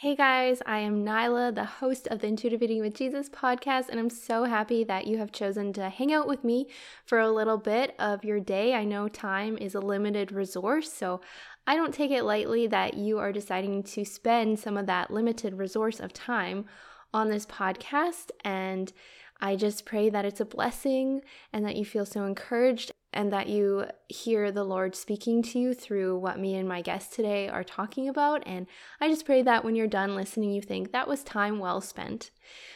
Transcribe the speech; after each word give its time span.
Hey 0.00 0.14
guys, 0.14 0.62
I 0.64 0.78
am 0.78 1.04
Nyla, 1.04 1.52
the 1.52 1.64
host 1.64 2.06
of 2.06 2.20
the 2.20 2.28
Intuitive 2.28 2.62
Eating 2.62 2.80
with 2.80 2.94
Jesus 2.94 3.28
podcast, 3.28 3.88
and 3.88 3.98
I'm 3.98 4.10
so 4.10 4.44
happy 4.44 4.84
that 4.84 5.08
you 5.08 5.18
have 5.18 5.32
chosen 5.32 5.72
to 5.72 5.88
hang 5.88 6.12
out 6.12 6.28
with 6.28 6.44
me 6.44 6.68
for 7.04 7.18
a 7.18 7.32
little 7.32 7.58
bit 7.58 7.96
of 7.98 8.24
your 8.24 8.38
day. 8.38 8.74
I 8.74 8.84
know 8.84 9.08
time 9.08 9.58
is 9.58 9.74
a 9.74 9.80
limited 9.80 10.30
resource, 10.30 10.92
so 10.92 11.20
I 11.66 11.74
don't 11.74 11.92
take 11.92 12.12
it 12.12 12.22
lightly 12.22 12.68
that 12.68 12.94
you 12.94 13.18
are 13.18 13.32
deciding 13.32 13.82
to 13.82 14.04
spend 14.04 14.60
some 14.60 14.76
of 14.76 14.86
that 14.86 15.10
limited 15.10 15.54
resource 15.54 15.98
of 15.98 16.12
time 16.12 16.66
on 17.12 17.28
this 17.28 17.44
podcast. 17.44 18.30
And 18.44 18.92
I 19.40 19.56
just 19.56 19.84
pray 19.84 20.10
that 20.10 20.24
it's 20.24 20.40
a 20.40 20.44
blessing 20.44 21.22
and 21.52 21.64
that 21.64 21.76
you 21.76 21.84
feel 21.84 22.04
so 22.04 22.24
encouraged 22.24 22.90
and 23.12 23.32
that 23.32 23.48
you 23.48 23.86
hear 24.08 24.52
the 24.52 24.64
Lord 24.64 24.94
speaking 24.94 25.42
to 25.42 25.58
you 25.58 25.74
through 25.74 26.18
what 26.18 26.38
me 26.38 26.56
and 26.56 26.68
my 26.68 26.82
guest 26.82 27.12
today 27.12 27.48
are 27.48 27.64
talking 27.64 28.08
about. 28.08 28.42
And 28.46 28.66
I 29.00 29.08
just 29.08 29.24
pray 29.24 29.42
that 29.42 29.64
when 29.64 29.74
you're 29.74 29.86
done 29.86 30.14
listening, 30.14 30.52
you 30.52 30.60
think 30.60 30.92
that 30.92 31.08
was 31.08 31.22
time 31.22 31.58
well 31.58 31.80
spent. 31.80 32.30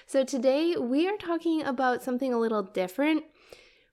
So 0.07 0.25
today 0.25 0.77
we 0.77 1.09
are 1.09 1.17
talking 1.17 1.63
about 1.63 2.03
something 2.03 2.33
a 2.33 2.39
little 2.39 2.63
different. 2.63 3.25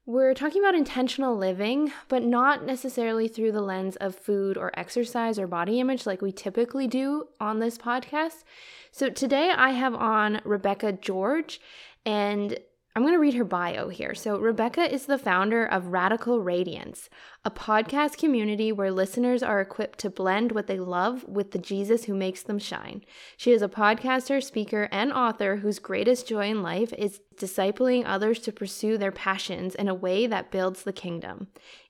We're 0.05 0.33
talking 0.33 0.63
about 0.63 0.73
intentional 0.73 1.37
living, 1.37 1.91
but 2.07 2.23
not 2.23 2.65
necessarily 2.65 3.27
through 3.27 3.51
the 3.51 3.61
lens 3.61 3.95
of 3.97 4.15
food 4.15 4.57
or 4.57 4.71
exercise 4.73 5.37
or 5.37 5.45
body 5.45 5.79
image 5.79 6.07
like 6.07 6.21
we 6.21 6.31
typically 6.31 6.87
do 6.87 7.27
on 7.39 7.59
this 7.59 7.77
podcast. 7.77 8.43
So 8.91 9.09
today 9.09 9.51
I 9.55 9.69
have 9.71 9.93
on 9.93 10.41
Rebecca 10.43 10.93
George, 10.93 11.61
and 12.05 12.57
I'm 12.95 13.03
going 13.03 13.13
to 13.13 13.19
read 13.19 13.35
her 13.35 13.45
bio 13.45 13.87
here. 13.89 14.15
So, 14.15 14.37
Rebecca 14.39 14.91
is 14.91 15.05
the 15.05 15.17
founder 15.17 15.63
of 15.63 15.87
Radical 15.87 16.41
Radiance, 16.41 17.09
a 17.45 17.51
podcast 17.51 18.17
community 18.17 18.71
where 18.71 18.91
listeners 18.91 19.43
are 19.43 19.61
equipped 19.61 19.99
to 19.99 20.09
blend 20.09 20.51
what 20.51 20.67
they 20.67 20.79
love 20.79 21.23
with 21.25 21.51
the 21.51 21.59
Jesus 21.59 22.05
who 22.05 22.15
makes 22.15 22.41
them 22.43 22.59
shine. 22.59 23.05
She 23.37 23.51
is 23.51 23.61
a 23.61 23.69
podcaster, 23.69 24.43
speaker, 24.43 24.89
and 24.91 25.13
author 25.13 25.57
whose 25.57 25.79
greatest 25.79 26.27
joy 26.27 26.49
in 26.49 26.63
life 26.63 26.91
is 26.97 27.21
discipling 27.37 28.03
others 28.05 28.39
to 28.39 28.51
pursue 28.51 28.97
their 28.97 29.11
passions 29.11 29.75
in 29.75 29.87
a 29.87 29.93
way 29.93 30.27
that 30.27 30.51
builds 30.51 30.83
the 30.83 30.91
kingdom. 30.91 31.47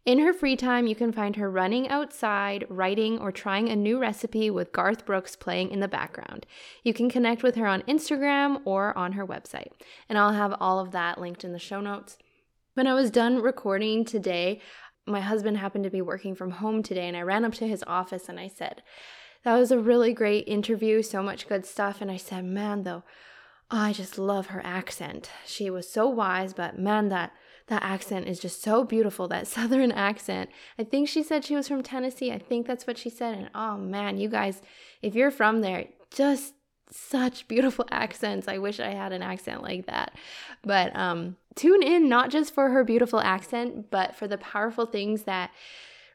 In 0.09 0.17
her 0.17 0.33
free 0.33 0.55
time, 0.55 0.87
you 0.87 0.95
can 0.95 1.11
find 1.11 1.35
her 1.35 1.51
running 1.51 1.87
outside, 1.87 2.65
writing, 2.67 3.19
or 3.19 3.31
trying 3.31 3.69
a 3.69 3.75
new 3.75 3.99
recipe 3.99 4.49
with 4.49 4.71
Garth 4.71 5.05
Brooks 5.05 5.35
playing 5.35 5.69
in 5.69 5.81
the 5.81 5.87
background. 5.87 6.47
You 6.83 6.95
can 6.95 7.11
connect 7.11 7.43
with 7.43 7.53
her 7.53 7.67
on 7.67 7.83
Instagram 7.83 8.59
or 8.65 8.97
on 8.97 9.11
her 9.11 9.23
website. 9.23 9.67
And 10.09 10.17
I'll 10.17 10.33
have 10.33 10.55
all 10.59 10.79
of 10.79 10.89
that 10.93 11.21
linked 11.21 11.43
in 11.43 11.53
the 11.53 11.59
show 11.59 11.79
notes. 11.79 12.17
When 12.73 12.87
I 12.87 12.95
was 12.95 13.11
done 13.11 13.39
recording 13.39 14.03
today, 14.03 14.61
my 15.05 15.21
husband 15.21 15.57
happened 15.57 15.83
to 15.83 15.91
be 15.91 16.01
working 16.01 16.33
from 16.33 16.49
home 16.49 16.81
today, 16.81 17.07
and 17.07 17.15
I 17.15 17.21
ran 17.21 17.45
up 17.45 17.53
to 17.53 17.67
his 17.67 17.83
office 17.85 18.27
and 18.27 18.39
I 18.39 18.47
said, 18.47 18.81
That 19.43 19.59
was 19.59 19.71
a 19.71 19.77
really 19.77 20.11
great 20.11 20.47
interview, 20.47 21.03
so 21.03 21.21
much 21.21 21.47
good 21.47 21.67
stuff. 21.67 22.01
And 22.01 22.09
I 22.09 22.17
said, 22.17 22.45
Man, 22.45 22.81
though, 22.81 23.03
I 23.69 23.93
just 23.93 24.17
love 24.17 24.47
her 24.47 24.61
accent. 24.65 25.29
She 25.45 25.69
was 25.69 25.87
so 25.87 26.09
wise, 26.09 26.55
but 26.55 26.79
man, 26.79 27.09
that 27.09 27.31
that 27.69 27.83
accent 27.83 28.27
is 28.27 28.39
just 28.39 28.61
so 28.61 28.83
beautiful, 28.83 29.27
that 29.29 29.47
southern 29.55 29.91
accent. 29.91 30.49
I 30.77 30.83
think 30.83 31.07
she 31.07 31.23
said 31.23 31.45
she 31.45 31.55
was 31.55 31.67
from 31.67 31.83
Tennessee. 31.83 32.31
I 32.31 32.39
think 32.39 32.67
that's 32.67 32.85
what 32.85 32.97
she 32.97 33.09
said. 33.09 33.37
And 33.37 33.49
oh 33.55 33.77
man, 33.77 34.17
you 34.17 34.29
guys, 34.29 34.61
if 35.01 35.15
you're 35.15 35.31
from 35.31 35.61
there, 35.61 35.85
just 36.11 36.53
such 36.91 37.47
beautiful 37.47 37.85
accents. 37.91 38.47
I 38.47 38.57
wish 38.57 38.79
I 38.79 38.89
had 38.89 39.11
an 39.11 39.21
accent 39.21 39.63
like 39.63 39.85
that. 39.85 40.13
But 40.63 40.95
um 40.95 41.37
tune 41.55 41.83
in 41.83 42.09
not 42.09 42.31
just 42.31 42.53
for 42.53 42.69
her 42.69 42.83
beautiful 42.83 43.19
accent, 43.19 43.91
but 43.91 44.15
for 44.15 44.27
the 44.27 44.37
powerful 44.37 44.85
things 44.85 45.23
that 45.23 45.51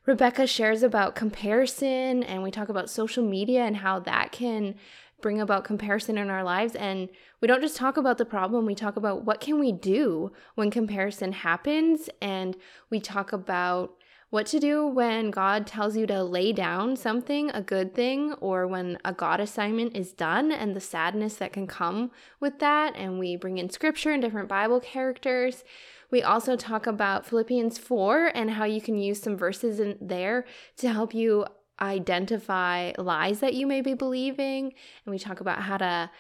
Rebecca 0.07 0.47
shares 0.47 0.83
about 0.83 1.15
comparison 1.15 2.23
and 2.25 2.43
we 2.43 2.51
talk 2.51 2.69
about 2.69 2.91
social 2.91 3.25
media 3.25 3.65
and 3.65 3.77
how 3.77 4.01
that 4.01 4.33
can 4.33 4.75
bring 5.23 5.41
about 5.41 5.65
comparison 5.65 6.19
in 6.19 6.29
our 6.29 6.45
lives 6.45 6.75
and 6.75 7.09
we 7.45 7.49
don't 7.49 7.61
just 7.61 7.77
talk 7.77 7.99
about 7.99 8.17
the 8.17 8.25
problem 8.25 8.65
we 8.65 8.75
talk 8.75 8.97
about 8.97 9.27
what 9.27 9.39
can 9.39 9.61
we 9.61 9.71
do 9.71 10.33
when 10.55 10.71
comparison 10.71 11.31
happens 11.33 12.09
and 12.23 12.57
we 12.89 12.99
talk 12.99 13.35
about 13.35 13.99
what 14.31 14.47
to 14.47 14.59
do 14.59 14.87
when 14.87 15.31
God 15.31 15.67
tells 15.67 15.95
you 15.95 16.07
to 16.07 16.25
lay 16.25 16.55
down 16.55 16.97
something, 16.97 17.51
a 17.51 17.61
good 17.61 17.95
thing, 17.95 18.33
or 18.41 18.67
when 18.67 18.97
a 19.05 19.13
God 19.13 19.41
assignment 19.41 19.95
is 19.95 20.15
done 20.15 20.51
and 20.51 20.75
the 20.75 20.81
sadness 20.81 21.37
that 21.37 21.53
can 21.53 21.67
come 21.67 22.13
with 22.41 22.61
that. 22.61 22.97
And 22.97 23.19
we 23.19 23.37
bring 23.37 23.59
in 23.59 23.69
scripture 23.69 24.11
and 24.11 24.23
different 24.23 24.49
Bible 24.49 24.81
characters. 24.81 25.65
We 26.11 26.23
also 26.23 26.57
talk 26.57 26.87
about 26.87 27.27
Philippians 27.27 27.77
4 27.77 28.33
and 28.35 28.53
how 28.53 28.65
you 28.65 28.81
can 28.81 28.97
use 28.97 29.21
some 29.21 29.37
verses 29.37 29.81
in 29.81 29.99
there 30.01 30.47
to 30.79 30.91
help 30.91 31.13
you 31.13 31.45
identify 31.81 32.93
lies 32.97 33.41
that 33.41 33.53
you 33.55 33.67
may 33.67 33.83
be 33.83 33.93
believing. 33.95 34.73
And 35.05 35.13
we 35.13 35.19
talk 35.19 35.41
about 35.41 35.61
how 35.61 35.77
to 35.77 36.11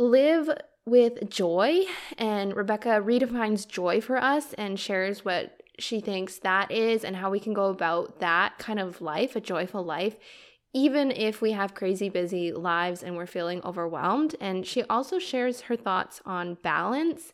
live 0.00 0.50
with 0.86 1.30
joy. 1.30 1.82
And 2.18 2.56
Rebecca 2.56 3.00
redefines 3.04 3.68
joy 3.68 4.00
for 4.00 4.16
us 4.16 4.54
and 4.54 4.80
shares 4.80 5.24
what 5.24 5.62
she 5.78 6.00
thinks 6.00 6.38
that 6.38 6.70
is 6.70 7.04
and 7.04 7.16
how 7.16 7.30
we 7.30 7.38
can 7.38 7.52
go 7.52 7.66
about 7.66 8.18
that 8.20 8.58
kind 8.58 8.80
of 8.80 9.00
life, 9.00 9.36
a 9.36 9.40
joyful 9.40 9.84
life, 9.84 10.16
even 10.72 11.10
if 11.10 11.40
we 11.40 11.52
have 11.52 11.74
crazy 11.74 12.08
busy 12.08 12.52
lives 12.52 13.02
and 13.02 13.16
we're 13.16 13.26
feeling 13.26 13.62
overwhelmed. 13.62 14.34
And 14.40 14.66
she 14.66 14.82
also 14.84 15.18
shares 15.18 15.62
her 15.62 15.76
thoughts 15.76 16.20
on 16.24 16.54
balance 16.54 17.32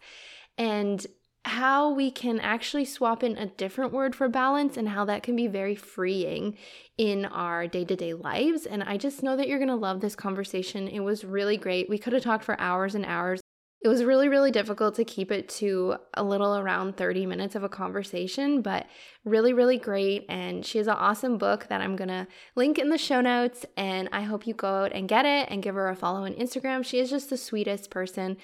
and 0.59 1.07
how 1.47 1.91
we 1.91 2.11
can 2.11 2.41
actually 2.41 2.85
swap 2.85 3.23
in 3.23 3.39
a 3.39 3.47
different 3.47 3.93
word 3.93 4.17
for 4.17 4.29
balance 4.29 4.77
and 4.77 4.89
how 4.89 5.05
that 5.05 5.23
can 5.23 5.37
be 5.37 5.47
very 5.47 5.77
freeing 5.77 6.57
in 6.99 7.25
our 7.25 7.69
day 7.69 7.85
to 7.85 7.95
day 7.95 8.15
lives. 8.15 8.67
And 8.67 8.83
I 8.83 8.97
just 8.97 9.23
know 9.23 9.37
that 9.37 9.47
you're 9.47 9.61
going 9.61 9.69
to 9.69 9.77
love 9.77 10.01
this 10.01 10.17
conversation. 10.17 10.89
It 10.89 11.01
was 11.01 11.25
really 11.25 11.57
great. 11.57 11.89
We 11.89 11.99
could 11.99 12.13
have 12.15 12.23
talked 12.25 12.45
for 12.45 12.61
hours 12.61 12.97
and 12.97 13.07
hours. 13.07 13.41
It 13.81 13.89
was 13.89 14.03
really, 14.03 14.29
really 14.29 14.51
difficult 14.51 14.97
to 14.97 15.05
keep 15.05 15.31
it 15.31 15.49
to 15.51 15.97
a 16.15 16.25
little 16.25 16.57
around 16.57 16.97
30 16.97 17.27
minutes 17.27 17.55
of 17.55 17.63
a 17.63 17.69
conversation, 17.69 18.61
but 18.61 18.87
really, 19.25 19.53
really 19.53 19.79
great. 19.79 20.25
And 20.29 20.67
she 20.67 20.79
has 20.79 20.89
an 20.89 20.95
awesome 20.95 21.39
book 21.39 21.69
that 21.69 21.81
I'm 21.81 21.95
going 21.95 22.09
to 22.09 22.27
link 22.57 22.79
in 22.79 22.89
the 22.89 22.99
show 22.99 23.21
notes. 23.21 23.65
And 23.77 24.09
I 24.11 24.23
hope 24.23 24.49
you 24.49 24.55
go 24.55 24.67
out 24.67 24.93
and 24.93 25.09
get 25.09 25.25
it 25.27 25.49
and 25.51 25.63
give 25.63 25.77
her 25.77 25.89
a 25.89 25.95
follow 25.95 26.25
on 26.25 26.35
Instagram. 26.35 26.85
She 26.85 26.99
is 26.99 27.11
just 27.11 27.31
the 27.31 27.37
sweetest 27.37 27.91
person. 27.91 28.39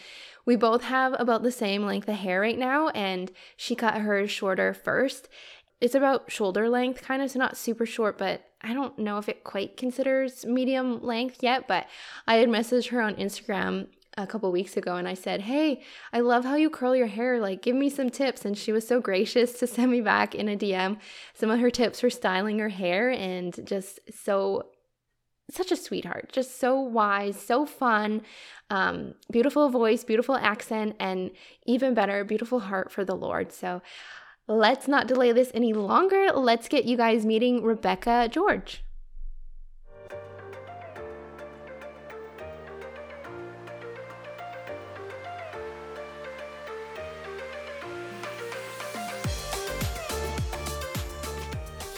We 0.45 0.57
both 0.57 0.85
have 0.85 1.15
about 1.19 1.43
the 1.43 1.53
same 1.53 1.85
length 1.85 2.09
of 2.09 2.17
hair 2.17 2.41
right 2.41 2.59
now, 2.59 2.89
and 2.89 3.31
she 3.57 3.75
cut 3.75 3.95
hers 3.95 4.31
shorter 4.31 4.75
first. 4.75 5.29
It's 5.81 5.95
about 5.95 6.31
shoulder 6.31 6.69
length, 6.69 7.03
kind 7.03 7.23
of, 7.23 7.31
so 7.31 7.39
not 7.39 7.57
super 7.57 7.87
short, 7.87 8.19
but 8.19 8.43
I 8.61 8.73
don't 8.73 8.99
know 8.99 9.19
if 9.19 9.29
it 9.29 9.45
quite 9.45 9.77
considers 9.77 10.45
medium 10.45 11.03
length 11.03 11.43
yet. 11.43 11.67
But 11.67 11.87
I 12.27 12.37
had 12.37 12.49
messaged 12.49 12.91
her 12.91 13.01
on 13.01 13.17
Instagram 13.17 13.89
a 14.17 14.27
couple 14.27 14.53
weeks 14.53 14.77
ago 14.77 14.97
and 14.97 15.09
I 15.09 15.15
said, 15.15 15.43
Hey, 15.43 15.83
I 16.13 16.21
love 16.21 16.45
how 16.45 16.55
you 16.55 16.71
curl 16.71 16.95
your 16.95 17.07
hair. 17.07 17.41
Like, 17.41 17.63
give 17.63 17.75
me 17.75 17.89
some 17.89 18.11
tips. 18.11 18.45
And 18.45 18.57
she 18.57 18.73
was 18.73 18.87
so 18.87 19.01
gracious 19.01 19.59
to 19.59 19.67
send 19.67 19.91
me 19.91 20.01
back 20.01 20.35
in 20.35 20.49
a 20.49 20.57
DM 20.57 20.99
some 21.35 21.51
of 21.51 21.61
her 21.61 21.71
tips 21.71 22.01
for 22.01 22.11
styling 22.11 22.59
her 22.59 22.69
hair 22.69 23.11
and 23.11 23.59
just 23.67 24.01
so, 24.13 24.67
such 25.55 25.73
a 25.73 25.77
sweetheart, 25.77 26.31
just 26.33 26.59
so 26.59 26.81
wise, 26.81 27.41
so 27.41 27.67
fun, 27.67 28.23
um, 28.71 29.15
beautiful 29.31 29.69
voice, 29.69 30.05
beautiful 30.05 30.37
accent, 30.37 30.97
and 30.99 31.31
even 31.67 31.95
better, 31.95 32.25
beautiful 32.25 32.61
heart 32.61 32.91
for 32.91 33.05
the 33.05 33.15
Lord. 33.15 33.53
So 33.53 33.83
let's 34.49 34.89
not 34.89 35.07
delay 35.07 35.33
this 35.33 35.51
any 35.55 35.73
longer. 35.73 36.29
Let's 36.33 36.69
get 36.69 36.85
you 36.85 36.97
guys 36.97 37.27
meeting 37.27 37.63
Rebecca 37.63 38.29
George. 38.31 38.83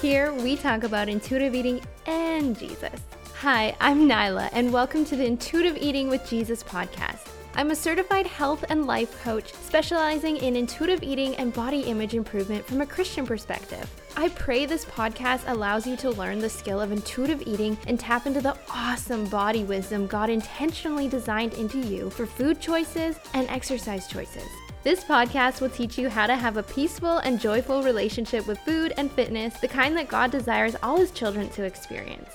Here 0.04 0.34
we 0.34 0.56
talk 0.56 0.82
about 0.82 1.08
intuitive 1.08 1.54
eating 1.54 1.80
and 2.06 2.58
Jesus. 2.58 3.00
Hi, 3.44 3.76
I'm 3.78 4.08
Nyla, 4.08 4.48
and 4.52 4.72
welcome 4.72 5.04
to 5.04 5.16
the 5.16 5.26
Intuitive 5.26 5.76
Eating 5.76 6.08
with 6.08 6.26
Jesus 6.26 6.62
podcast. 6.62 7.28
I'm 7.54 7.72
a 7.72 7.76
certified 7.76 8.26
health 8.26 8.64
and 8.70 8.86
life 8.86 9.22
coach 9.22 9.52
specializing 9.52 10.38
in 10.38 10.56
intuitive 10.56 11.02
eating 11.02 11.36
and 11.36 11.52
body 11.52 11.82
image 11.82 12.14
improvement 12.14 12.64
from 12.64 12.80
a 12.80 12.86
Christian 12.86 13.26
perspective. 13.26 13.86
I 14.16 14.30
pray 14.30 14.64
this 14.64 14.86
podcast 14.86 15.42
allows 15.46 15.86
you 15.86 15.94
to 15.98 16.10
learn 16.12 16.38
the 16.38 16.48
skill 16.48 16.80
of 16.80 16.90
intuitive 16.90 17.42
eating 17.46 17.76
and 17.86 18.00
tap 18.00 18.26
into 18.26 18.40
the 18.40 18.56
awesome 18.70 19.26
body 19.26 19.64
wisdom 19.64 20.06
God 20.06 20.30
intentionally 20.30 21.06
designed 21.06 21.52
into 21.52 21.80
you 21.80 22.08
for 22.08 22.24
food 22.24 22.62
choices 22.62 23.18
and 23.34 23.46
exercise 23.50 24.08
choices. 24.08 24.48
This 24.84 25.04
podcast 25.04 25.60
will 25.60 25.68
teach 25.68 25.98
you 25.98 26.08
how 26.08 26.26
to 26.26 26.34
have 26.34 26.56
a 26.56 26.62
peaceful 26.62 27.18
and 27.18 27.38
joyful 27.38 27.82
relationship 27.82 28.46
with 28.46 28.56
food 28.60 28.94
and 28.96 29.12
fitness, 29.12 29.60
the 29.60 29.68
kind 29.68 29.94
that 29.98 30.08
God 30.08 30.30
desires 30.30 30.76
all 30.82 30.96
His 30.96 31.10
children 31.10 31.50
to 31.50 31.64
experience. 31.64 32.30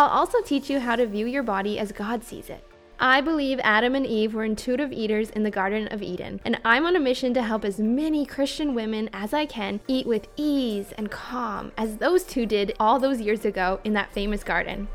I'll 0.00 0.08
also 0.08 0.40
teach 0.40 0.70
you 0.70 0.80
how 0.80 0.96
to 0.96 1.06
view 1.06 1.26
your 1.26 1.42
body 1.42 1.78
as 1.78 1.92
God 1.92 2.24
sees 2.24 2.48
it. 2.48 2.66
I 2.98 3.20
believe 3.20 3.60
Adam 3.62 3.94
and 3.94 4.06
Eve 4.06 4.32
were 4.32 4.44
intuitive 4.44 4.94
eaters 4.94 5.28
in 5.28 5.42
the 5.42 5.50
Garden 5.50 5.88
of 5.88 6.02
Eden, 6.02 6.40
and 6.42 6.58
I'm 6.64 6.86
on 6.86 6.96
a 6.96 6.98
mission 6.98 7.34
to 7.34 7.42
help 7.42 7.66
as 7.66 7.78
many 7.78 8.24
Christian 8.24 8.74
women 8.74 9.10
as 9.12 9.34
I 9.34 9.44
can 9.44 9.78
eat 9.88 10.06
with 10.06 10.26
ease 10.38 10.92
and 10.96 11.10
calm 11.10 11.70
as 11.76 11.98
those 11.98 12.24
two 12.24 12.46
did 12.46 12.72
all 12.80 12.98
those 12.98 13.20
years 13.20 13.44
ago 13.44 13.78
in 13.84 13.92
that 13.92 14.10
famous 14.10 14.42
garden. 14.42 14.88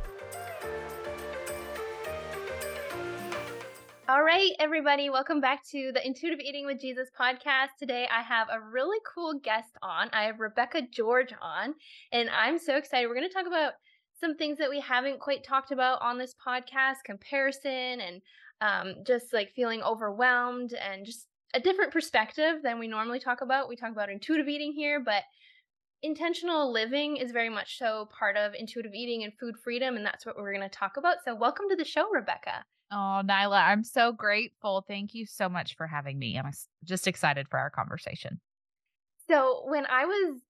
All 4.09 4.23
right, 4.23 4.53
everybody, 4.59 5.11
welcome 5.11 5.39
back 5.39 5.63
to 5.69 5.91
the 5.93 6.03
Intuitive 6.03 6.39
Eating 6.39 6.65
with 6.65 6.81
Jesus 6.81 7.09
podcast. 7.19 7.77
Today 7.77 8.07
I 8.11 8.23
have 8.23 8.47
a 8.51 8.59
really 8.59 8.97
cool 9.13 9.35
guest 9.35 9.77
on. 9.83 10.09
I 10.13 10.23
have 10.23 10.39
Rebecca 10.39 10.81
George 10.91 11.33
on, 11.39 11.75
and 12.11 12.27
I'm 12.31 12.57
so 12.57 12.75
excited. 12.75 13.07
We're 13.07 13.13
going 13.13 13.29
to 13.29 13.33
talk 13.33 13.45
about 13.45 13.73
some 14.19 14.35
things 14.35 14.57
that 14.57 14.69
we 14.69 14.79
haven't 14.79 15.19
quite 15.19 15.43
talked 15.43 15.71
about 15.71 16.01
on 16.01 16.17
this 16.17 16.33
podcast 16.45 17.03
comparison 17.03 17.99
and 17.99 18.21
um, 18.61 18.95
just 19.05 19.33
like 19.33 19.53
feeling 19.55 19.83
overwhelmed 19.83 20.73
and 20.73 21.05
just 21.05 21.27
a 21.53 21.59
different 21.59 21.91
perspective 21.91 22.55
than 22.63 22.79
we 22.79 22.87
normally 22.87 23.19
talk 23.19 23.41
about. 23.41 23.69
We 23.69 23.75
talk 23.75 23.91
about 23.91 24.09
intuitive 24.09 24.47
eating 24.47 24.73
here, 24.73 24.99
but 24.99 25.23
intentional 26.01 26.71
living 26.71 27.17
is 27.17 27.31
very 27.31 27.49
much 27.49 27.77
so 27.77 28.07
part 28.17 28.37
of 28.37 28.53
intuitive 28.53 28.93
eating 28.93 29.23
and 29.23 29.33
food 29.39 29.55
freedom, 29.63 29.95
and 29.95 30.05
that's 30.05 30.25
what 30.25 30.37
we're 30.37 30.53
going 30.53 30.69
to 30.69 30.75
talk 30.75 30.97
about. 30.97 31.17
So, 31.23 31.35
welcome 31.35 31.65
to 31.69 31.75
the 31.75 31.85
show, 31.85 32.09
Rebecca. 32.09 32.63
Oh, 32.91 33.21
Nyla, 33.25 33.67
I'm 33.67 33.83
so 33.83 34.11
grateful. 34.11 34.85
Thank 34.87 35.13
you 35.13 35.25
so 35.25 35.49
much 35.49 35.75
for 35.75 35.87
having 35.87 36.19
me. 36.19 36.37
I'm 36.37 36.51
just 36.83 37.07
excited 37.07 37.47
for 37.49 37.57
our 37.57 37.69
conversation. 37.69 38.39
So, 39.29 39.63
when 39.65 39.85
I 39.87 40.05
was, 40.05 40.41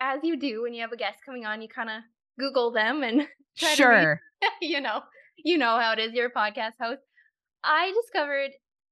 as 0.00 0.20
you 0.22 0.38
do 0.38 0.62
when 0.62 0.72
you 0.72 0.82
have 0.82 0.92
a 0.92 0.96
guest 0.96 1.18
coming 1.24 1.44
on, 1.44 1.60
you 1.60 1.68
kind 1.68 1.90
of 1.90 2.02
Google 2.40 2.72
them 2.72 3.02
and 3.02 3.28
sure, 3.54 4.20
you 4.60 4.80
know, 4.80 5.02
you 5.36 5.58
know 5.58 5.78
how 5.78 5.92
it 5.92 5.98
is. 5.98 6.12
You're 6.12 6.26
a 6.26 6.32
podcast 6.32 6.72
host. 6.80 7.02
I 7.62 7.92
discovered 8.02 8.50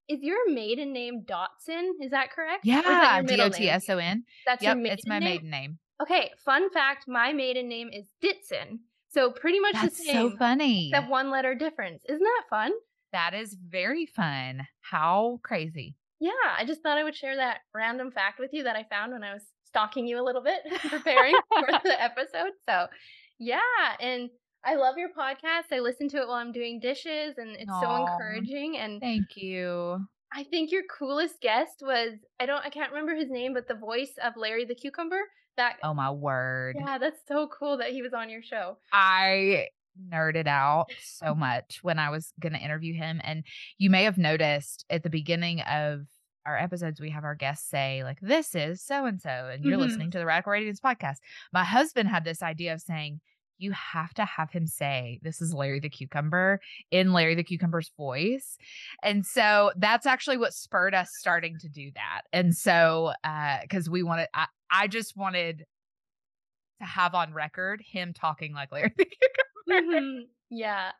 is 0.08 0.20
your 0.22 0.50
maiden 0.50 0.92
name 0.92 1.24
Dotson? 1.24 1.90
Is 2.00 2.10
that 2.12 2.30
correct? 2.32 2.64
Yeah, 2.64 3.22
D 3.22 3.40
O 3.40 3.48
T 3.48 3.68
S 3.68 3.88
O 3.88 3.98
N. 3.98 4.24
That's 4.46 4.62
yep, 4.62 4.76
your 4.76 4.82
maiden 4.82 4.98
it's 4.98 5.06
my 5.06 5.18
name? 5.18 5.28
maiden 5.28 5.50
name. 5.50 5.78
Okay, 6.02 6.30
fun 6.44 6.70
fact: 6.70 7.06
my 7.08 7.32
maiden 7.32 7.68
name 7.68 7.90
is 7.92 8.06
Ditson, 8.22 8.78
so 9.10 9.30
pretty 9.30 9.60
much 9.60 9.74
That's 9.74 9.98
the 9.98 10.04
same. 10.04 10.30
so 10.30 10.36
funny. 10.36 10.90
That 10.92 11.08
one 11.08 11.30
letter 11.30 11.54
difference. 11.54 12.02
Isn't 12.08 12.22
that 12.22 12.44
fun? 12.48 12.72
That 13.12 13.34
is 13.34 13.56
very 13.68 14.06
fun. 14.06 14.66
How 14.80 15.40
crazy. 15.42 15.96
Yeah, 16.20 16.30
I 16.56 16.64
just 16.64 16.82
thought 16.82 16.98
I 16.98 17.04
would 17.04 17.16
share 17.16 17.36
that 17.36 17.58
random 17.74 18.10
fact 18.10 18.40
with 18.40 18.50
you 18.52 18.64
that 18.64 18.76
I 18.76 18.84
found 18.90 19.12
when 19.12 19.22
I 19.22 19.32
was 19.32 19.42
stalking 19.64 20.06
you 20.06 20.20
a 20.20 20.24
little 20.24 20.42
bit, 20.42 20.60
preparing 20.88 21.34
for 21.48 21.66
the 21.84 22.02
episode. 22.02 22.52
So, 22.68 22.86
yeah, 23.38 23.60
and 24.00 24.30
I 24.64 24.74
love 24.74 24.96
your 24.98 25.10
podcast. 25.10 25.72
I 25.72 25.80
listen 25.80 26.08
to 26.10 26.18
it 26.18 26.28
while 26.28 26.36
I'm 26.36 26.52
doing 26.52 26.80
dishes, 26.80 27.38
and 27.38 27.50
it's 27.50 27.70
Aww, 27.70 27.82
so 27.82 28.06
encouraging. 28.06 28.76
And 28.78 29.00
thank 29.00 29.36
you. 29.36 30.06
I 30.32 30.44
think 30.44 30.70
your 30.70 30.82
coolest 30.90 31.40
guest 31.40 31.82
was 31.82 32.12
I 32.38 32.46
don't 32.46 32.64
I 32.64 32.70
can't 32.70 32.92
remember 32.92 33.14
his 33.14 33.30
name, 33.30 33.54
but 33.54 33.68
the 33.68 33.74
voice 33.74 34.12
of 34.22 34.34
Larry 34.36 34.64
the 34.64 34.74
Cucumber. 34.74 35.20
That 35.56 35.76
oh 35.82 35.94
my 35.94 36.10
word. 36.10 36.76
Yeah, 36.78 36.98
that's 36.98 37.20
so 37.26 37.48
cool 37.48 37.78
that 37.78 37.90
he 37.90 38.02
was 38.02 38.12
on 38.12 38.28
your 38.28 38.42
show. 38.42 38.76
I 38.92 39.68
nerded 40.12 40.46
out 40.46 40.86
so 41.02 41.34
much 41.34 41.80
when 41.82 41.98
I 41.98 42.10
was 42.10 42.32
going 42.40 42.52
to 42.52 42.58
interview 42.58 42.94
him. 42.94 43.20
And 43.24 43.44
you 43.78 43.90
may 43.90 44.04
have 44.04 44.18
noticed 44.18 44.84
at 44.90 45.02
the 45.02 45.10
beginning 45.10 45.60
of 45.62 46.06
our 46.46 46.56
episodes, 46.56 47.00
we 47.00 47.10
have 47.10 47.24
our 47.24 47.34
guests 47.34 47.68
say, 47.68 48.02
like, 48.04 48.20
this 48.20 48.54
is 48.54 48.82
so 48.82 49.06
and 49.06 49.20
so, 49.20 49.28
and 49.28 49.64
you're 49.64 49.74
mm-hmm. 49.74 49.82
listening 49.82 50.10
to 50.12 50.18
the 50.18 50.26
Radical 50.26 50.52
Radiance 50.52 50.80
podcast. 50.80 51.16
My 51.52 51.64
husband 51.64 52.08
had 52.08 52.24
this 52.24 52.42
idea 52.42 52.72
of 52.72 52.80
saying, 52.80 53.20
you 53.58 53.72
have 53.72 54.14
to 54.14 54.24
have 54.24 54.50
him 54.50 54.66
say, 54.66 55.18
This 55.22 55.42
is 55.42 55.52
Larry 55.52 55.80
the 55.80 55.88
Cucumber 55.88 56.60
in 56.90 57.12
Larry 57.12 57.34
the 57.34 57.42
Cucumber's 57.42 57.90
voice. 57.96 58.56
And 59.02 59.26
so 59.26 59.72
that's 59.76 60.06
actually 60.06 60.38
what 60.38 60.54
spurred 60.54 60.94
us 60.94 61.10
starting 61.18 61.58
to 61.60 61.68
do 61.68 61.90
that. 61.94 62.22
And 62.32 62.56
so, 62.56 63.12
because 63.62 63.88
uh, 63.88 63.90
we 63.90 64.02
wanted, 64.02 64.28
I, 64.32 64.46
I 64.70 64.86
just 64.86 65.16
wanted 65.16 65.64
to 66.80 66.86
have 66.86 67.14
on 67.14 67.34
record 67.34 67.82
him 67.84 68.12
talking 68.12 68.54
like 68.54 68.70
Larry 68.72 68.92
the 68.96 69.04
Cucumber. 69.66 69.92
Mm-hmm. 69.92 70.20
Yeah. 70.50 70.92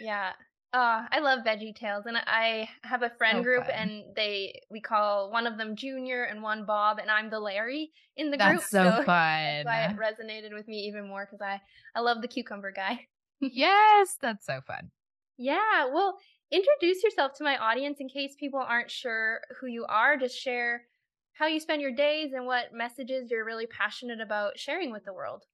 Yeah. 0.00 0.32
Uh, 0.74 1.04
I 1.10 1.18
love 1.18 1.40
Veggie 1.40 1.76
Tales, 1.76 2.06
and 2.06 2.16
I 2.16 2.66
have 2.82 3.02
a 3.02 3.10
friend 3.10 3.38
so 3.38 3.42
group, 3.42 3.66
fun. 3.66 3.74
and 3.74 4.04
they 4.16 4.62
we 4.70 4.80
call 4.80 5.30
one 5.30 5.46
of 5.46 5.58
them 5.58 5.76
Junior 5.76 6.24
and 6.24 6.42
one 6.42 6.64
Bob, 6.64 6.98
and 6.98 7.10
I'm 7.10 7.28
the 7.28 7.40
Larry 7.40 7.90
in 8.16 8.30
the 8.30 8.38
that's 8.38 8.70
group. 8.70 8.84
So, 8.84 8.84
so 8.84 9.04
fun. 9.04 9.06
That's 9.64 9.66
why 9.66 9.84
it 9.84 9.96
resonated 9.98 10.54
with 10.54 10.66
me 10.68 10.78
even 10.86 11.06
more 11.06 11.26
because 11.26 11.42
I 11.42 11.60
I 11.94 12.00
love 12.00 12.22
the 12.22 12.28
cucumber 12.28 12.72
guy. 12.72 13.06
yes, 13.40 14.16
that's 14.20 14.46
so 14.46 14.60
fun. 14.66 14.90
Yeah, 15.36 15.86
well, 15.92 16.18
introduce 16.50 17.02
yourself 17.02 17.32
to 17.34 17.44
my 17.44 17.58
audience 17.58 17.98
in 18.00 18.08
case 18.08 18.34
people 18.38 18.60
aren't 18.60 18.90
sure 18.90 19.40
who 19.60 19.66
you 19.66 19.84
are. 19.86 20.16
Just 20.16 20.38
share 20.38 20.86
how 21.34 21.46
you 21.46 21.60
spend 21.60 21.82
your 21.82 21.92
days 21.92 22.32
and 22.32 22.46
what 22.46 22.72
messages 22.72 23.30
you're 23.30 23.44
really 23.44 23.66
passionate 23.66 24.20
about 24.20 24.58
sharing 24.58 24.90
with 24.90 25.04
the 25.04 25.12
world. 25.12 25.44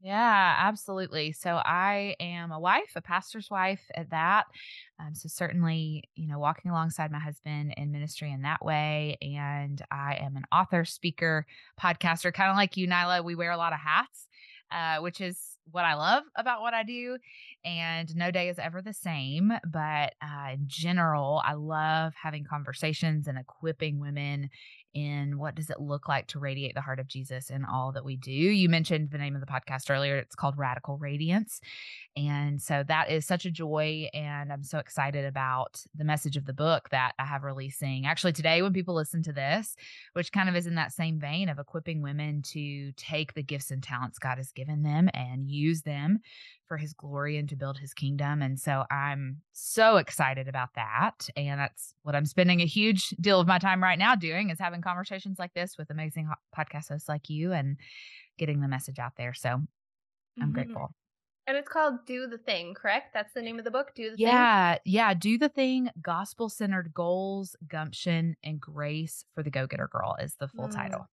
Yeah, 0.00 0.54
absolutely. 0.60 1.32
So 1.32 1.56
I 1.56 2.14
am 2.20 2.52
a 2.52 2.60
wife, 2.60 2.92
a 2.94 3.02
pastor's 3.02 3.50
wife 3.50 3.82
at 3.96 4.10
that. 4.10 4.44
Um, 5.00 5.14
so 5.14 5.28
certainly, 5.28 6.04
you 6.14 6.28
know, 6.28 6.38
walking 6.38 6.70
alongside 6.70 7.10
my 7.10 7.18
husband 7.18 7.74
in 7.76 7.90
ministry 7.90 8.30
in 8.30 8.42
that 8.42 8.64
way. 8.64 9.16
And 9.20 9.82
I 9.90 10.18
am 10.20 10.36
an 10.36 10.44
author, 10.52 10.84
speaker, 10.84 11.46
podcaster, 11.80 12.32
kind 12.32 12.48
of 12.50 12.56
like 12.56 12.76
you, 12.76 12.86
Nyla. 12.86 13.24
We 13.24 13.34
wear 13.34 13.50
a 13.50 13.56
lot 13.56 13.72
of 13.72 13.80
hats, 13.80 14.28
uh, 14.70 14.98
which 15.02 15.20
is 15.20 15.36
what 15.72 15.84
I 15.84 15.94
love 15.94 16.22
about 16.36 16.60
what 16.62 16.74
I 16.74 16.84
do. 16.84 17.18
And 17.64 18.14
no 18.14 18.30
day 18.30 18.48
is 18.50 18.58
ever 18.60 18.80
the 18.80 18.92
same. 18.94 19.52
But 19.66 20.14
uh, 20.22 20.52
in 20.52 20.64
general, 20.68 21.42
I 21.44 21.54
love 21.54 22.12
having 22.20 22.44
conversations 22.44 23.26
and 23.26 23.36
equipping 23.36 23.98
women 23.98 24.48
in 24.98 25.38
what 25.38 25.54
does 25.54 25.70
it 25.70 25.80
look 25.80 26.08
like 26.08 26.26
to 26.28 26.38
radiate 26.38 26.74
the 26.74 26.80
heart 26.80 26.98
of 26.98 27.06
Jesus 27.06 27.50
in 27.50 27.64
all 27.64 27.92
that 27.92 28.04
we 28.04 28.16
do. 28.16 28.32
You 28.32 28.68
mentioned 28.68 29.10
the 29.10 29.18
name 29.18 29.34
of 29.34 29.40
the 29.40 29.46
podcast 29.46 29.90
earlier. 29.90 30.16
It's 30.16 30.34
called 30.34 30.58
Radical 30.58 30.98
Radiance. 30.98 31.60
And 32.16 32.60
so 32.60 32.82
that 32.88 33.10
is 33.10 33.24
such 33.24 33.44
a 33.44 33.50
joy. 33.50 34.08
And 34.12 34.52
I'm 34.52 34.64
so 34.64 34.78
excited 34.78 35.24
about 35.24 35.84
the 35.94 36.04
message 36.04 36.36
of 36.36 36.46
the 36.46 36.52
book 36.52 36.88
that 36.90 37.12
I 37.18 37.24
have 37.24 37.44
releasing 37.44 38.06
actually 38.06 38.32
today 38.32 38.60
when 38.60 38.72
people 38.72 38.94
listen 38.94 39.22
to 39.24 39.32
this, 39.32 39.76
which 40.14 40.32
kind 40.32 40.48
of 40.48 40.56
is 40.56 40.66
in 40.66 40.74
that 40.74 40.92
same 40.92 41.20
vein 41.20 41.48
of 41.48 41.58
equipping 41.58 42.02
women 42.02 42.42
to 42.52 42.92
take 42.96 43.34
the 43.34 43.42
gifts 43.42 43.70
and 43.70 43.82
talents 43.82 44.18
God 44.18 44.38
has 44.38 44.50
given 44.50 44.82
them 44.82 45.08
and 45.14 45.48
use 45.48 45.82
them 45.82 46.18
for 46.68 46.76
his 46.76 46.92
glory 46.92 47.38
and 47.38 47.48
to 47.48 47.56
build 47.56 47.78
his 47.78 47.94
kingdom. 47.94 48.42
And 48.42 48.60
so 48.60 48.84
I'm 48.90 49.38
so 49.52 49.96
excited 49.96 50.46
about 50.46 50.74
that. 50.76 51.28
And 51.36 51.58
that's 51.58 51.94
what 52.02 52.14
I'm 52.14 52.26
spending 52.26 52.60
a 52.60 52.66
huge 52.66 53.08
deal 53.20 53.40
of 53.40 53.48
my 53.48 53.58
time 53.58 53.82
right 53.82 53.98
now 53.98 54.14
doing 54.14 54.50
is 54.50 54.60
having 54.60 54.82
conversations 54.82 55.38
like 55.38 55.54
this 55.54 55.76
with 55.78 55.90
amazing 55.90 56.28
podcast 56.56 56.90
hosts 56.90 57.08
like 57.08 57.28
you 57.28 57.52
and 57.52 57.78
getting 58.38 58.60
the 58.60 58.68
message 58.68 58.98
out 58.98 59.12
there. 59.16 59.34
So 59.34 59.48
I'm 59.50 59.68
mm-hmm. 60.38 60.52
grateful. 60.52 60.94
And 61.46 61.56
it's 61.56 61.68
called 61.68 62.04
Do 62.06 62.26
the 62.26 62.36
Thing, 62.36 62.74
correct? 62.74 63.14
That's 63.14 63.32
the 63.32 63.40
name 63.40 63.58
of 63.58 63.64
the 63.64 63.70
book, 63.70 63.94
Do 63.94 64.10
the 64.10 64.16
yeah, 64.18 64.74
Thing. 64.74 64.80
Yeah, 64.84 65.08
yeah. 65.08 65.14
Do 65.14 65.38
the 65.38 65.48
Thing, 65.48 65.88
Gospel 66.02 66.50
Centered 66.50 66.92
Goals, 66.92 67.56
Gumption, 67.66 68.36
and 68.44 68.60
Grace 68.60 69.24
for 69.34 69.42
the 69.42 69.50
Go 69.50 69.66
Getter 69.66 69.88
Girl 69.90 70.14
is 70.20 70.36
the 70.38 70.48
full 70.48 70.68
mm. 70.68 70.74
title. 70.74 71.08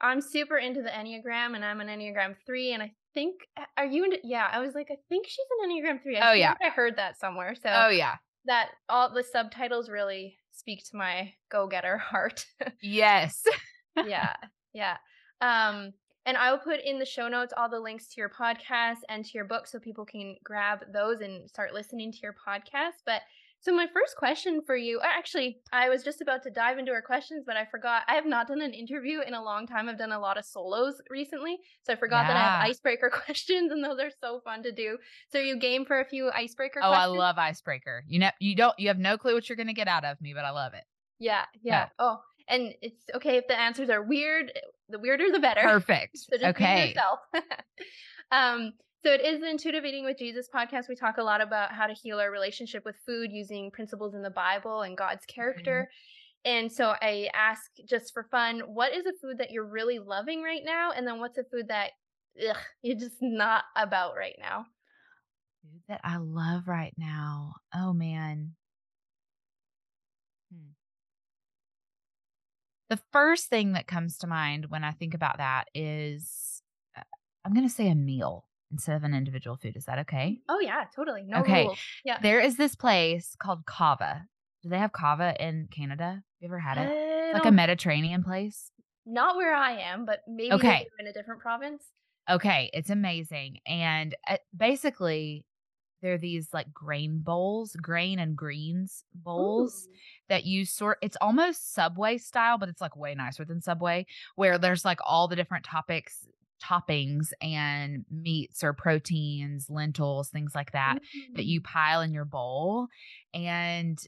I'm 0.00 0.22
super 0.22 0.56
into 0.56 0.80
the 0.80 0.88
Enneagram 0.88 1.54
and 1.54 1.62
I'm 1.62 1.80
an 1.82 1.88
Enneagram 1.88 2.36
3 2.46 2.72
and 2.72 2.82
I 2.82 2.92
think 3.14 3.34
are 3.76 3.86
you 3.86 4.04
into 4.04 4.18
yeah, 4.24 4.48
I 4.50 4.60
was 4.60 4.74
like 4.74 4.88
I 4.90 4.96
think 5.08 5.26
she's 5.26 5.46
an 5.62 5.70
Enneagram 5.70 6.02
3. 6.02 6.18
I 6.18 6.30
oh 6.30 6.32
yeah. 6.34 6.54
I 6.60 6.68
heard 6.68 6.96
that 6.96 7.18
somewhere. 7.18 7.54
So 7.54 7.68
Oh 7.72 7.88
yeah. 7.88 8.16
That 8.46 8.70
all 8.88 9.12
the 9.12 9.24
subtitles 9.24 9.90
really 9.90 10.38
speak 10.52 10.84
to 10.90 10.96
my 10.96 11.32
go-getter 11.50 11.98
heart. 12.10 12.46
yes. 12.82 13.42
yeah. 14.06 14.34
Yeah. 14.72 14.96
Um 15.40 15.92
and 16.26 16.36
I'll 16.36 16.58
put 16.58 16.80
in 16.84 16.98
the 16.98 17.06
show 17.06 17.28
notes 17.28 17.54
all 17.56 17.68
the 17.68 17.80
links 17.80 18.06
to 18.08 18.20
your 18.20 18.28
podcast 18.28 18.98
and 19.08 19.24
to 19.24 19.30
your 19.34 19.46
book 19.46 19.66
so 19.66 19.78
people 19.78 20.04
can 20.04 20.36
grab 20.44 20.80
those 20.92 21.20
and 21.22 21.48
start 21.48 21.72
listening 21.72 22.12
to 22.12 22.18
your 22.22 22.34
podcast. 22.34 23.02
But 23.06 23.22
so 23.60 23.74
my 23.74 23.86
first 23.92 24.16
question 24.16 24.62
for 24.64 24.76
you, 24.76 25.00
actually, 25.02 25.58
I 25.72 25.88
was 25.90 26.02
just 26.02 26.20
about 26.20 26.42
to 26.44 26.50
dive 26.50 26.78
into 26.78 26.92
our 26.92 27.02
questions, 27.02 27.44
but 27.46 27.56
I 27.56 27.66
forgot. 27.66 28.02
I 28.08 28.14
have 28.14 28.24
not 28.26 28.48
done 28.48 28.62
an 28.62 28.72
interview 28.72 29.20
in 29.26 29.34
a 29.34 29.42
long 29.42 29.66
time. 29.66 29.88
I've 29.88 29.98
done 29.98 30.12
a 30.12 30.18
lot 30.18 30.38
of 30.38 30.46
solos 30.46 31.00
recently, 31.10 31.58
so 31.82 31.92
I 31.92 31.96
forgot 31.96 32.22
yeah. 32.22 32.28
that 32.28 32.36
I 32.36 32.40
have 32.40 32.70
icebreaker 32.70 33.10
questions, 33.24 33.70
and 33.70 33.84
those 33.84 33.98
are 34.00 34.10
so 34.20 34.40
fun 34.44 34.62
to 34.62 34.72
do. 34.72 34.96
So 35.30 35.38
you 35.38 35.58
game 35.58 35.84
for 35.84 36.00
a 36.00 36.06
few 36.06 36.30
icebreaker? 36.30 36.80
Oh, 36.82 36.88
questions? 36.88 37.14
I 37.14 37.18
love 37.18 37.36
icebreaker. 37.38 38.04
You 38.08 38.20
know, 38.20 38.30
you 38.40 38.56
don't, 38.56 38.78
you 38.78 38.88
have 38.88 38.98
no 38.98 39.18
clue 39.18 39.34
what 39.34 39.48
you're 39.48 39.56
going 39.56 39.66
to 39.66 39.74
get 39.74 39.88
out 39.88 40.04
of 40.04 40.20
me, 40.20 40.32
but 40.34 40.44
I 40.44 40.50
love 40.50 40.72
it. 40.72 40.84
Yeah, 41.18 41.44
yeah. 41.62 41.72
yeah. 41.72 41.88
Oh, 41.98 42.20
and 42.48 42.74
it's 42.82 43.04
okay 43.14 43.36
if 43.36 43.46
the 43.46 43.58
answers 43.58 43.90
are 43.90 44.02
weird. 44.02 44.52
The 44.88 44.98
weirder, 44.98 45.30
the 45.30 45.38
better. 45.38 45.60
Perfect. 45.62 46.18
so 46.18 46.36
just 46.36 46.44
okay. 46.44 46.88
yourself. 46.88 47.18
um, 48.32 48.72
so 49.02 49.10
it 49.12 49.24
is 49.24 49.40
the 49.40 49.48
Intuitive 49.48 49.84
Eating 49.84 50.04
with 50.04 50.18
Jesus 50.18 50.48
podcast. 50.54 50.88
We 50.88 50.94
talk 50.94 51.16
a 51.16 51.22
lot 51.22 51.40
about 51.40 51.72
how 51.72 51.86
to 51.86 51.94
heal 51.94 52.18
our 52.18 52.30
relationship 52.30 52.84
with 52.84 52.96
food 53.06 53.30
using 53.32 53.70
principles 53.70 54.14
in 54.14 54.22
the 54.22 54.30
Bible 54.30 54.82
and 54.82 54.96
God's 54.96 55.24
character. 55.24 55.88
Mm-hmm. 56.46 56.60
And 56.60 56.72
so 56.72 56.94
I 57.00 57.28
ask 57.34 57.62
just 57.88 58.12
for 58.12 58.24
fun, 58.30 58.60
what 58.66 58.94
is 58.94 59.06
a 59.06 59.12
food 59.22 59.38
that 59.38 59.50
you're 59.50 59.66
really 59.66 59.98
loving 59.98 60.42
right 60.42 60.62
now? 60.64 60.90
And 60.94 61.06
then 61.06 61.18
what's 61.18 61.38
a 61.38 61.44
food 61.44 61.68
that 61.68 61.92
ugh, 62.46 62.56
you're 62.82 62.98
just 62.98 63.16
not 63.22 63.64
about 63.74 64.16
right 64.16 64.36
now? 64.38 64.66
Food 65.62 65.80
that 65.88 66.00
I 66.04 66.18
love 66.18 66.66
right 66.66 66.94
now. 66.98 67.54
Oh 67.74 67.94
man. 67.94 68.52
Hmm. 70.52 70.72
The 72.90 73.00
first 73.12 73.46
thing 73.46 73.72
that 73.72 73.86
comes 73.86 74.18
to 74.18 74.26
mind 74.26 74.66
when 74.68 74.84
I 74.84 74.92
think 74.92 75.14
about 75.14 75.38
that 75.38 75.68
is 75.74 76.62
uh, 76.96 77.02
I'm 77.46 77.54
going 77.54 77.68
to 77.68 77.74
say 77.74 77.88
a 77.88 77.94
meal 77.94 78.44
instead 78.72 78.96
of 78.96 79.04
an 79.04 79.14
individual 79.14 79.56
food. 79.56 79.76
Is 79.76 79.84
that 79.86 79.98
okay? 80.00 80.40
Oh 80.48 80.60
yeah, 80.60 80.84
totally. 80.94 81.22
No 81.24 81.38
okay. 81.40 81.64
rules. 81.64 81.78
Yeah. 82.04 82.18
There 82.22 82.40
is 82.40 82.56
this 82.56 82.74
place 82.74 83.34
called 83.38 83.66
Cava. 83.66 84.26
Do 84.62 84.68
they 84.68 84.78
have 84.78 84.92
Cava 84.92 85.34
in 85.42 85.68
Canada? 85.70 86.22
You 86.40 86.48
ever 86.48 86.58
had 86.58 86.78
it? 86.78 86.90
I 86.90 87.32
Like 87.32 87.46
a 87.46 87.50
Mediterranean 87.52 88.22
place? 88.22 88.70
not 89.06 89.36
where 89.36 89.54
I 89.54 89.72
am, 89.72 90.04
but 90.04 90.20
maybe 90.28 90.52
Okay. 90.52 90.86
in 90.98 91.06
a 91.06 91.12
different 91.12 91.40
province. 91.40 91.82
Okay, 92.28 92.70
it's 92.72 92.90
amazing, 92.90 93.58
and, 93.66 94.14
uh, 94.28 94.36
basically, 94.56 95.44
they're 96.00 96.18
these, 96.18 96.52
like, 96.52 96.72
grain 96.72 97.18
bowls, 97.20 97.74
grain 97.76 98.18
and 98.20 98.36
greens 98.36 99.02
bowls 99.14 99.86
Ooh. 99.88 99.92
that 100.28 100.44
you 100.44 100.64
sort 100.64 100.98
it's 101.02 101.16
almost 101.20 101.72
Subway 101.74 102.18
style, 102.18 102.56
but 102.58 102.68
it's, 102.68 102.80
like, 102.80 102.94
way 102.94 103.14
nicer 103.14 103.44
than 103.44 103.60
Subway, 103.62 104.06
where 104.36 104.58
there's, 104.58 104.84
like, 104.84 105.00
all 105.04 105.26
the 105.28 105.34
different 105.36 105.64
topics 105.64 106.26
toppings 106.62 107.32
and 107.40 108.04
meats 108.10 108.62
or 108.64 108.72
proteins, 108.72 109.70
lentils, 109.70 110.28
things 110.30 110.54
like 110.54 110.72
that, 110.72 110.98
that 111.34 111.46
you 111.46 111.60
Mm. 111.60 111.64
pile 111.64 112.00
in 112.02 112.12
your 112.12 112.24
bowl, 112.24 112.88
and 113.34 113.98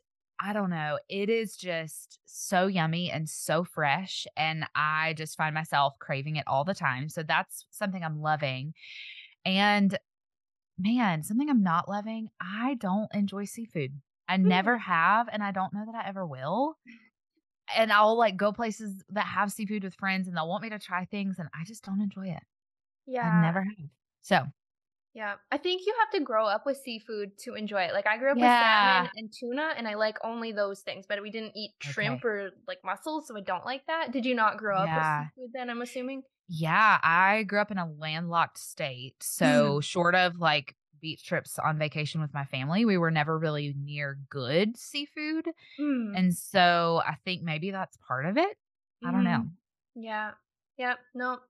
I 0.41 0.53
don't 0.53 0.71
know, 0.71 0.99
it 1.09 1.31
is 1.31 1.57
just 1.57 2.19
so 2.25 2.67
yummy 2.67 3.11
and 3.11 3.29
so 3.29 3.65
fresh, 3.65 4.27
and 4.37 4.65
I 4.75 5.15
just 5.15 5.37
find 5.37 5.55
myself 5.55 5.95
craving 6.01 6.37
it 6.37 6.47
all 6.49 6.65
the 6.65 6.75
time, 6.75 7.09
so 7.09 7.23
that's 7.23 7.67
something 7.71 8.03
I'm 8.03 8.21
loving, 8.21 8.75
and 9.45 9.99
man, 10.79 11.23
something 11.23 11.51
I'm 11.51 11.63
not 11.63 11.89
loving, 11.89 12.29
I 12.41 12.75
don't 12.75 13.13
enjoy 13.15 13.45
seafood. 13.45 14.01
I 14.29 14.37
Mm. 14.37 14.49
never 14.49 14.79
have, 14.79 15.29
and 15.31 15.43
I 15.43 15.53
don't 15.53 15.73
know 15.75 15.85
that 15.87 15.95
I 15.95 16.09
ever 16.09 16.27
will, 16.27 16.77
and 17.75 17.93
I'll, 17.93 18.17
like, 18.17 18.37
go 18.37 18.53
places 18.53 19.03
that 19.11 19.27
have 19.27 19.53
seafood 19.53 19.85
with 19.85 19.95
friends, 19.95 20.29
and 20.29 20.37
they'll 20.37 20.49
want 20.49 20.63
me 20.63 20.71
to 20.71 20.79
try 20.79 21.05
things, 21.07 21.39
and 21.39 21.49
I 21.55 21.65
just 21.65 21.85
don't 21.85 22.01
enjoy 22.01 22.29
it. 22.29 22.43
Yeah. 23.07 23.23
I 23.23 23.31
Yeah. 23.31 23.31
never 23.31 23.63
have. 23.65 23.91
So 24.23 24.47
Yeah, 25.15 25.37
I 25.51 25.59
think 25.59 25.83
you 25.85 25.95
have 26.01 26.11
to 26.13 26.21
grow 26.25 26.47
up 26.47 26.65
with 26.65 26.79
seafood 26.79 27.37
to 27.41 27.55
enjoy 27.55 27.83
it. 27.83 27.93
Like 27.93 28.07
I 28.07 28.17
grew 28.17 28.33
up 28.33 28.41
with 28.41 28.53
salmon 28.53 29.11
and 29.15 29.31
tuna, 29.31 29.75
and 29.77 29.87
I 29.87 29.95
like 29.95 30.17
only 30.25 30.53
those 30.53 30.81
things, 30.83 31.05
but 31.07 31.21
we 31.23 31.31
didn't 31.31 31.55
eat 31.55 31.73
shrimp 31.81 32.25
Okay. 32.25 32.25
or 32.25 32.53
like 32.67 32.79
mussels, 32.83 33.29
so 33.29 33.37
I 33.37 33.41
don't 33.43 33.65
like 33.67 33.87
that. 33.89 34.11
Did 34.13 34.25
you 34.25 34.35
not 34.35 34.57
grow 34.57 34.79
up 34.79 34.95
with 34.95 35.07
seafood 35.07 35.51
then, 35.53 35.69
I'm 35.69 35.83
assuming? 35.83 36.23
Yeah, 36.49 36.99
I 37.03 37.45
grew 37.45 37.61
up 37.61 37.71
in 37.71 37.79
a 37.79 37.91
landlocked 37.91 38.59
state, 38.59 39.23
so 39.23 39.81
short 39.81 40.15
of, 40.15 40.37
like, 40.37 40.77
beach 41.03 41.27
trips 41.27 41.59
on 41.61 41.79
vacation 41.79 42.23
with 42.23 42.35
my 42.35 42.47
family, 42.47 42.87
we 42.87 42.99
were 42.99 43.13
never 43.13 43.39
really 43.39 43.75
near 43.79 44.21
good 44.31 44.79
seafood, 44.79 45.51
Mm. 45.79 46.17
and 46.17 46.35
so 46.37 47.03
I 47.07 47.17
think 47.17 47.43
maybe 47.43 47.71
that's 47.73 47.99
part 47.99 48.27
of 48.27 48.39
it? 48.39 48.59
I 49.05 49.13
don't 49.13 49.25
know. 49.25 49.45
Mhm. 49.45 49.57
Yeah. 49.95 50.35
Yep, 50.79 50.99
no, 51.15 51.41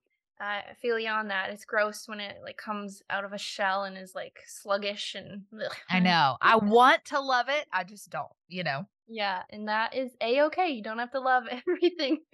I 0.40 0.74
feel 0.80 0.98
you 0.98 1.08
on 1.08 1.28
that. 1.28 1.50
It's 1.50 1.64
gross 1.64 2.08
when 2.08 2.20
it, 2.20 2.42
like, 2.42 2.56
comes 2.56 3.02
out 3.08 3.24
of 3.24 3.32
a 3.32 3.38
shell 3.38 3.84
and 3.84 3.96
is, 3.96 4.14
like, 4.14 4.42
sluggish 4.46 5.14
and 5.14 5.46
I 5.88 6.00
know. 6.00 6.38
I 6.40 6.56
want 6.56 7.04
to 7.06 7.20
love 7.20 7.48
it, 7.48 7.66
I 7.72 7.84
just 7.84 8.10
don't, 8.10 8.32
you 8.48 8.64
know? 8.64 8.86
Yeah, 9.06 9.42
and 9.50 9.68
that 9.68 9.94
is 9.94 10.16
A-okay, 10.20 10.70
you 10.70 10.82
don't 10.82 10.98
have 10.98 11.10
to 11.12 11.20
love 11.20 11.44
everything. 11.50 12.24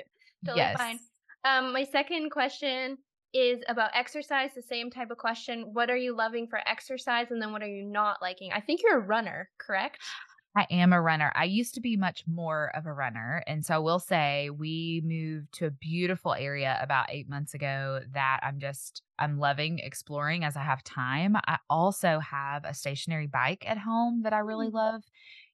Totally 0.44 0.68
fine. 0.68 1.00
Yes. 1.00 1.10
Um, 1.44 1.72
my 1.72 1.84
second 1.84 2.30
question 2.30 2.98
is 3.32 3.62
about 3.68 3.90
exercise, 3.94 4.54
the 4.54 4.62
same 4.62 4.90
type 4.90 5.10
of 5.10 5.18
question. 5.18 5.72
What 5.74 5.90
are 5.90 5.96
you 5.96 6.14
loving 6.16 6.48
for 6.48 6.66
exercise, 6.68 7.30
and 7.30 7.40
then 7.42 7.52
what 7.52 7.62
are 7.62 7.68
you 7.68 7.84
not 7.84 8.22
liking? 8.22 8.52
I 8.52 8.60
think 8.60 8.82
you're 8.82 8.96
a 8.98 9.06
runner, 9.06 9.50
correct? 9.58 10.16
I 10.56 10.66
am 10.70 10.92
a 10.92 11.00
runner. 11.00 11.30
I 11.36 11.44
used 11.44 11.74
to 11.74 11.80
be 11.80 11.96
much 11.96 12.26
more 12.26 12.74
of 12.74 12.86
a 12.86 12.92
runner, 12.92 13.44
and 13.46 13.64
so 13.64 13.74
I 13.76 13.78
will 13.78 14.00
say 14.00 14.50
we 14.50 15.02
moved 15.04 15.52
to 15.54 15.66
a 15.66 15.70
beautiful 15.70 16.34
area 16.34 16.76
about 16.80 17.10
8 17.10 17.28
months 17.28 17.54
ago 17.54 18.00
that 18.12 18.40
I'm 18.42 18.58
just 18.58 19.02
I'm 19.18 19.38
loving 19.38 19.78
exploring 19.78 20.44
as 20.44 20.56
I 20.56 20.62
have 20.62 20.82
time. 20.82 21.36
I 21.46 21.58
also 21.70 22.18
have 22.18 22.64
a 22.64 22.74
stationary 22.74 23.26
bike 23.28 23.64
at 23.68 23.78
home 23.78 24.22
that 24.22 24.32
I 24.32 24.38
really 24.38 24.68
Mm. 24.68 24.72
love 24.72 25.04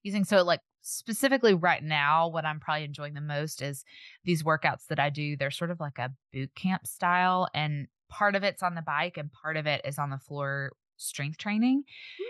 using. 0.03 0.25
So, 0.25 0.43
like, 0.43 0.61
specifically 0.85 1.55
right 1.55 1.83
now, 1.83 2.29
what 2.29 2.45
I'm 2.45 2.61
probably 2.61 2.85
enjoying 2.85 3.15
the 3.15 3.21
most 3.21 3.63
is 3.63 3.85
these 4.25 4.43
workouts 4.43 4.87
that 4.89 4.99
I 5.01 5.11
do. 5.11 5.37
They're 5.37 5.51
sort 5.51 5.71
of 5.71 5.81
like 5.81 5.99
a 5.99 6.15
boot 6.33 6.55
camp 6.55 6.87
style, 6.87 7.49
and 7.55 7.89
part 8.09 8.35
of 8.37 8.45
it's 8.45 8.63
on 8.63 8.75
the 8.75 8.83
bike 8.83 9.17
and 9.17 9.33
part 9.33 9.57
of 9.57 9.67
it 9.67 9.83
is 9.85 9.99
on 9.99 10.11
the 10.11 10.19
floor 10.19 10.73
strength 10.97 11.39
training. 11.39 11.85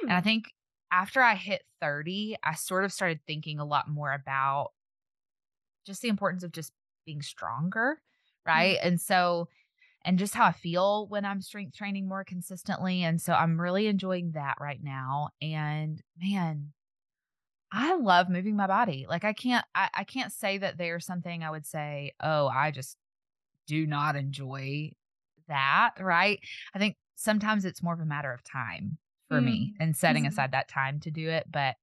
And 0.08 0.16
I 0.16 0.20
Hmm. 0.20 0.22
think 0.22 0.46
after 0.92 1.20
I 1.22 1.34
hit 1.34 1.64
30, 1.80 2.36
I 2.42 2.54
sort 2.54 2.84
of 2.84 2.92
started 2.92 3.20
thinking 3.26 3.58
a 3.58 3.64
lot 3.64 3.88
more 3.88 4.12
about 4.12 4.72
just 5.84 6.02
the 6.02 6.08
importance 6.08 6.42
of 6.42 6.52
just 6.52 6.72
being 7.06 7.22
stronger, 7.22 8.00
Mm. 8.54 8.74
right? 8.74 8.78
And 8.82 9.00
so 9.00 9.48
and 10.04 10.18
just 10.18 10.34
how 10.34 10.46
I 10.46 10.52
feel 10.52 11.08
when 11.08 11.26
I'm 11.26 11.42
strength 11.42 11.76
training 11.76 12.08
more 12.08 12.24
consistently, 12.24 13.02
and 13.04 13.20
so 13.20 13.34
I'm 13.34 13.60
really 13.60 13.88
enjoying 13.88 14.32
that 14.32 14.56
right 14.60 14.82
now, 14.82 15.30
and 15.42 16.00
man, 16.16 16.72
I 17.74 17.94
love 17.96 18.28
moving 18.30 18.56
my 18.56 18.66
body. 18.68 19.06
Like, 19.08 19.24
I 19.24 19.32
can't 19.32 19.66
I 19.74 19.90
I 19.94 20.04
can't 20.04 20.32
say 20.32 20.58
that 20.58 20.78
there's 20.78 21.04
something 21.06 21.42
I 21.44 21.50
would 21.50 21.66
say, 21.66 22.12
"Oh, 22.20 22.48
I 22.48 22.70
just 22.70 22.98
do 23.66 23.86
not 23.86 24.16
enjoy 24.16 24.92
that," 25.48 25.94
right? 26.00 26.40
I 26.74 26.78
think 26.80 26.98
sometimes 27.16 27.64
it's 27.66 27.82
more 27.82 27.94
of 27.94 28.00
a 28.00 28.06
matter 28.06 28.32
of 28.32 28.44
time 28.44 28.98
for 29.28 29.40
me 29.42 29.72
Mm. 29.72 29.80
and 29.80 29.96
setting 29.96 30.26
Mhm. 30.26 30.28
aside 30.28 30.52
that 30.52 30.68
time 30.68 31.00
to 31.02 31.10
do 31.12 31.28
it, 31.30 31.46
but 31.52 31.76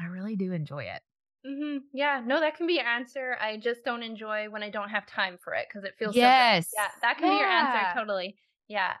I 0.00 0.06
really 0.06 0.36
do 0.36 0.52
enjoy 0.52 0.84
it. 0.84 1.02
Mhm. 1.46 1.84
Yeah, 1.92 2.20
no, 2.24 2.40
that 2.40 2.56
can 2.56 2.66
be 2.66 2.74
your 2.74 2.84
answer. 2.86 3.36
I 3.40 3.56
just 3.56 3.84
don't 3.84 4.02
enjoy 4.02 4.50
when 4.50 4.62
I 4.62 4.70
don't 4.70 4.90
have 4.90 5.06
time 5.06 5.38
for 5.38 5.54
it 5.54 5.68
because 5.68 5.84
it 5.84 5.96
feels 5.96 6.18
so 6.18 6.32
good. 6.32 6.44
Yes. 6.52 6.74
Yeah, 6.76 6.90
that 7.00 7.18
can 7.18 7.28
be 7.28 7.36
your 7.36 7.48
answer, 7.48 7.86
totally. 7.86 8.38
Yeah. 8.68 8.96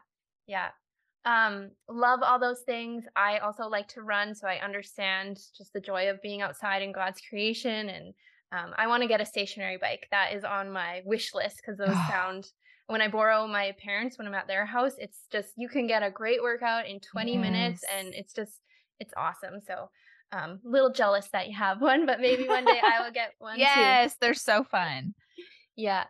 Yeah. 0.46 0.70
Um, 1.28 1.72
love 1.88 2.20
all 2.22 2.38
those 2.38 2.62
things. 2.62 3.04
I 3.14 3.38
also 3.38 3.64
like 3.68 3.88
to 3.88 4.02
run, 4.02 4.34
so 4.34 4.48
I 4.48 4.64
understand 4.64 5.38
just 5.56 5.74
the 5.74 5.80
joy 5.80 6.08
of 6.08 6.22
being 6.22 6.40
outside 6.40 6.80
in 6.80 6.92
God's 6.92 7.20
creation, 7.20 7.90
and, 7.90 8.14
um, 8.50 8.72
I 8.78 8.86
wanna 8.86 9.06
get 9.08 9.20
a 9.20 9.26
stationary 9.26 9.76
bike. 9.76 10.08
That 10.10 10.32
is 10.32 10.42
on 10.42 10.70
my 10.72 11.02
wish 11.04 11.34
list 11.34 11.58
because 11.58 11.76
those 11.76 12.02
sound 12.02 12.50
when 12.86 13.02
I 13.02 13.08
borrow 13.08 13.46
my 13.46 13.72
parents 13.78 14.16
when 14.16 14.26
I'm 14.26 14.32
at 14.34 14.46
their 14.46 14.64
house, 14.64 14.94
it's 14.96 15.26
just 15.30 15.52
you 15.58 15.68
can 15.68 15.86
get 15.86 16.02
a 16.02 16.10
great 16.10 16.42
workout 16.42 16.86
in 16.86 17.00
20 17.00 17.36
minutes, 17.36 17.84
and 17.92 18.14
it's 18.14 18.32
just 18.32 18.62
it's 18.98 19.12
awesome. 19.14 19.60
So, 19.60 19.90
um, 20.32 20.60
little 20.64 20.90
jealous 20.92 21.28
that 21.32 21.48
you 21.48 21.56
have 21.56 21.82
one, 21.82 22.06
but 22.06 22.20
maybe 22.20 22.48
one 22.48 22.64
day 22.64 22.80
I 22.82 23.04
will 23.04 23.12
get 23.12 23.34
one 23.38 23.58
too. 23.58 23.60
Yes, 23.60 24.16
they're 24.20 24.32
so 24.34 24.64
fun. 24.64 25.14
Yeah. 25.76 26.04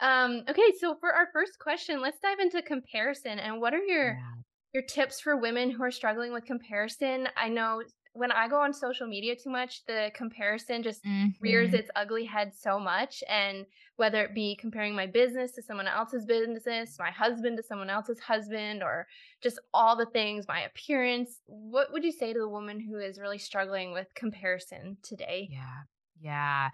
Um, 0.00 0.42
okay, 0.48 0.72
so 0.80 0.96
for 0.98 1.12
our 1.12 1.28
first 1.32 1.58
question, 1.60 2.00
let's 2.00 2.18
dive 2.20 2.40
into 2.40 2.62
comparison, 2.62 3.38
and 3.38 3.60
what 3.60 3.74
are 3.74 3.82
your 3.84 4.14
Yeah. 4.14 4.41
Your 4.72 4.82
tips 4.82 5.20
for 5.20 5.36
women 5.36 5.70
who 5.70 5.82
are 5.82 5.90
struggling 5.90 6.32
with 6.32 6.44
comparison? 6.44 7.28
I 7.36 7.48
know 7.48 7.82
when 8.14 8.32
I 8.32 8.48
go 8.48 8.60
on 8.60 8.72
social 8.74 9.06
media 9.06 9.36
too 9.36 9.50
much, 9.50 9.84
the 9.86 10.10
comparison 10.14 10.82
just 10.82 11.02
rears 11.40 11.72
Mhm. 11.72 11.74
its 11.74 11.90
ugly 11.96 12.24
head 12.24 12.54
so 12.54 12.78
much, 12.78 13.24
and 13.28 13.66
whether 13.96 14.22
it 14.24 14.34
be 14.34 14.54
comparing 14.56 14.94
my 14.94 15.06
business 15.06 15.52
to 15.52 15.62
someone 15.62 15.88
else's 15.88 16.24
business, 16.26 16.98
my 16.98 17.10
husband 17.10 17.56
to 17.56 17.62
someone 17.62 17.90
else's 17.90 18.20
husband, 18.20 18.82
or 18.82 19.08
just 19.42 19.58
all 19.74 19.96
the 19.96 20.06
things, 20.06 20.46
my 20.46 20.60
appearance, 20.62 21.40
what 21.46 21.92
would 21.92 22.04
you 22.04 22.12
say 22.12 22.32
to 22.32 22.38
the 22.38 22.48
woman 22.48 22.80
who 22.80 22.98
is 22.98 23.18
really 23.18 23.38
struggling 23.38 23.92
with 23.92 24.14
comparison 24.14 24.98
today? 25.02 25.50
Yeah. 25.50 25.82
Yeah. 26.20 26.70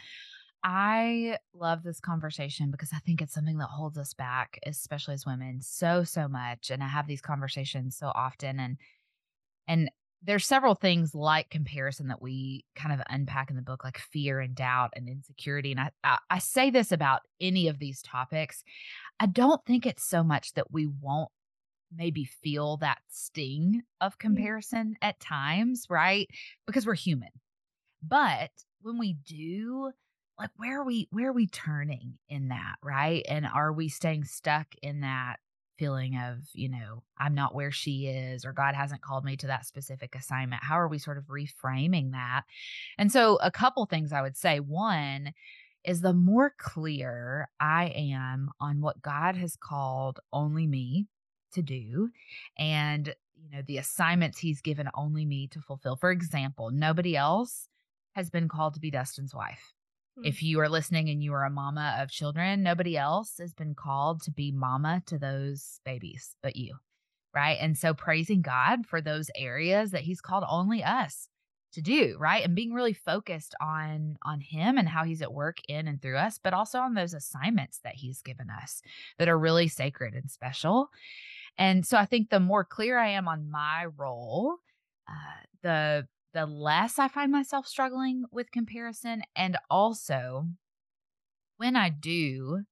I 0.65 1.38
love 1.55 1.83
this 1.83 2.00
conversation 2.00 2.71
because 2.71 2.93
I 2.93 2.99
think 2.99 3.23
it's 3.23 3.33
something 3.33 3.59
that 3.59 3.69
holds 3.69 3.97
us 3.97 4.12
back, 4.12 4.59
especially 4.67 5.15
as 5.15 5.25
women, 5.27 5.61
so, 5.62 6.05
so 6.05 6.27
much, 6.29 6.71
and 6.71 6.83
I 6.83 6.88
have 6.88 7.07
these 7.07 7.21
conversations 7.21 7.97
so 7.97 8.09
often, 8.15 8.59
and 8.61 8.77
and 9.69 9.91
there's 10.23 10.47
several 10.47 10.75
things 10.75 11.15
like 11.15 11.50
comparison 11.50 12.09
that 12.09 12.23
we 12.23 12.65
kind 12.75 12.93
of 12.93 13.07
unpack 13.11 13.50
in 13.50 13.57
the 13.57 13.62
book, 13.62 13.85
like 13.85 13.99
fear 13.99 14.41
and 14.41 14.55
doubt 14.55 14.93
and 14.97 15.09
insecurity, 15.09 15.73
and 15.73 15.81
I 15.81 15.91
I 16.05 16.19
I 16.31 16.38
say 16.38 16.71
this 16.71 16.93
about 16.93 17.23
any 17.41 17.69
of 17.69 17.79
these 17.79 18.03
topics. 18.03 18.65
I 19.21 19.27
don't 19.27 19.65
think 19.67 19.87
it's 19.87 20.05
so 20.05 20.25
much 20.25 20.55
that 20.55 20.73
we 20.73 20.87
won't 20.87 21.31
maybe 21.95 22.25
feel 22.25 22.79
that 22.79 22.99
sting 23.09 23.83
of 24.00 24.15
Mm. 24.15 24.21
comparison 24.21 24.97
at 25.03 25.21
times, 25.21 25.87
right? 25.91 26.29
Because 26.67 26.87
we're 26.87 26.95
human. 26.95 27.31
But 28.03 28.50
when 28.83 28.99
we 28.99 29.15
do, 29.15 29.93
like, 30.38 30.50
where 30.57 30.80
are 30.80 30.85
we 30.85 31.09
where 31.11 31.28
are 31.28 31.33
we 31.33 31.47
turning 31.47 32.18
in 32.28 32.49
that, 32.49 32.76
right? 32.83 33.25
And 33.28 33.47
are 33.47 33.73
we 33.73 33.88
staying 33.88 34.25
stuck 34.25 34.68
in 34.83 35.00
that 35.00 35.37
feeling 35.78 36.16
of, 36.16 36.38
you 36.52 36.68
know, 36.68 37.02
I'm 37.18 37.35
not 37.35 37.54
where 37.54 37.71
she 37.71 38.07
is 38.07 38.45
or 38.45 38.52
God 38.52 38.75
hasn't 38.75 39.02
called 39.02 39.25
me 39.25 39.37
to 39.38 39.47
that 39.49 39.66
specific 39.66 40.14
assignment? 40.14 40.62
How 40.62 40.78
are 40.78 40.88
we 40.88 40.99
sort 40.99 41.18
of 41.18 41.25
reframing 41.25 42.12
that? 42.12 42.42
And 42.99 43.11
so 43.12 43.38
a 43.42 43.50
couple 43.50 43.87
things 43.87 44.12
I 44.12 44.23
would 44.23 44.37
say. 44.37 44.61
One 44.61 45.33
is 45.85 46.00
the 46.00 46.12
more 46.12 46.52
clear 46.59 47.49
I 47.61 47.87
am 47.95 48.50
on 48.61 48.80
what 48.80 49.02
God 49.02 49.37
has 49.37 49.57
called 49.57 50.21
only 50.33 50.66
me 50.66 51.07
to 51.52 51.62
do 51.62 52.11
and, 52.59 53.14
you 53.37 53.50
know, 53.50 53.62
the 53.66 53.78
assignments 53.78 54.38
he's 54.38 54.61
given 54.61 54.88
only 54.95 55.25
me 55.25 55.47
to 55.49 55.61
fulfill. 55.61 55.97
For 55.97 56.11
example, 56.11 56.71
nobody 56.71 57.16
else 57.16 57.68
has 58.12 58.30
been 58.30 58.49
called 58.49 58.75
to 58.75 58.80
be 58.80 58.90
Dustin's 58.90 59.35
wife. 59.35 59.73
If 60.25 60.43
you 60.43 60.61
are 60.61 60.69
listening 60.69 61.09
and 61.09 61.23
you 61.23 61.33
are 61.35 61.45
a 61.45 61.51
mama 61.51 61.97
of 62.01 62.11
children, 62.11 62.63
nobody 62.63 62.97
else 62.97 63.35
has 63.39 63.53
been 63.55 63.75
called 63.75 64.23
to 64.23 64.31
be 64.31 64.53
mama 64.53 65.03
to 65.07 65.19
those 65.19 65.81
babies 65.85 66.35
but 66.43 66.57
you. 66.57 66.77
Right? 67.35 67.59
And 67.61 67.77
so 67.77 67.95
praising 67.95 68.43
God 68.43 68.87
for 68.87 69.01
those 69.01 69.31
areas 69.37 69.91
that 69.91 70.03
he's 70.03 70.21
called 70.21 70.45
only 70.49 70.83
us 70.83 71.29
to 71.73 71.83
do, 71.83 72.17
right? 72.19 72.45
And 72.45 72.55
being 72.55 72.73
really 72.73 72.95
focused 72.95 73.55
on 73.61 74.17
on 74.23 74.41
him 74.41 74.79
and 74.79 74.89
how 74.89 75.05
he's 75.05 75.23
at 75.23 75.33
work 75.33 75.59
in 75.69 75.87
and 75.87 76.01
through 76.01 76.17
us, 76.17 76.39
but 76.43 76.55
also 76.55 76.79
on 76.79 76.95
those 76.95 77.15
assignments 77.15 77.81
that 77.85 77.95
he's 77.95 78.23
given 78.23 78.49
us 78.51 78.83
that 79.19 79.29
are 79.29 79.39
really 79.39 79.69
sacred 79.69 80.15
and 80.15 80.31
special. 80.31 80.91
And 81.59 81.87
so 81.87 81.99
I 81.99 82.07
think 82.07 82.31
the 82.31 82.41
more 82.41 82.65
clear 82.65 82.99
I 82.99 83.09
am 83.09 83.29
on 83.29 83.51
my 83.51 83.87
role, 83.97 84.57
uh, 85.09 85.45
the 85.63 86.09
the 86.38 86.47
less 86.47 87.00
I 87.00 87.09
find 87.09 87.33
myself 87.33 87.66
struggling 87.66 88.23
with 88.30 88.52
comparison 88.52 89.23
and 89.35 89.57
also 89.68 90.47
when 91.57 91.75
I 91.75 91.88
do, 91.88 92.62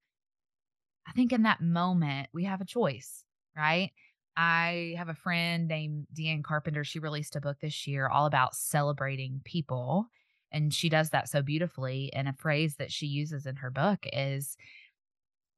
I 1.04 1.10
think 1.10 1.32
in 1.32 1.42
that 1.42 1.60
moment 1.60 2.28
we 2.32 2.44
have 2.44 2.60
a 2.60 2.64
choice, 2.64 3.24
right? 3.56 3.90
I 4.36 4.94
have 4.96 5.08
a 5.08 5.14
friend 5.14 5.66
named 5.66 6.06
Deanne 6.16 6.44
Carpenter. 6.44 6.84
She 6.84 7.00
released 7.00 7.34
a 7.34 7.40
book 7.40 7.56
this 7.60 7.88
year 7.88 8.06
all 8.06 8.26
about 8.26 8.54
celebrating 8.54 9.40
people. 9.44 10.06
And 10.52 10.72
she 10.72 10.88
does 10.88 11.10
that 11.10 11.28
so 11.28 11.42
beautifully. 11.42 12.12
And 12.12 12.28
a 12.28 12.34
phrase 12.34 12.76
that 12.76 12.92
she 12.92 13.06
uses 13.06 13.46
in 13.46 13.56
her 13.56 13.72
book 13.72 14.06
is 14.12 14.56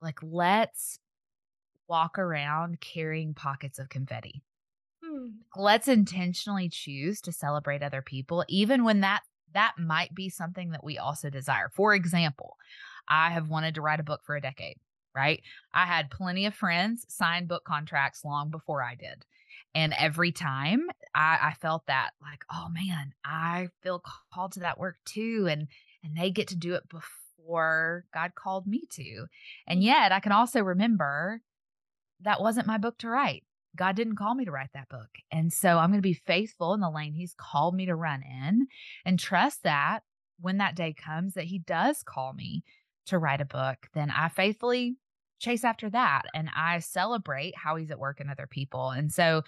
like, 0.00 0.18
let's 0.22 0.98
walk 1.88 2.18
around 2.18 2.80
carrying 2.80 3.34
pockets 3.34 3.78
of 3.78 3.90
confetti. 3.90 4.40
Let's 5.56 5.88
intentionally 5.88 6.68
choose 6.68 7.20
to 7.23 7.32
celebrate 7.32 7.82
other 7.82 8.02
people, 8.02 8.44
even 8.49 8.85
when 8.85 9.00
that 9.00 9.23
that 9.54 9.75
might 9.78 10.14
be 10.14 10.28
something 10.28 10.70
that 10.70 10.85
we 10.85 10.99
also 10.99 11.30
desire. 11.30 11.70
For 11.75 11.94
example, 11.94 12.56
I 13.08 13.30
have 13.30 13.49
wanted 13.49 13.75
to 13.76 13.80
write 13.80 13.99
a 13.99 14.04
book 14.04 14.20
for 14.25 14.37
a 14.37 14.40
decade 14.40 14.76
right? 15.18 15.42
I 15.73 15.85
had 15.85 16.11
plenty 16.11 16.47
of 16.47 16.54
friends 16.54 17.04
sign 17.08 17.47
book 17.47 17.64
contracts 17.64 18.25
long 18.25 18.50
before 18.50 18.82
I 18.82 18.94
did. 18.94 19.25
And 19.75 19.92
every 19.99 20.32
time 20.32 20.87
I, 21.14 21.38
I 21.42 21.54
felt 21.61 21.87
that 21.87 22.11
like, 22.23 22.44
oh 22.52 22.68
man, 22.70 23.12
I 23.25 23.68
feel 23.82 24.02
called 24.32 24.52
to 24.52 24.61
that 24.61 24.78
work 24.78 24.97
too. 25.04 25.47
And 25.50 25.68
and 26.04 26.16
they 26.16 26.30
get 26.30 26.49
to 26.49 26.56
do 26.56 26.75
it 26.75 26.85
before 26.88 28.04
God 28.14 28.35
called 28.37 28.66
me 28.66 28.85
to. 28.92 29.26
And 29.66 29.82
yet 29.82 30.12
I 30.12 30.20
can 30.20 30.32
also 30.32 30.61
remember 30.61 31.42
that 32.20 32.40
wasn't 32.40 32.68
my 32.68 32.78
book 32.78 32.99
to 32.99 33.08
write. 33.08 33.42
God 33.78 33.97
didn't 33.97 34.16
call 34.16 34.35
me 34.35 34.44
to 34.44 34.50
write 34.50 34.73
that 34.75 34.88
book. 34.88 35.08
And 35.30 35.52
so 35.52 35.78
I'm 35.78 35.90
going 35.90 35.99
to 35.99 36.02
be 36.02 36.12
faithful 36.12 36.75
in 36.75 36.80
the 36.80 36.90
lane 36.90 37.14
he's 37.14 37.35
called 37.38 37.75
me 37.75 37.87
to 37.87 37.94
run 37.94 38.23
in 38.23 38.66
and 39.04 39.18
trust 39.18 39.62
that 39.62 40.00
when 40.40 40.58
that 40.58 40.76
day 40.76 40.92
comes 40.92 41.35
that 41.35 41.44
he 41.44 41.61
does 41.61 42.02
call 42.02 42.32
me 42.32 42.64
to 43.06 43.18
write 43.18 43.40
a 43.40 43.47
book, 43.47 43.78
then 43.94 44.11
I 44.11 44.28
faithfully 44.28 44.97
chase 45.38 45.64
after 45.64 45.88
that 45.90 46.23
and 46.35 46.50
I 46.54 46.80
celebrate 46.80 47.54
how 47.56 47.76
he's 47.76 47.90
at 47.90 47.99
work 47.99 48.20
in 48.20 48.28
other 48.28 48.49
people. 48.49 48.90
And 48.90 49.12
so 49.12 49.42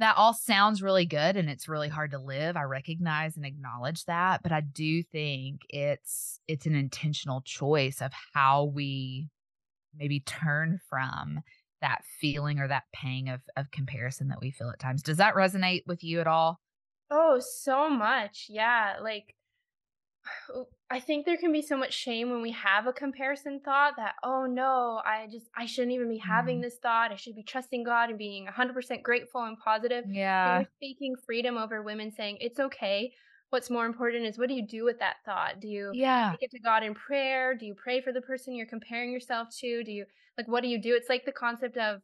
that 0.00 0.16
all 0.16 0.32
sounds 0.32 0.82
really 0.82 1.06
good 1.06 1.36
and 1.36 1.48
it's 1.48 1.68
really 1.68 1.88
hard 1.88 2.10
to 2.12 2.18
live. 2.18 2.56
I 2.56 2.62
recognize 2.62 3.36
and 3.36 3.44
acknowledge 3.44 4.04
that, 4.06 4.42
but 4.42 4.50
I 4.50 4.62
do 4.62 5.02
think 5.02 5.60
it's 5.68 6.40
it's 6.48 6.66
an 6.66 6.74
intentional 6.74 7.42
choice 7.42 8.00
of 8.00 8.10
how 8.34 8.64
we 8.64 9.28
maybe 9.96 10.20
turn 10.20 10.80
from 10.88 11.40
that 11.80 12.02
feeling 12.20 12.58
or 12.58 12.68
that 12.68 12.84
pang 12.94 13.28
of 13.28 13.40
of 13.56 13.70
comparison 13.70 14.28
that 14.28 14.40
we 14.40 14.50
feel 14.50 14.70
at 14.70 14.78
times. 14.78 15.02
Does 15.02 15.18
that 15.18 15.34
resonate 15.34 15.82
with 15.86 16.04
you 16.04 16.20
at 16.20 16.26
all? 16.26 16.60
Oh, 17.10 17.40
so 17.40 17.90
much. 17.90 18.46
Yeah, 18.48 18.96
like 19.02 19.34
I 20.90 20.98
think 20.98 21.24
there 21.24 21.36
can 21.36 21.52
be 21.52 21.62
so 21.62 21.76
much 21.76 21.92
shame 21.92 22.30
when 22.30 22.42
we 22.42 22.50
have 22.50 22.86
a 22.86 22.92
comparison 22.92 23.60
thought 23.64 23.94
that, 23.96 24.14
oh 24.24 24.44
no, 24.46 25.00
I 25.04 25.28
just, 25.30 25.48
I 25.56 25.66
shouldn't 25.66 25.92
even 25.92 26.08
be 26.08 26.18
having 26.18 26.58
mm. 26.58 26.62
this 26.62 26.78
thought. 26.82 27.12
I 27.12 27.16
should 27.16 27.36
be 27.36 27.44
trusting 27.44 27.84
God 27.84 28.10
and 28.10 28.18
being 28.18 28.46
100% 28.46 29.02
grateful 29.02 29.44
and 29.44 29.56
positive. 29.58 30.04
Yeah. 30.08 30.58
And 30.58 30.66
speaking 30.76 31.14
freedom 31.24 31.56
over 31.56 31.82
women 31.82 32.10
saying, 32.10 32.38
it's 32.40 32.58
okay. 32.58 33.12
What's 33.50 33.70
more 33.70 33.86
important 33.86 34.26
is 34.26 34.38
what 34.38 34.48
do 34.48 34.54
you 34.54 34.66
do 34.66 34.84
with 34.84 34.98
that 34.98 35.16
thought? 35.24 35.60
Do 35.60 35.68
you 35.68 35.90
yeah. 35.94 36.32
take 36.32 36.42
it 36.42 36.50
to 36.56 36.60
God 36.60 36.82
in 36.82 36.94
prayer? 36.94 37.54
Do 37.54 37.66
you 37.66 37.74
pray 37.74 38.00
for 38.00 38.12
the 38.12 38.20
person 38.20 38.54
you're 38.54 38.66
comparing 38.66 39.12
yourself 39.12 39.48
to? 39.60 39.84
Do 39.84 39.92
you, 39.92 40.04
like, 40.40 40.48
what 40.48 40.62
do 40.62 40.68
you 40.68 40.80
do? 40.80 40.94
It's 40.94 41.08
like 41.08 41.24
the 41.24 41.32
concept 41.32 41.76
of, 41.76 42.00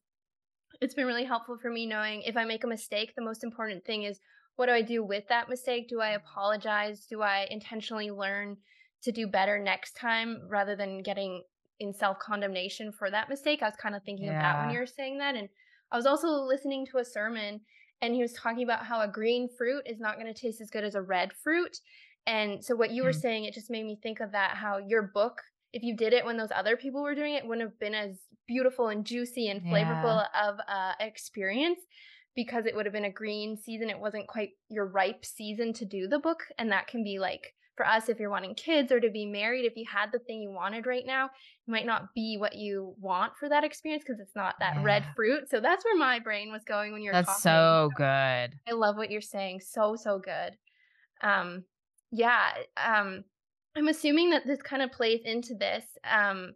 it's 0.80 0.94
been 0.94 1.06
really 1.06 1.24
helpful 1.24 1.56
for 1.56 1.70
me 1.70 1.86
knowing 1.86 2.22
if 2.22 2.36
I 2.36 2.44
make 2.44 2.64
a 2.64 2.66
mistake, 2.66 3.14
the 3.16 3.24
most 3.24 3.42
important 3.42 3.84
thing 3.84 4.02
is 4.02 4.20
what 4.56 4.66
do 4.66 4.72
I 4.72 4.82
do 4.82 5.02
with 5.04 5.24
that 5.28 5.48
mistake? 5.48 5.88
Do 5.88 6.00
I 6.00 6.10
apologize? 6.10 7.06
Do 7.08 7.22
I 7.22 7.46
intentionally 7.50 8.10
learn 8.10 8.56
to 9.02 9.12
do 9.12 9.26
better 9.26 9.58
next 9.58 9.96
time 9.96 10.42
rather 10.48 10.74
than 10.76 11.02
getting 11.02 11.42
in 11.78 11.92
self 11.92 12.18
condemnation 12.18 12.92
for 12.92 13.10
that 13.10 13.28
mistake? 13.28 13.62
I 13.62 13.66
was 13.66 13.76
kind 13.76 13.94
of 13.94 14.02
thinking 14.02 14.26
yeah. 14.26 14.36
of 14.36 14.42
that 14.42 14.60
when 14.60 14.74
you 14.74 14.80
were 14.80 14.86
saying 14.86 15.18
that. 15.18 15.34
And 15.34 15.48
I 15.92 15.96
was 15.96 16.06
also 16.06 16.28
listening 16.28 16.86
to 16.86 16.98
a 16.98 17.04
sermon 17.04 17.60
and 18.02 18.14
he 18.14 18.22
was 18.22 18.32
talking 18.32 18.62
about 18.62 18.84
how 18.84 19.00
a 19.00 19.08
green 19.08 19.48
fruit 19.56 19.82
is 19.86 20.00
not 20.00 20.18
going 20.18 20.32
to 20.32 20.38
taste 20.38 20.60
as 20.60 20.70
good 20.70 20.84
as 20.84 20.94
a 20.94 21.02
red 21.02 21.32
fruit. 21.32 21.78
And 22.26 22.64
so 22.64 22.74
what 22.74 22.90
you 22.90 23.02
mm. 23.02 23.06
were 23.06 23.12
saying, 23.12 23.44
it 23.44 23.54
just 23.54 23.70
made 23.70 23.84
me 23.84 23.98
think 24.02 24.20
of 24.20 24.32
that 24.32 24.56
how 24.56 24.78
your 24.78 25.02
book, 25.14 25.40
if 25.72 25.82
you 25.82 25.96
did 25.96 26.12
it 26.12 26.24
when 26.24 26.36
those 26.36 26.52
other 26.54 26.76
people 26.76 27.02
were 27.02 27.14
doing 27.14 27.34
it, 27.34 27.46
wouldn't 27.46 27.68
have 27.68 27.78
been 27.78 27.94
as 27.94 28.16
beautiful 28.46 28.88
and 28.88 29.04
juicy 29.04 29.48
and 29.48 29.62
flavorful 29.62 30.24
yeah. 30.34 30.48
of 30.48 30.58
uh, 30.68 30.92
experience 31.00 31.80
because 32.34 32.66
it 32.66 32.76
would 32.76 32.86
have 32.86 32.92
been 32.92 33.04
a 33.04 33.10
green 33.10 33.56
season. 33.56 33.90
It 33.90 33.98
wasn't 33.98 34.28
quite 34.28 34.50
your 34.68 34.86
ripe 34.86 35.24
season 35.24 35.72
to 35.74 35.84
do 35.84 36.06
the 36.06 36.18
book. 36.18 36.44
And 36.58 36.70
that 36.70 36.86
can 36.86 37.02
be 37.02 37.18
like, 37.18 37.54
for 37.76 37.86
us, 37.86 38.08
if 38.08 38.18
you're 38.18 38.30
wanting 38.30 38.54
kids 38.54 38.90
or 38.90 39.00
to 39.00 39.10
be 39.10 39.26
married, 39.26 39.66
if 39.66 39.76
you 39.76 39.84
had 39.90 40.10
the 40.12 40.18
thing 40.18 40.40
you 40.40 40.50
wanted 40.50 40.86
right 40.86 41.04
now, 41.06 41.26
it 41.26 41.70
might 41.70 41.84
not 41.84 42.14
be 42.14 42.36
what 42.38 42.54
you 42.54 42.94
want 42.98 43.32
for 43.38 43.48
that 43.48 43.64
experience 43.64 44.02
because 44.06 44.20
it's 44.20 44.34
not 44.34 44.54
that 44.60 44.76
yeah. 44.76 44.82
red 44.82 45.04
fruit. 45.14 45.50
So 45.50 45.60
that's 45.60 45.84
where 45.84 45.96
my 45.96 46.18
brain 46.18 46.50
was 46.50 46.62
going 46.64 46.92
when 46.92 47.02
you're 47.02 47.12
that's 47.12 47.42
talking. 47.42 47.42
so 47.42 47.90
good. 47.96 48.04
I 48.04 48.72
love 48.72 48.96
what 48.96 49.10
you're 49.10 49.20
saying. 49.20 49.60
So, 49.60 49.96
so 49.96 50.18
good. 50.18 50.56
Um, 51.22 51.64
yeah. 52.12 52.48
Um, 52.82 53.24
I'm 53.76 53.88
assuming 53.88 54.30
that 54.30 54.46
this 54.46 54.62
kind 54.62 54.82
of 54.82 54.90
plays 54.90 55.20
into 55.24 55.54
this. 55.54 55.84
Um, 56.10 56.54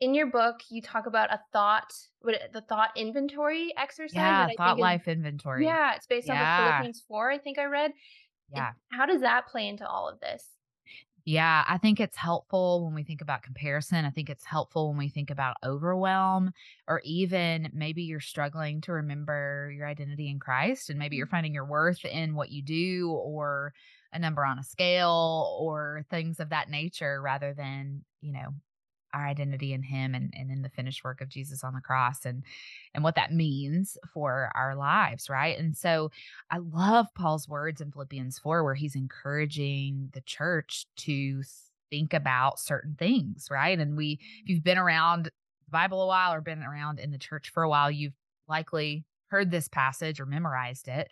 in 0.00 0.14
your 0.14 0.28
book, 0.28 0.60
you 0.70 0.80
talk 0.80 1.06
about 1.06 1.32
a 1.32 1.40
thought, 1.52 1.92
what 2.20 2.36
the 2.52 2.62
thought 2.62 2.90
inventory 2.96 3.74
exercise. 3.76 4.14
Yeah, 4.14 4.48
thought 4.56 4.78
life 4.78 5.02
is, 5.06 5.16
inventory. 5.16 5.64
Yeah, 5.64 5.94
it's 5.94 6.06
based 6.06 6.28
yeah. 6.28 6.34
on 6.34 6.38
the 6.38 6.70
Philippians 6.70 7.04
four. 7.06 7.30
I 7.30 7.38
think 7.38 7.58
I 7.58 7.64
read. 7.64 7.92
Yeah. 8.52 8.72
how 8.90 9.06
does 9.06 9.20
that 9.20 9.46
play 9.46 9.68
into 9.68 9.86
all 9.86 10.08
of 10.08 10.18
this? 10.18 10.44
Yeah, 11.24 11.64
I 11.68 11.78
think 11.78 12.00
it's 12.00 12.16
helpful 12.16 12.84
when 12.84 12.94
we 12.94 13.04
think 13.04 13.20
about 13.20 13.42
comparison. 13.42 14.04
I 14.04 14.10
think 14.10 14.30
it's 14.30 14.44
helpful 14.44 14.88
when 14.88 14.98
we 14.98 15.08
think 15.08 15.30
about 15.30 15.56
overwhelm, 15.62 16.52
or 16.88 17.00
even 17.04 17.70
maybe 17.72 18.02
you're 18.02 18.20
struggling 18.20 18.80
to 18.82 18.92
remember 18.92 19.72
your 19.76 19.86
identity 19.86 20.30
in 20.30 20.40
Christ, 20.40 20.90
and 20.90 20.98
maybe 20.98 21.16
you're 21.16 21.26
mm-hmm. 21.26 21.36
finding 21.36 21.54
your 21.54 21.66
worth 21.66 22.04
in 22.04 22.34
what 22.34 22.50
you 22.50 22.62
do, 22.62 23.10
or 23.10 23.74
a 24.12 24.18
number 24.18 24.44
on 24.44 24.58
a 24.58 24.64
scale, 24.64 25.56
or 25.60 26.04
things 26.10 26.40
of 26.40 26.50
that 26.50 26.70
nature, 26.70 27.20
rather 27.22 27.54
than, 27.54 28.04
you 28.20 28.32
know, 28.32 28.54
our 29.12 29.26
identity 29.26 29.72
in 29.72 29.82
him 29.82 30.14
and, 30.14 30.32
and 30.36 30.50
in 30.50 30.62
the 30.62 30.68
finished 30.68 31.04
work 31.04 31.20
of 31.20 31.28
Jesus 31.28 31.64
on 31.64 31.74
the 31.74 31.80
cross 31.80 32.24
and 32.24 32.44
and 32.94 33.04
what 33.04 33.16
that 33.16 33.32
means 33.32 33.96
for 34.12 34.50
our 34.54 34.74
lives, 34.76 35.28
right? 35.28 35.58
And 35.58 35.76
so 35.76 36.10
I 36.50 36.58
love 36.58 37.06
Paul's 37.14 37.48
words 37.48 37.80
in 37.80 37.92
Philippians 37.92 38.38
4 38.38 38.64
where 38.64 38.74
he's 38.74 38.94
encouraging 38.94 40.10
the 40.12 40.20
church 40.22 40.86
to 40.98 41.42
think 41.90 42.14
about 42.14 42.60
certain 42.60 42.94
things, 42.98 43.48
right? 43.50 43.78
And 43.78 43.96
we 43.96 44.20
if 44.42 44.48
you've 44.48 44.64
been 44.64 44.78
around 44.78 45.26
the 45.26 45.70
Bible 45.70 46.02
a 46.02 46.06
while 46.06 46.32
or 46.32 46.40
been 46.40 46.62
around 46.62 47.00
in 47.00 47.10
the 47.10 47.18
church 47.18 47.50
for 47.52 47.62
a 47.62 47.68
while, 47.68 47.90
you've 47.90 48.14
likely 48.48 49.04
heard 49.28 49.50
this 49.50 49.68
passage 49.68 50.20
or 50.20 50.26
memorized 50.26 50.88
it, 50.88 51.08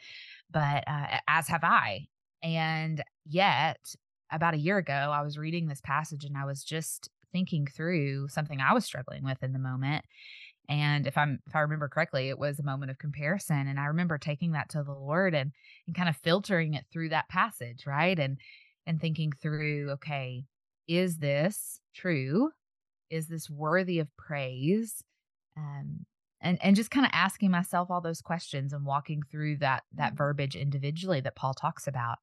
but 0.51 0.85
uh, 0.87 1.19
as 1.29 1.49
have 1.49 1.65
I. 1.65 2.09
And 2.43 3.03
yet, 3.27 3.95
about 4.31 4.55
a 4.55 4.59
year 4.59 4.79
ago, 4.79 4.93
I 4.93 5.23
was 5.23 5.39
reading 5.39 5.67
this 5.69 5.81
passage 5.81 6.25
and 6.25 6.37
I 6.37 6.45
was 6.45 6.63
just 6.63 7.09
thinking 7.33 7.67
through 7.67 8.29
something 8.29 8.61
I 8.61 8.73
was 8.73 8.85
struggling 8.85 9.25
with 9.25 9.43
in 9.43 9.53
the 9.53 9.59
moment. 9.59 10.05
And 10.69 11.07
if 11.07 11.17
I'm 11.17 11.41
if 11.47 11.57
I 11.57 11.61
remember 11.61 11.89
correctly, 11.89 12.29
it 12.29 12.39
was 12.39 12.59
a 12.59 12.65
moment 12.65 12.91
of 12.91 12.99
comparison. 12.99 13.67
And 13.67 13.81
I 13.81 13.87
remember 13.87 14.19
taking 14.19 14.53
that 14.53 14.69
to 14.71 14.83
the 14.83 14.93
Lord 14.93 15.35
and 15.35 15.53
and 15.87 15.97
kind 15.97 16.09
of 16.09 16.17
filtering 16.17 16.75
it 16.75 16.85
through 16.93 17.09
that 17.11 17.29
passage, 17.29 17.87
right? 17.87 18.19
And 18.19 18.39
and 18.87 19.01
thinking 19.01 19.33
through, 19.33 19.91
okay, 19.93 20.45
is 20.87 21.19
this 21.19 21.81
true? 21.95 22.51
Is 23.11 23.29
this 23.29 23.49
worthy 23.49 23.99
of 23.99 24.15
praise? 24.17 25.03
Um, 25.57 26.05
and 26.41 26.59
and 26.63 26.77
just 26.77 26.91
kind 26.91 27.07
of 27.07 27.11
asking 27.15 27.51
myself 27.51 27.91
all 27.91 28.01
those 28.01 28.21
questions 28.21 28.73
and 28.73 28.85
walking 28.85 29.23
through 29.31 29.59
that 29.59 29.85
that 29.95 30.09
mm-hmm. 30.09 30.17
verbiage 30.17 30.57
individually 30.57 31.21
that 31.21 31.37
Paul 31.37 31.55
talks 31.55 31.87
about. 31.87 32.19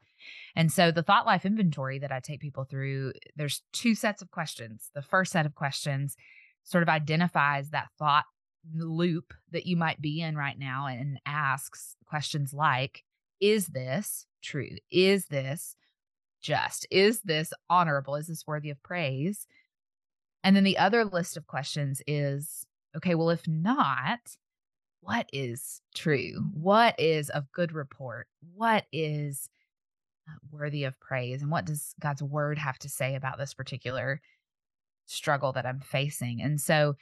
And 0.56 0.72
so 0.72 0.92
the 0.92 1.04
thought 1.04 1.26
life 1.26 1.46
inventory 1.46 2.00
that 2.00 2.12
I 2.12 2.20
take 2.20 2.40
people 2.40 2.64
through, 2.64 3.14
there's 3.36 3.62
two 3.74 3.96
sets 3.96 4.22
of 4.22 4.32
questions. 4.32 4.90
The 4.96 5.02
first 5.02 5.32
set 5.32 5.46
of 5.46 5.56
questions 5.56 6.16
sort 6.64 6.82
of 6.82 6.90
identifies 6.90 7.70
that 7.70 7.90
thought 8.00 8.26
loop 8.74 9.34
that 9.52 9.68
you 9.68 9.78
might 9.78 10.02
be 10.02 10.22
in 10.22 10.36
right 10.36 10.58
now 10.58 10.88
and 10.88 11.20
asks 11.26 11.96
questions 12.08 12.54
like 12.54 13.04
is 13.42 13.68
this 13.68 14.26
true? 14.42 14.70
Is 14.92 15.28
this 15.28 15.76
just? 16.42 16.88
Is 16.90 17.22
this 17.22 17.52
honorable? 17.70 18.16
Is 18.16 18.28
this 18.28 18.46
worthy 18.48 18.70
of 18.70 18.82
praise? 18.82 19.46
And 20.44 20.56
then 20.56 20.64
the 20.64 20.78
other 20.78 21.04
list 21.04 21.38
of 21.38 21.48
questions 21.48 22.02
is 22.08 22.66
okay, 22.98 23.16
well, 23.16 23.30
if 23.30 23.48
not, 23.48 24.20
what 25.02 25.30
is 25.32 25.82
true? 25.94 26.34
What 26.54 26.96
is 27.00 27.30
of 27.30 27.52
good 27.52 27.74
report? 27.74 28.28
What 28.56 28.86
is 28.92 29.50
uh, 30.28 30.34
worthy 30.52 30.84
of 30.84 31.00
praise 31.00 31.42
and 31.42 31.52
what 31.52 31.66
does 31.66 31.94
God's 32.00 32.24
word 32.24 32.58
have 32.58 32.80
to 32.80 32.90
say 32.90 33.16
about 33.16 33.38
this 33.38 33.54
particular 33.54 34.22
struggle 35.06 35.52
that 35.54 35.66
I'm 35.66 35.80
facing. 35.80 36.42
And 36.42 36.60
so 36.60 36.96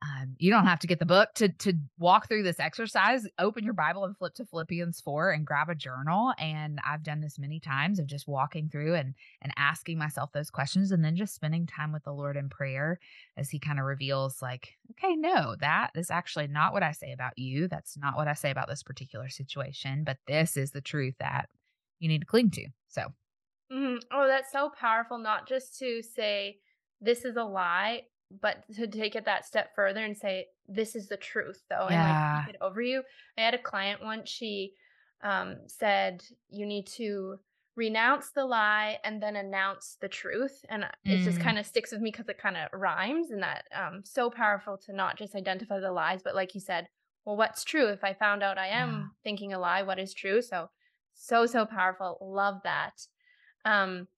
um, 0.00 0.36
you 0.38 0.50
don't 0.50 0.66
have 0.66 0.78
to 0.80 0.86
get 0.86 1.00
the 1.00 1.06
book 1.06 1.30
to 1.34 1.48
to 1.48 1.72
walk 1.98 2.28
through 2.28 2.44
this 2.44 2.60
exercise. 2.60 3.26
Open 3.38 3.64
your 3.64 3.74
Bible 3.74 4.04
and 4.04 4.16
flip 4.16 4.34
to 4.34 4.44
Philippians 4.44 5.00
4 5.00 5.32
and 5.32 5.46
grab 5.46 5.68
a 5.68 5.74
journal. 5.74 6.32
And 6.38 6.78
I've 6.86 7.02
done 7.02 7.20
this 7.20 7.38
many 7.38 7.58
times 7.58 7.98
of 7.98 8.06
just 8.06 8.28
walking 8.28 8.68
through 8.68 8.94
and 8.94 9.14
and 9.42 9.52
asking 9.56 9.98
myself 9.98 10.30
those 10.32 10.50
questions 10.50 10.92
and 10.92 11.04
then 11.04 11.16
just 11.16 11.34
spending 11.34 11.66
time 11.66 11.92
with 11.92 12.04
the 12.04 12.12
Lord 12.12 12.36
in 12.36 12.48
prayer 12.48 13.00
as 13.36 13.50
he 13.50 13.58
kind 13.58 13.80
of 13.80 13.86
reveals 13.86 14.40
like, 14.40 14.76
okay, 14.92 15.16
no, 15.16 15.56
that 15.60 15.90
is 15.96 16.10
actually 16.10 16.46
not 16.46 16.72
what 16.72 16.84
I 16.84 16.92
say 16.92 17.12
about 17.12 17.36
you. 17.36 17.66
That's 17.66 17.96
not 17.96 18.16
what 18.16 18.28
I 18.28 18.34
say 18.34 18.50
about 18.50 18.68
this 18.68 18.84
particular 18.84 19.28
situation, 19.28 20.04
but 20.04 20.18
this 20.28 20.56
is 20.56 20.70
the 20.70 20.80
truth 20.80 21.14
that 21.18 21.48
you 21.98 22.08
need 22.08 22.20
to 22.20 22.26
cling 22.26 22.50
to. 22.52 22.68
So, 22.86 23.02
mm-hmm. 23.72 23.96
oh, 24.12 24.28
that's 24.28 24.52
so 24.52 24.70
powerful 24.78 25.18
not 25.18 25.48
just 25.48 25.76
to 25.80 26.02
say 26.02 26.58
this 27.00 27.24
is 27.24 27.36
a 27.36 27.42
lie 27.42 28.02
but 28.40 28.64
to 28.74 28.86
take 28.86 29.16
it 29.16 29.24
that 29.24 29.46
step 29.46 29.74
further 29.74 30.04
and 30.04 30.16
say 30.16 30.46
this 30.68 30.94
is 30.94 31.08
the 31.08 31.16
truth 31.16 31.62
though 31.70 31.86
yeah. 31.90 32.38
and 32.38 32.46
like 32.46 32.54
it 32.54 32.58
over 32.60 32.80
you 32.80 33.02
i 33.36 33.40
had 33.40 33.54
a 33.54 33.58
client 33.58 34.02
once 34.02 34.28
she 34.28 34.72
um, 35.20 35.56
said 35.66 36.22
you 36.48 36.64
need 36.64 36.86
to 36.86 37.38
renounce 37.74 38.30
the 38.30 38.44
lie 38.44 38.98
and 39.04 39.22
then 39.22 39.36
announce 39.36 39.96
the 40.00 40.08
truth 40.08 40.64
and 40.68 40.82
mm. 40.82 40.88
it 41.04 41.24
just 41.24 41.38
mm. 41.38 41.42
kind 41.42 41.58
of 41.58 41.66
sticks 41.66 41.92
with 41.92 42.00
me 42.00 42.10
because 42.10 42.28
it 42.28 42.38
kind 42.38 42.56
of 42.56 42.68
rhymes 42.72 43.30
and 43.30 43.42
that 43.42 43.64
um 43.74 44.02
so 44.04 44.28
powerful 44.28 44.76
to 44.76 44.92
not 44.92 45.16
just 45.16 45.34
identify 45.34 45.78
the 45.78 45.90
lies 45.90 46.20
but 46.22 46.34
like 46.34 46.54
you 46.54 46.60
said 46.60 46.88
well 47.24 47.36
what's 47.36 47.64
true 47.64 47.86
if 47.86 48.02
i 48.02 48.12
found 48.12 48.42
out 48.42 48.58
i 48.58 48.66
am 48.66 48.90
yeah. 48.90 49.04
thinking 49.22 49.52
a 49.52 49.58
lie 49.58 49.82
what 49.82 49.98
is 49.98 50.12
true 50.12 50.42
so 50.42 50.68
so 51.14 51.46
so 51.46 51.64
powerful 51.64 52.18
love 52.20 52.60
that 52.64 53.06
um 53.64 54.08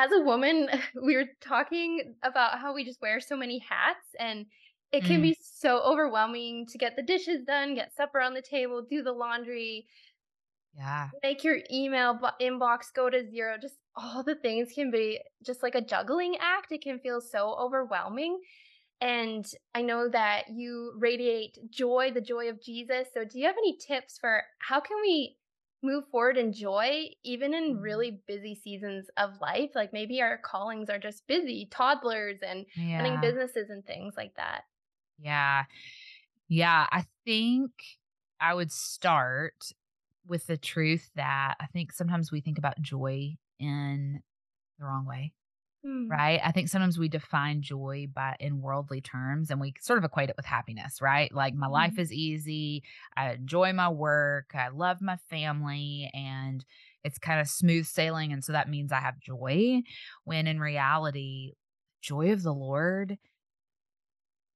as 0.00 0.12
a 0.12 0.20
woman, 0.20 0.68
we 1.02 1.16
were 1.16 1.26
talking 1.40 2.14
about 2.22 2.58
how 2.58 2.74
we 2.74 2.84
just 2.84 3.02
wear 3.02 3.20
so 3.20 3.36
many 3.36 3.58
hats 3.58 4.06
and 4.18 4.46
it 4.92 5.04
can 5.04 5.20
mm. 5.20 5.22
be 5.22 5.38
so 5.40 5.80
overwhelming 5.84 6.66
to 6.66 6.78
get 6.78 6.96
the 6.96 7.02
dishes 7.02 7.44
done, 7.46 7.76
get 7.76 7.94
supper 7.94 8.20
on 8.20 8.34
the 8.34 8.42
table, 8.42 8.82
do 8.82 9.02
the 9.02 9.12
laundry. 9.12 9.86
Yeah. 10.76 11.10
Make 11.22 11.44
your 11.44 11.58
email 11.72 12.18
inbox 12.40 12.92
go 12.94 13.08
to 13.08 13.28
zero. 13.30 13.56
Just 13.60 13.76
all 13.94 14.24
the 14.24 14.34
things 14.34 14.72
can 14.74 14.90
be 14.90 15.20
just 15.44 15.62
like 15.62 15.76
a 15.76 15.80
juggling 15.80 16.36
act. 16.40 16.72
It 16.72 16.82
can 16.82 16.98
feel 16.98 17.20
so 17.20 17.56
overwhelming. 17.60 18.40
And 19.00 19.46
I 19.74 19.82
know 19.82 20.08
that 20.08 20.44
you 20.52 20.92
radiate 20.98 21.56
joy, 21.70 22.10
the 22.12 22.20
joy 22.20 22.48
of 22.48 22.60
Jesus. 22.62 23.08
So, 23.14 23.24
do 23.24 23.38
you 23.38 23.46
have 23.46 23.56
any 23.56 23.76
tips 23.76 24.18
for 24.18 24.42
how 24.58 24.80
can 24.80 24.98
we 25.00 25.36
move 25.82 26.04
forward 26.10 26.36
in 26.36 26.52
joy 26.52 27.06
even 27.24 27.54
in 27.54 27.74
mm-hmm. 27.74 27.82
really 27.82 28.20
busy 28.26 28.54
seasons 28.54 29.06
of 29.16 29.30
life 29.40 29.70
like 29.74 29.92
maybe 29.92 30.20
our 30.20 30.38
callings 30.38 30.90
are 30.90 30.98
just 30.98 31.26
busy 31.26 31.68
toddlers 31.70 32.38
and 32.46 32.66
yeah. 32.76 32.96
running 32.96 33.20
businesses 33.20 33.70
and 33.70 33.84
things 33.86 34.14
like 34.16 34.34
that 34.36 34.62
yeah 35.18 35.64
yeah 36.48 36.86
i 36.92 37.04
think 37.24 37.70
i 38.40 38.52
would 38.52 38.70
start 38.70 39.72
with 40.26 40.46
the 40.46 40.56
truth 40.56 41.10
that 41.16 41.54
i 41.60 41.66
think 41.66 41.92
sometimes 41.92 42.30
we 42.30 42.40
think 42.40 42.58
about 42.58 42.80
joy 42.80 43.34
in 43.58 44.20
the 44.78 44.84
wrong 44.84 45.06
way 45.06 45.32
Mm. 45.84 46.10
Right. 46.10 46.40
I 46.44 46.52
think 46.52 46.68
sometimes 46.68 46.98
we 46.98 47.08
define 47.08 47.62
joy 47.62 48.06
by 48.12 48.36
in 48.38 48.60
worldly 48.60 49.00
terms 49.00 49.50
and 49.50 49.58
we 49.58 49.72
sort 49.80 49.98
of 49.98 50.04
equate 50.04 50.28
it 50.28 50.36
with 50.36 50.44
happiness, 50.44 51.00
right? 51.00 51.32
Like 51.34 51.54
my 51.54 51.68
mm. 51.68 51.72
life 51.72 51.98
is 51.98 52.12
easy. 52.12 52.82
I 53.16 53.32
enjoy 53.32 53.72
my 53.72 53.88
work. 53.88 54.50
I 54.54 54.68
love 54.68 55.00
my 55.00 55.16
family 55.30 56.10
and 56.12 56.64
it's 57.02 57.18
kind 57.18 57.40
of 57.40 57.48
smooth 57.48 57.86
sailing. 57.86 58.30
And 58.30 58.44
so 58.44 58.52
that 58.52 58.68
means 58.68 58.92
I 58.92 59.00
have 59.00 59.20
joy. 59.20 59.82
When 60.24 60.46
in 60.46 60.60
reality, 60.60 61.54
joy 62.02 62.32
of 62.32 62.42
the 62.42 62.52
Lord 62.52 63.16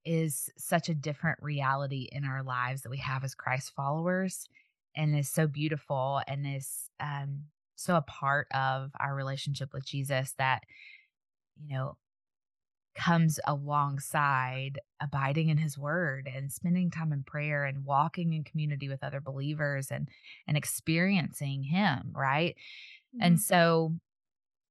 is 0.05 0.51
such 0.59 0.91
a 0.91 0.95
different 0.95 1.39
reality 1.41 2.09
in 2.13 2.27
our 2.27 2.43
lives 2.43 2.83
that 2.83 2.91
we 2.91 2.99
have 2.99 3.25
as 3.25 3.35
Christ 3.35 3.73
followers 3.75 4.47
and 4.95 5.17
is 5.17 5.31
so 5.31 5.47
beautiful 5.47 6.21
and 6.29 6.47
is 6.47 6.91
um, 7.01 7.45
so 7.77 7.97
a 7.97 8.03
part 8.03 8.47
of 8.55 8.91
our 9.01 9.15
relationship 9.15 9.73
with 9.73 9.87
Jesus 9.87 10.35
that 10.39 10.65
you 11.57 11.75
know, 11.77 11.97
comes 12.95 13.41
alongside 13.47 14.79
abiding 15.01 15.49
in 15.49 15.59
his 15.59 15.77
word 15.77 16.29
and 16.33 16.53
spending 16.53 16.91
time 16.91 17.13
in 17.13 17.25
prayer 17.25 17.65
and 17.65 17.85
walking 17.85 18.33
in 18.33 18.45
community 18.45 18.89
with 18.89 19.03
other 19.03 19.21
believers 19.21 19.89
and 19.91 20.09
and 20.47 20.57
experiencing 20.57 21.65
him 21.65 22.13
right? 22.15 22.55
Mm-hmm. 23.15 23.27
and 23.27 23.41
so 23.41 23.95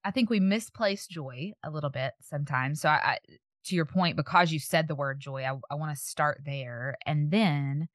i 0.04 0.12
think 0.12 0.30
we 0.30 0.39
misplace 0.39 1.08
joy 1.08 1.52
a 1.63 1.69
little 1.69 1.89
bit 1.89 2.13
sometimes. 2.22 2.82
So 2.82 2.89
I, 2.89 2.93
I 2.93 3.17
to 3.65 3.76
your 3.76 3.86
point 3.86 4.17
because 4.17 4.52
you 4.52 4.60
said 4.60 4.88
the 4.88 4.96
word 4.96 5.19
joy 5.19 5.43
i, 5.43 5.58
I 5.69 5.76
want 5.76 5.96
to 5.96 6.02
start 6.02 6.41
there. 6.46 6.96
And 7.06 7.30
then 7.30 7.89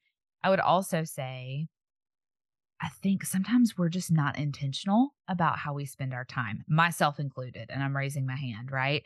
i 0.45 0.51
would 0.51 0.61
also 0.61 1.05
say 1.05 1.69
I 2.81 2.89
think 3.03 3.25
sometimes 3.25 3.77
we're 3.77 3.89
just 3.89 4.13
not 4.13 4.39
intentional 4.39 5.15
about 5.27 5.59
how 5.59 5.75
we 5.75 5.85
spend 5.85 6.15
our 6.15 6.25
time, 6.25 6.65
myself 6.69 7.19
included, 7.19 7.71
and 7.71 7.83
I'm 7.83 7.97
raising 7.97 8.27
my 8.27 8.37
hand, 8.37 8.71
right? 8.71 9.03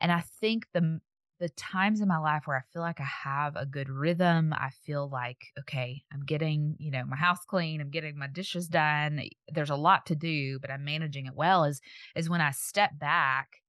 And 0.00 0.10
I 0.10 0.24
think 0.40 0.66
the 0.72 1.00
the 1.38 1.48
times 1.50 2.00
in 2.00 2.06
my 2.06 2.18
life 2.18 2.42
where 2.44 2.56
I 2.56 2.62
feel 2.72 2.82
like 2.82 3.00
I 3.00 3.08
have 3.24 3.56
a 3.56 3.66
good 3.66 3.88
rhythm, 3.88 4.52
I 4.52 4.70
feel 4.84 5.08
like 5.08 5.38
okay, 5.60 6.02
I'm 6.12 6.24
getting, 6.24 6.76
you 6.78 6.90
know, 6.90 7.04
my 7.04 7.16
house 7.16 7.44
clean, 7.46 7.80
I'm 7.80 7.90
getting 7.90 8.16
my 8.18 8.28
dishes 8.28 8.68
done. 8.68 9.20
Eh, 9.20 9.28
there's 9.52 9.70
a 9.70 9.76
lot 9.76 10.06
to 10.06 10.16
do, 10.16 10.58
but 10.60 10.70
I'm 10.70 10.84
managing 10.84 11.26
it 11.26 11.34
well 11.34 11.64
is 11.64 11.80
is 12.16 12.30
when 12.30 12.40
I 12.40 12.50
step 12.52 12.98
back 12.98 13.62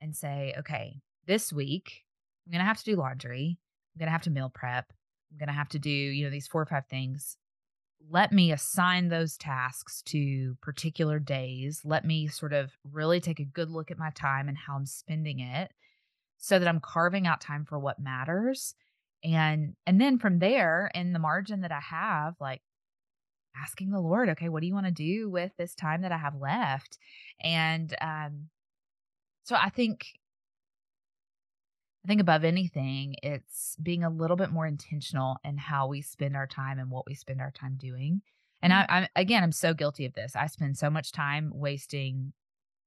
and 0.00 0.14
say, 0.14 0.54
okay, 0.58 1.00
this 1.26 1.52
week 1.52 2.04
I'm 2.46 2.52
going 2.52 2.60
to 2.60 2.66
have 2.66 2.78
to 2.78 2.84
do 2.84 2.96
laundry. 2.96 3.58
I'm 3.94 3.98
going 3.98 4.08
to 4.08 4.12
have 4.12 4.22
to 4.22 4.30
meal 4.30 4.50
prep. 4.52 4.92
I'm 5.32 5.38
going 5.38 5.48
to 5.48 5.54
have 5.54 5.68
to 5.70 5.78
do, 5.78 5.90
you 5.90 6.24
know, 6.24 6.30
these 6.30 6.46
four 6.46 6.62
or 6.62 6.66
five 6.66 6.86
things 6.86 7.36
let 8.10 8.32
me 8.32 8.52
assign 8.52 9.08
those 9.08 9.36
tasks 9.36 10.02
to 10.02 10.56
particular 10.60 11.18
days. 11.18 11.80
Let 11.84 12.04
me 12.04 12.26
sort 12.28 12.52
of 12.52 12.72
really 12.92 13.20
take 13.20 13.40
a 13.40 13.44
good 13.44 13.70
look 13.70 13.90
at 13.90 13.98
my 13.98 14.10
time 14.10 14.48
and 14.48 14.56
how 14.56 14.76
I'm 14.76 14.86
spending 14.86 15.40
it 15.40 15.70
so 16.38 16.58
that 16.58 16.68
I'm 16.68 16.80
carving 16.80 17.26
out 17.26 17.40
time 17.40 17.64
for 17.64 17.78
what 17.78 17.98
matters. 17.98 18.74
And 19.22 19.74
and 19.86 20.00
then 20.00 20.18
from 20.18 20.38
there 20.38 20.90
in 20.94 21.12
the 21.12 21.18
margin 21.18 21.62
that 21.62 21.72
I 21.72 21.80
have 21.80 22.34
like 22.40 22.60
asking 23.56 23.90
the 23.90 24.00
Lord, 24.00 24.28
okay, 24.30 24.48
what 24.48 24.60
do 24.60 24.66
you 24.66 24.74
want 24.74 24.86
to 24.86 24.92
do 24.92 25.30
with 25.30 25.52
this 25.56 25.74
time 25.74 26.02
that 26.02 26.12
I 26.12 26.18
have 26.18 26.34
left? 26.36 26.98
And 27.42 27.94
um 28.00 28.48
so 29.44 29.56
I 29.56 29.68
think 29.68 30.06
I 32.04 32.08
think 32.08 32.20
above 32.20 32.44
anything, 32.44 33.16
it's 33.22 33.76
being 33.82 34.04
a 34.04 34.10
little 34.10 34.36
bit 34.36 34.50
more 34.50 34.66
intentional 34.66 35.38
in 35.42 35.56
how 35.56 35.86
we 35.86 36.02
spend 36.02 36.36
our 36.36 36.46
time 36.46 36.78
and 36.78 36.90
what 36.90 37.06
we 37.06 37.14
spend 37.14 37.40
our 37.40 37.50
time 37.50 37.76
doing. 37.78 38.20
And 38.60 38.72
I, 38.72 38.86
I'm 38.88 39.06
again, 39.16 39.42
I'm 39.42 39.52
so 39.52 39.72
guilty 39.72 40.04
of 40.04 40.12
this. 40.12 40.36
I 40.36 40.46
spend 40.46 40.76
so 40.76 40.90
much 40.90 41.12
time 41.12 41.50
wasting, 41.54 42.32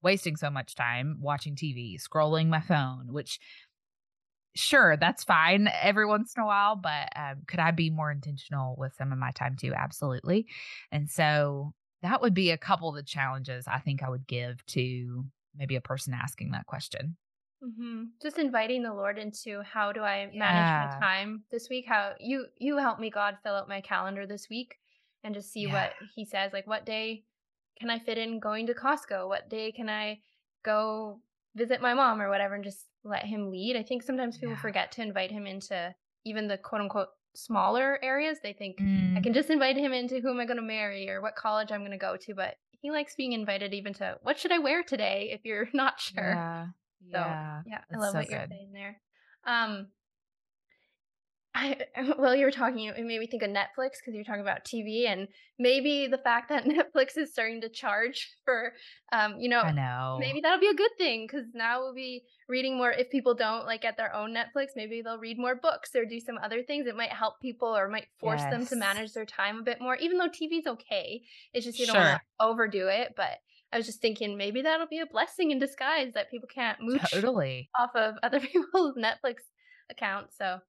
wasting 0.04 0.36
so 0.36 0.52
much 0.52 0.76
time 0.76 1.18
watching 1.20 1.56
TV, 1.56 1.98
scrolling 2.00 2.48
my 2.48 2.62
phone. 2.62 3.12
Which, 3.12 3.40
sure, 4.56 4.98
that's 4.98 5.24
fine 5.24 5.68
every 5.82 6.06
once 6.06 6.34
in 6.36 6.44
a 6.44 6.46
while, 6.46 6.76
but 6.76 7.10
um, 7.16 7.44
could 7.48 7.60
I 7.60 7.72
be 7.72 7.90
more 7.90 8.12
intentional 8.12 8.76
with 8.78 8.94
some 8.98 9.12
of 9.12 9.18
my 9.18 9.32
time 9.32 9.56
too? 9.56 9.74
Absolutely. 9.76 10.48
And 10.92 11.10
so 11.10 11.74
that 12.04 12.22
would 12.22 12.34
be 12.34 12.52
a 12.52 12.58
couple 12.58 12.90
of 12.90 12.96
the 12.96 13.04
challenges 13.04 13.66
I 13.68 13.80
think 13.80 14.04
I 14.04 14.10
would 14.10 14.28
give 14.28 14.64
to 14.68 15.26
maybe 15.56 15.76
a 15.76 15.82
person 15.82 16.14
asking 16.14 16.52
that 16.52 16.68
question. 16.68 17.18
Mm-hmm. 17.64 18.04
Just 18.22 18.38
inviting 18.38 18.84
the 18.84 18.94
Lord 18.94 19.18
into 19.18 19.62
how 19.64 19.92
do 19.92 20.02
I 20.02 20.26
manage 20.26 20.40
yeah. 20.40 20.90
my 20.92 21.00
time 21.00 21.44
this 21.52 21.70
week? 21.70 21.86
How 21.88 22.14
you 22.20 22.46
you 22.58 22.78
help 22.78 23.00
me, 23.00 23.10
God, 23.10 23.38
fill 23.44 23.56
out 23.56 23.68
my 23.68 23.82
calendar 23.82 24.28
this 24.28 24.48
week, 24.50 24.76
and 25.24 25.34
just 25.34 25.52
see 25.52 25.64
yeah. 25.64 25.74
what 25.74 25.94
He 26.16 26.24
says. 26.24 26.54
Like, 26.54 26.68
what 26.68 26.86
day 26.86 27.24
can 27.80 27.90
I 27.90 28.00
fit 28.00 28.18
in 28.18 28.40
going 28.40 28.68
to 28.68 28.74
Costco? 28.74 29.28
What 29.28 29.50
day 29.50 29.72
can 29.72 29.90
I 29.90 30.20
go 30.64 31.20
visit 31.56 31.82
my 31.82 31.94
mom 31.96 32.22
or 32.22 32.30
whatever, 32.30 32.56
and 32.56 32.64
just 32.64 32.86
let 33.04 33.26
Him 33.26 33.50
lead? 33.50 33.76
I 33.76 33.84
think 33.84 34.04
sometimes 34.04 34.38
people 34.38 34.54
yeah. 34.54 34.62
forget 34.62 34.92
to 34.94 35.02
invite 35.02 35.32
Him 35.32 35.48
into 35.48 35.96
even 36.26 36.48
the 36.48 36.60
quote 36.60 36.82
unquote 36.82 37.10
smaller 37.36 37.98
areas. 38.04 38.38
They 38.44 38.54
think 38.54 38.78
mm. 38.80 39.18
I 39.18 39.22
can 39.22 39.34
just 39.34 39.50
invite 39.50 39.78
Him 39.78 39.94
into 39.94 40.20
who 40.20 40.30
am 40.30 40.40
I 40.40 40.46
going 40.46 40.58
to 40.58 40.64
marry 40.64 41.10
or 41.10 41.22
what 41.22 41.36
college 41.36 41.72
I'm 41.72 41.82
going 41.82 41.92
to 41.92 41.98
go 41.98 42.18
to, 42.18 42.36
but 42.36 42.56
He 42.70 42.92
likes 42.92 43.16
being 43.16 43.34
invited 43.34 43.74
even 43.74 43.94
to 43.96 44.20
what 44.22 44.38
should 44.38 44.52
I 44.52 44.60
wear 44.60 44.84
today 44.84 45.30
if 45.34 45.44
you're 45.44 45.70
not 45.74 46.00
sure. 46.00 46.74
Yeah. 47.02 47.62
So 47.64 47.70
yeah, 47.70 47.82
I 47.94 47.98
love 47.98 48.12
so 48.12 48.18
what 48.20 48.30
you're 48.30 48.48
saying 48.50 48.72
there. 48.74 49.00
Um, 49.46 49.88
I 51.58 51.78
well, 52.20 52.36
you 52.36 52.46
were 52.46 52.52
talking, 52.52 52.86
it 52.86 53.04
made 53.04 53.20
me 53.20 53.28
think 53.28 53.42
of 53.42 53.50
Netflix 53.50 53.98
because 54.00 54.14
you're 54.14 54.24
talking 54.24 54.42
about 54.42 54.64
TV 54.64 55.08
and 55.08 55.28
maybe 55.58 56.08
the 56.08 56.20
fact 56.20 56.50
that 56.50 56.66
Netflix 56.66 57.18
is 57.18 57.32
starting 57.32 57.62
to 57.62 57.70
charge 57.70 58.30
for, 58.46 58.74
um, 59.12 59.40
you 59.40 59.50
know, 59.50 59.62
I 59.62 59.72
know. 59.72 60.18
maybe 60.20 60.40
that'll 60.42 60.60
be 60.60 60.68
a 60.68 60.76
good 60.76 60.92
thing 60.98 61.26
because 61.26 61.48
now 61.54 61.80
we'll 61.80 61.96
be 61.96 62.24
reading 62.48 62.78
more. 62.78 62.92
If 62.92 63.10
people 63.10 63.34
don't 63.34 63.66
like 63.66 63.82
get 63.82 63.98
their 63.98 64.14
own 64.14 64.36
Netflix, 64.36 64.68
maybe 64.76 65.02
they'll 65.02 65.18
read 65.18 65.40
more 65.40 65.56
books 65.56 65.96
or 65.96 66.06
do 66.06 66.20
some 66.20 66.38
other 66.44 66.62
things. 66.62 66.86
It 66.86 66.96
might 66.96 67.12
help 67.12 67.42
people 67.42 67.76
or 67.76 67.90
might 67.90 68.08
force 68.20 68.44
them 68.44 68.66
to 68.68 68.76
manage 68.76 69.14
their 69.14 69.26
time 69.26 69.60
a 69.60 69.64
bit 69.64 69.82
more. 69.82 69.96
Even 69.96 70.18
though 70.18 70.30
TV's 70.30 70.68
okay, 70.68 71.24
it's 71.54 71.66
just 71.66 71.80
you 71.80 71.88
don't 71.88 71.98
want 71.98 72.22
to 72.22 72.46
overdo 72.46 72.88
it. 72.88 73.14
But 73.18 73.40
I 73.72 73.78
was 73.78 73.86
just 73.86 74.02
thinking 74.02 74.38
maybe 74.38 74.62
that'll 74.62 74.88
be 74.88 75.00
a 75.00 75.06
blessing 75.06 75.52
in 75.52 75.60
disguise 75.60 76.14
that 76.14 76.32
people 76.32 76.48
can't 76.48 76.80
mooch 76.82 77.12
Totally. 77.12 77.70
off 77.78 77.96
of 77.96 78.16
other 78.24 78.40
people's 78.40 78.96
Netflix 78.96 79.38
accounts. 79.90 80.38
So, 80.38 80.60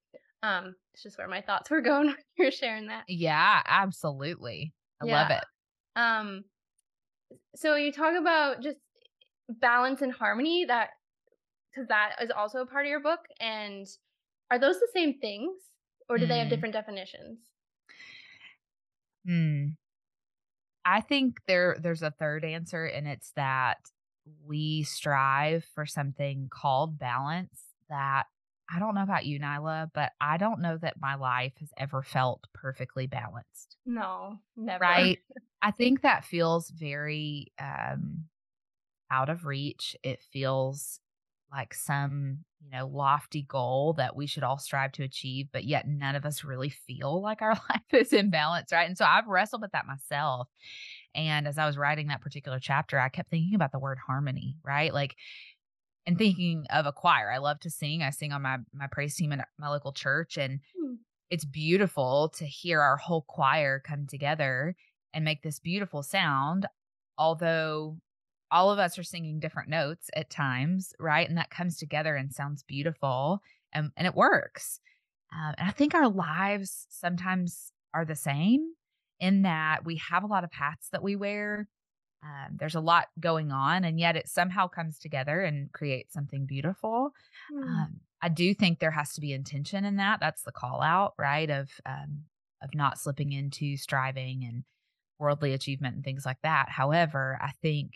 um, 0.43 0.75
it's 0.95 1.03
just 1.03 1.19
where 1.19 1.29
my 1.29 1.41
thoughts 1.41 1.71
were 1.71 1.81
going 1.81 2.07
when 2.09 2.17
you 2.37 2.45
were 2.47 2.51
sharing 2.51 2.89
that. 2.89 3.05
Yeah, 3.09 3.63
absolutely. 3.65 4.75
I 5.01 5.05
love 5.05 5.31
it. 5.31 5.45
Um, 5.97 6.45
so 7.57 7.75
you 7.77 7.93
talk 7.93 8.15
about 8.19 8.61
just 8.63 8.79
balance 9.49 10.03
and 10.03 10.13
harmony 10.13 10.65
that 10.67 10.91
because 11.73 11.89
that 11.89 12.17
is 12.23 12.31
also 12.31 12.61
a 12.61 12.67
part 12.67 12.87
of 12.87 12.91
your 12.91 13.01
book. 13.01 13.21
And 13.41 13.87
are 14.51 14.59
those 14.59 14.81
the 14.81 14.91
same 14.95 15.19
things, 15.21 15.55
or 16.09 16.19
do 16.19 16.27
they 16.27 16.39
have 16.39 16.49
Mm. 16.49 16.51
different 16.51 16.75
definitions? 16.75 17.41
Hmm. 19.25 19.77
I 20.89 21.03
think 21.03 21.41
there 21.47 21.77
there's 21.79 22.03
a 22.03 22.11
third 22.11 22.47
answer, 22.47 22.87
and 22.87 23.07
it's 23.07 23.33
that 23.37 23.77
we 24.47 24.85
strive 24.85 25.67
for 25.75 25.85
something 25.85 26.49
called 26.51 26.99
balance 26.99 27.61
that 27.91 28.25
I 28.75 28.79
don't 28.79 28.95
know 28.95 29.03
about 29.03 29.27
you, 29.27 29.39
Nyla, 29.39 29.91
but 29.93 30.13
I 30.19 30.39
don't 30.39 30.61
know 30.61 30.79
that 30.79 31.01
my 31.01 31.15
life 31.17 31.53
has 31.61 31.71
ever 31.77 32.03
felt 32.03 32.47
perfectly 32.55 33.07
balanced. 33.07 33.77
No, 33.85 34.39
never. 34.57 34.83
Right? 34.83 35.19
I 35.61 35.73
think 35.73 36.03
that 36.03 36.25
feels 36.25 36.71
very 36.71 37.53
um 37.59 38.25
out 39.11 39.29
of 39.29 39.45
reach. 39.45 39.95
It 40.03 40.23
feels 40.33 41.01
like 41.51 41.75
some, 41.75 42.45
you 42.61 42.71
know, 42.71 42.87
lofty 42.87 43.43
goal 43.43 43.95
that 43.95 44.15
we 44.17 44.27
should 44.27 44.43
all 44.43 44.59
strive 44.59 44.93
to 44.93 45.03
achieve, 45.03 45.49
but 45.53 45.65
yet 45.65 45.89
none 45.89 46.15
of 46.15 46.27
us 46.27 46.45
really 46.45 46.69
feel 46.71 47.23
like 47.23 47.43
our 47.43 47.55
life 47.71 47.95
is 47.95 48.13
in 48.13 48.31
balance, 48.31 48.73
right? 48.73 48.89
And 48.89 48.99
so 48.99 49.05
I've 49.05 49.27
wrestled 49.27 49.63
with 49.63 49.73
that 49.73 49.87
myself. 49.87 50.49
And 51.15 51.49
as 51.49 51.59
I 51.59 51.67
was 51.67 51.79
writing 51.79 52.09
that 52.09 52.21
particular 52.21 52.59
chapter, 52.61 52.99
I 52.99 53.09
kept 53.09 53.31
thinking 53.31 53.55
about 53.55 53.73
the 53.73 53.79
word 53.79 53.99
harmony, 53.99 54.57
right? 54.65 54.93
Like 54.93 55.17
and 56.07 56.17
thinking 56.17 56.65
of 56.71 56.87
a 56.87 56.93
choir. 56.93 57.31
I 57.31 57.39
love 57.39 57.61
to 57.61 57.71
sing. 57.71 58.03
I 58.03 58.11
sing 58.11 58.33
on 58.33 58.43
my 58.43 58.59
my 58.73 58.87
praise 58.91 59.15
team 59.15 59.33
at 59.33 59.49
my 59.59 59.69
local 59.69 59.93
church 59.93 60.37
and 60.39 60.61
Hmm. 60.77 60.95
it's 61.31 61.45
beautiful 61.45 62.31
to 62.37 62.47
hear 62.47 62.81
our 62.81 62.97
whole 62.97 63.23
choir 63.23 63.81
come 63.81 64.07
together 64.07 64.77
and 65.15 65.25
make 65.25 65.43
this 65.43 65.59
beautiful 65.59 66.03
sound 66.03 66.67
although 67.19 67.99
all 68.51 68.71
of 68.71 68.79
us 68.79 68.99
are 68.99 69.03
singing 69.05 69.41
different 69.41 69.69
notes 69.69 70.11
at 70.15 70.31
times 70.31 70.93
right 70.99 71.29
and 71.29 71.39
that 71.39 71.51
comes 71.51 71.77
together 71.79 72.17
and 72.17 72.33
sounds 72.33 72.63
beautiful 72.63 73.43
and, 73.73 73.91
and 73.97 74.07
it 74.07 74.15
works 74.15 74.81
um, 75.33 75.55
and 75.59 75.69
i 75.69 75.73
think 75.73 75.95
our 75.95 76.09
lives 76.09 76.87
sometimes 76.89 77.73
are 77.95 78.05
the 78.05 78.17
same 78.17 78.73
in 79.21 79.43
that 79.43 79.85
we 79.85 79.97
have 79.97 80.23
a 80.23 80.29
lot 80.29 80.45
of 80.45 80.53
hats 80.53 80.89
that 80.91 81.03
we 81.03 81.17
wear 81.17 81.69
um, 82.23 82.57
there's 82.59 82.75
a 82.75 82.81
lot 82.81 83.09
going 83.21 83.53
on 83.53 83.85
and 83.85 84.01
yet 84.01 84.17
it 84.17 84.29
somehow 84.29 84.67
comes 84.67 84.99
together 84.99 85.41
and 85.43 85.73
creates 85.73 86.13
something 86.13 86.47
beautiful 86.47 87.13
Hmm. 87.51 87.63
um, 87.63 88.01
I 88.21 88.29
do 88.29 88.53
think 88.53 88.79
there 88.81 88.91
has 88.91 89.15
to 89.15 89.21
be 89.21 89.33
intention 89.33 89.85
in 89.85 89.97
that. 89.97 90.19
That's 90.21 90.43
the 90.43 90.53
call 90.53 90.83
out, 90.83 91.15
right? 91.19 91.49
Of 91.49 91.71
um, 91.87 92.25
of 92.63 92.75
not 92.75 92.99
slipping 92.99 93.33
into 93.33 93.77
striving 93.77 94.45
and 94.45 94.65
worldly 95.19 95.53
achievement 95.53 95.95
and 95.97 96.05
things 96.05 96.27
like 96.27 96.41
that. 96.43 96.69
However, 96.69 97.39
I 97.41 97.53
think 97.63 97.93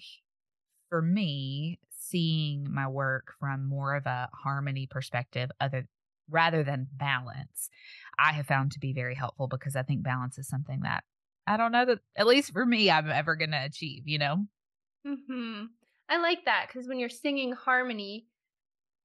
for 0.93 1.01
me, 1.01 1.81
seeing 1.89 2.71
my 2.71 2.87
work 2.87 3.33
from 3.41 3.67
more 3.67 3.95
of 3.95 4.05
a 4.05 4.29
harmony 4.35 4.87
perspective, 4.87 5.51
other 5.59 5.89
rather 6.29 6.63
than 6.63 6.87
balance, 6.93 7.71
I 8.19 8.33
have 8.33 8.47
found 8.47 8.73
to 8.73 8.79
be 8.79 8.93
very 8.93 9.15
helpful 9.15 9.49
because 9.49 9.75
I 9.75 9.85
think 9.85 10.03
balance 10.03 10.37
is 10.37 10.47
something 10.47 10.81
that 10.83 11.05
I 11.47 11.57
don't 11.57 11.73
know 11.73 11.87
that 11.87 12.01
at 12.15 12.27
least 12.27 12.53
for 12.53 12.67
me 12.67 12.91
I'm 12.91 13.09
ever 13.09 13.37
going 13.37 13.53
to 13.53 13.65
achieve. 13.65 14.03
You 14.05 14.19
know? 14.19 14.45
hmm 15.07 15.65
I 16.11 16.19
like 16.19 16.45
that 16.45 16.67
because 16.69 16.87
when 16.87 16.99
you're 16.99 17.09
singing 17.09 17.53
harmony, 17.53 18.27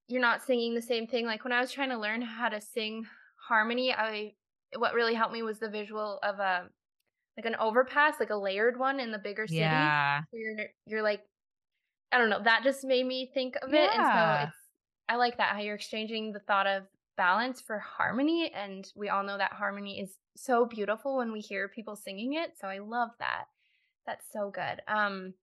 you're 0.10 0.19
not 0.21 0.43
singing 0.43 0.76
the 0.76 0.82
same 0.82 1.08
thing. 1.08 1.26
Like 1.26 1.45
when 1.45 1.54
I 1.54 1.62
was 1.62 1.71
trying 1.71 1.91
to 1.91 1.97
learn 1.97 2.21
how 2.21 2.50
to 2.50 2.60
sing 2.60 3.08
harmony, 3.47 3.93
I 3.93 4.34
what 4.76 4.93
really 4.93 5.13
helped 5.13 5.32
me 5.32 5.41
was 5.41 5.60
the 5.60 5.69
visual 5.69 6.19
of 6.21 6.39
a 6.39 6.67
like 7.38 7.45
an 7.45 7.56
overpass, 7.56 8.19
like 8.19 8.32
a 8.32 8.36
layered 8.36 8.78
one 8.78 9.00
in 9.00 9.12
the 9.12 9.19
bigger 9.19 9.47
city. 9.47 9.56
Yeah. 9.62 10.23
So 10.32 10.38
you're 10.38 10.67
you're 10.86 11.02
like 11.02 11.21
I 12.11 12.17
don't 12.17 12.29
know, 12.29 12.41
that 12.43 12.63
just 12.63 12.83
made 12.83 13.05
me 13.05 13.29
think 13.33 13.55
of 13.61 13.73
it. 13.73 13.89
And 13.93 14.05
so 14.05 14.47
it's 14.47 14.57
I 15.09 15.15
like 15.15 15.37
that 15.37 15.55
how 15.55 15.61
you're 15.61 15.75
exchanging 15.75 16.31
the 16.33 16.39
thought 16.39 16.67
of 16.67 16.83
balance 17.15 17.61
for 17.61 17.79
harmony 17.79 18.51
and 18.53 18.87
we 18.95 19.09
all 19.09 19.23
know 19.23 19.37
that 19.37 19.53
harmony 19.53 19.99
is 19.99 20.17
so 20.35 20.65
beautiful 20.65 21.17
when 21.17 21.31
we 21.31 21.39
hear 21.39 21.67
people 21.67 21.95
singing 21.95 22.33
it. 22.33 22.51
So 22.59 22.67
I 22.67 22.77
love 22.79 23.09
that. 23.19 23.45
That's 24.05 24.25
so 24.31 24.51
good. 24.51 24.81
Um 24.87 25.33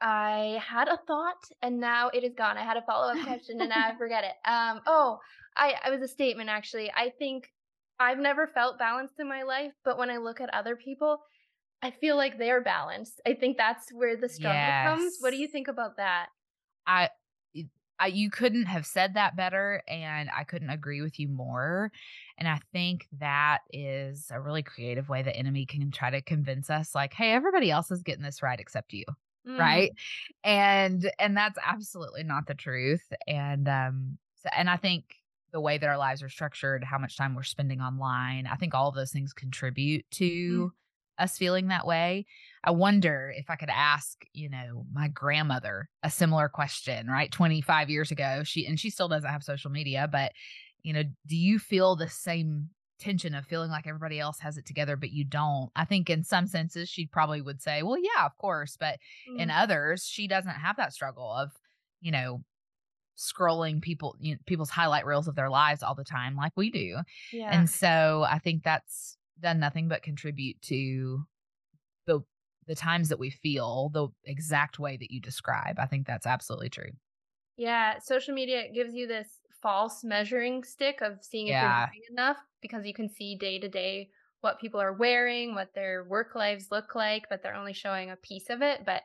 I 0.00 0.62
had 0.64 0.86
a 0.88 0.98
thought 1.06 1.42
and 1.62 1.80
now 1.80 2.08
it 2.10 2.22
is 2.22 2.34
gone. 2.34 2.56
I 2.56 2.64
had 2.64 2.76
a 2.76 2.82
follow-up 2.82 3.20
question 3.26 3.60
and 3.60 3.70
now 3.70 3.88
I 3.88 3.96
forget 3.96 4.24
it. 4.24 4.48
Um 4.48 4.80
oh, 4.86 5.18
I 5.56 5.74
I 5.82 5.90
was 5.90 6.02
a 6.02 6.08
statement 6.08 6.50
actually. 6.50 6.90
I 6.94 7.10
think 7.18 7.50
I've 7.98 8.18
never 8.18 8.46
felt 8.46 8.78
balanced 8.78 9.18
in 9.18 9.28
my 9.28 9.42
life, 9.42 9.72
but 9.84 9.98
when 9.98 10.10
I 10.10 10.18
look 10.18 10.40
at 10.40 10.54
other 10.54 10.76
people, 10.76 11.20
I 11.82 11.90
feel 11.90 12.16
like 12.16 12.38
they're 12.38 12.60
balanced. 12.62 13.20
I 13.26 13.34
think 13.34 13.56
that's 13.56 13.92
where 13.92 14.16
the 14.16 14.28
struggle 14.28 14.74
comes. 14.82 15.16
What 15.20 15.30
do 15.30 15.36
you 15.36 15.48
think 15.48 15.68
about 15.68 15.96
that? 15.96 16.30
I 16.86 17.10
I 18.00 18.06
you 18.08 18.30
couldn't 18.30 18.66
have 18.66 18.86
said 18.86 19.14
that 19.14 19.36
better, 19.36 19.82
and 19.88 20.30
I 20.30 20.44
couldn't 20.44 20.70
agree 20.70 21.02
with 21.02 21.18
you 21.18 21.28
more, 21.28 21.90
and 22.38 22.46
I 22.48 22.60
think 22.72 23.08
that 23.12 23.62
is 23.72 24.30
a 24.30 24.40
really 24.40 24.62
creative 24.62 25.08
way 25.08 25.22
the 25.22 25.34
enemy 25.34 25.66
can 25.66 25.90
try 25.90 26.10
to 26.10 26.22
convince 26.22 26.70
us, 26.70 26.94
like, 26.94 27.12
"Hey, 27.12 27.32
everybody 27.32 27.70
else 27.70 27.90
is 27.90 28.02
getting 28.04 28.22
this 28.22 28.42
right 28.42 28.60
except 28.60 28.92
you," 28.92 29.04
right? 29.56 29.90
Mm, 29.90 29.96
And 30.44 31.10
and 31.18 31.36
that's 31.36 31.58
absolutely 31.62 32.22
not 32.24 32.46
the 32.46 32.54
truth, 32.54 33.12
and, 33.26 33.68
um, 33.68 34.18
so 34.36 34.48
and 34.56 34.70
I 34.70 34.76
think 34.76 35.16
the 35.52 35.60
way 35.60 35.78
that 35.78 35.88
our 35.88 35.98
lives 35.98 36.22
are 36.22 36.28
structured, 36.28 36.84
how 36.84 36.98
much 36.98 37.16
time 37.16 37.34
we're 37.34 37.42
spending 37.42 37.80
online, 37.80 38.46
I 38.46 38.54
think 38.56 38.74
all 38.74 38.88
of 38.88 38.94
those 38.94 39.12
things 39.12 39.32
contribute 39.32 40.08
mm, 40.48 40.62
to 40.62 40.72
us 41.18 41.36
feeling 41.36 41.68
that 41.68 41.86
way. 41.86 42.26
I 42.64 42.70
wonder 42.70 43.32
if 43.36 43.50
I 43.50 43.56
could 43.56 43.70
ask, 43.70 44.24
you 44.32 44.48
know, 44.48 44.84
my 44.92 45.08
grandmother 45.08 45.88
a 46.02 46.10
similar 46.10 46.48
question, 46.48 47.06
right? 47.06 47.30
25 47.30 47.90
years 47.90 48.10
ago. 48.10 48.42
She 48.44 48.66
and 48.66 48.78
she 48.78 48.90
still 48.90 49.08
doesn't 49.08 49.30
have 49.30 49.42
social 49.42 49.70
media, 49.70 50.08
but 50.10 50.32
you 50.82 50.92
know, 50.92 51.02
do 51.26 51.36
you 51.36 51.58
feel 51.58 51.96
the 51.96 52.08
same 52.08 52.68
tension 52.98 53.34
of 53.34 53.46
feeling 53.46 53.70
like 53.70 53.86
everybody 53.86 54.18
else 54.18 54.40
has 54.40 54.58
it 54.58 54.66
together 54.66 54.96
but 54.96 55.10
you 55.10 55.24
don't? 55.24 55.70
I 55.76 55.84
think 55.84 56.10
in 56.10 56.24
some 56.24 56.46
senses 56.46 56.88
she 56.88 57.06
probably 57.06 57.40
would 57.40 57.60
say, 57.62 57.82
"Well, 57.82 57.98
yeah, 57.98 58.24
of 58.24 58.36
course," 58.38 58.76
but 58.78 58.98
in 59.36 59.48
mm. 59.48 59.62
others, 59.62 60.04
she 60.04 60.26
doesn't 60.28 60.50
have 60.50 60.76
that 60.76 60.92
struggle 60.92 61.32
of, 61.32 61.50
you 62.00 62.12
know, 62.12 62.42
scrolling 63.18 63.82
people 63.82 64.16
you 64.20 64.34
know, 64.34 64.38
people's 64.46 64.70
highlight 64.70 65.04
reels 65.04 65.26
of 65.26 65.34
their 65.34 65.50
lives 65.50 65.82
all 65.82 65.94
the 65.94 66.04
time 66.04 66.36
like 66.36 66.52
we 66.56 66.70
do. 66.70 66.96
Yeah. 67.32 67.50
And 67.50 67.68
so 67.68 68.24
I 68.28 68.38
think 68.38 68.62
that's 68.62 69.17
done 69.40 69.60
nothing 69.60 69.88
but 69.88 70.02
contribute 70.02 70.60
to 70.62 71.26
the 72.06 72.20
the 72.66 72.74
times 72.76 73.08
that 73.10 73.18
we 73.18 73.30
feel 73.30 73.90
the 73.90 74.08
exact 74.24 74.78
way 74.78 74.96
that 74.96 75.10
you 75.12 75.20
describe. 75.20 75.78
I 75.78 75.86
think 75.86 76.06
that's 76.06 76.26
absolutely 76.26 76.70
true. 76.70 76.92
Yeah, 77.56 77.98
social 77.98 78.34
media 78.34 78.70
gives 78.72 78.94
you 78.94 79.06
this 79.06 79.40
false 79.62 80.04
measuring 80.04 80.62
stick 80.64 81.00
of 81.00 81.24
seeing 81.24 81.48
if 81.48 81.60
you're 81.60 81.70
doing 81.72 82.02
enough 82.10 82.38
because 82.60 82.86
you 82.86 82.94
can 82.94 83.08
see 83.08 83.36
day 83.36 83.58
to 83.58 83.68
day 83.68 84.10
what 84.40 84.60
people 84.60 84.80
are 84.80 84.92
wearing, 84.92 85.54
what 85.54 85.74
their 85.74 86.04
work 86.04 86.34
lives 86.36 86.70
look 86.70 86.94
like, 86.94 87.24
but 87.28 87.42
they're 87.42 87.54
only 87.56 87.72
showing 87.72 88.10
a 88.10 88.16
piece 88.16 88.48
of 88.50 88.62
it. 88.62 88.84
But 88.84 89.02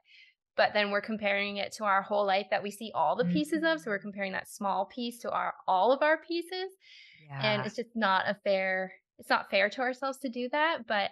but 0.58 0.74
then 0.74 0.92
we're 0.92 1.02
comparing 1.02 1.58
it 1.58 1.72
to 1.74 1.86
our 1.86 2.02
whole 2.04 2.26
life 2.26 2.48
that 2.52 2.64
we 2.64 2.72
see 2.72 2.92
all 2.96 3.16
the 3.16 3.26
pieces 3.26 3.64
of. 3.64 3.82
So 3.82 3.92
we're 3.92 3.98
Mhm. 3.98 4.02
comparing 4.02 4.34
that 4.34 4.50
small 4.50 4.86
piece 4.88 5.20
to 5.22 5.32
our 5.32 5.56
all 5.68 5.92
of 5.94 6.04
our 6.04 6.18
pieces. 6.20 6.74
And 7.40 7.66
it's 7.66 7.76
just 7.76 7.96
not 7.96 8.30
a 8.30 8.36
fair 8.44 8.94
it's 9.20 9.30
not 9.30 9.50
fair 9.50 9.70
to 9.70 9.82
ourselves 9.82 10.18
to 10.20 10.30
do 10.30 10.50
that. 10.52 10.88
But 10.88 11.12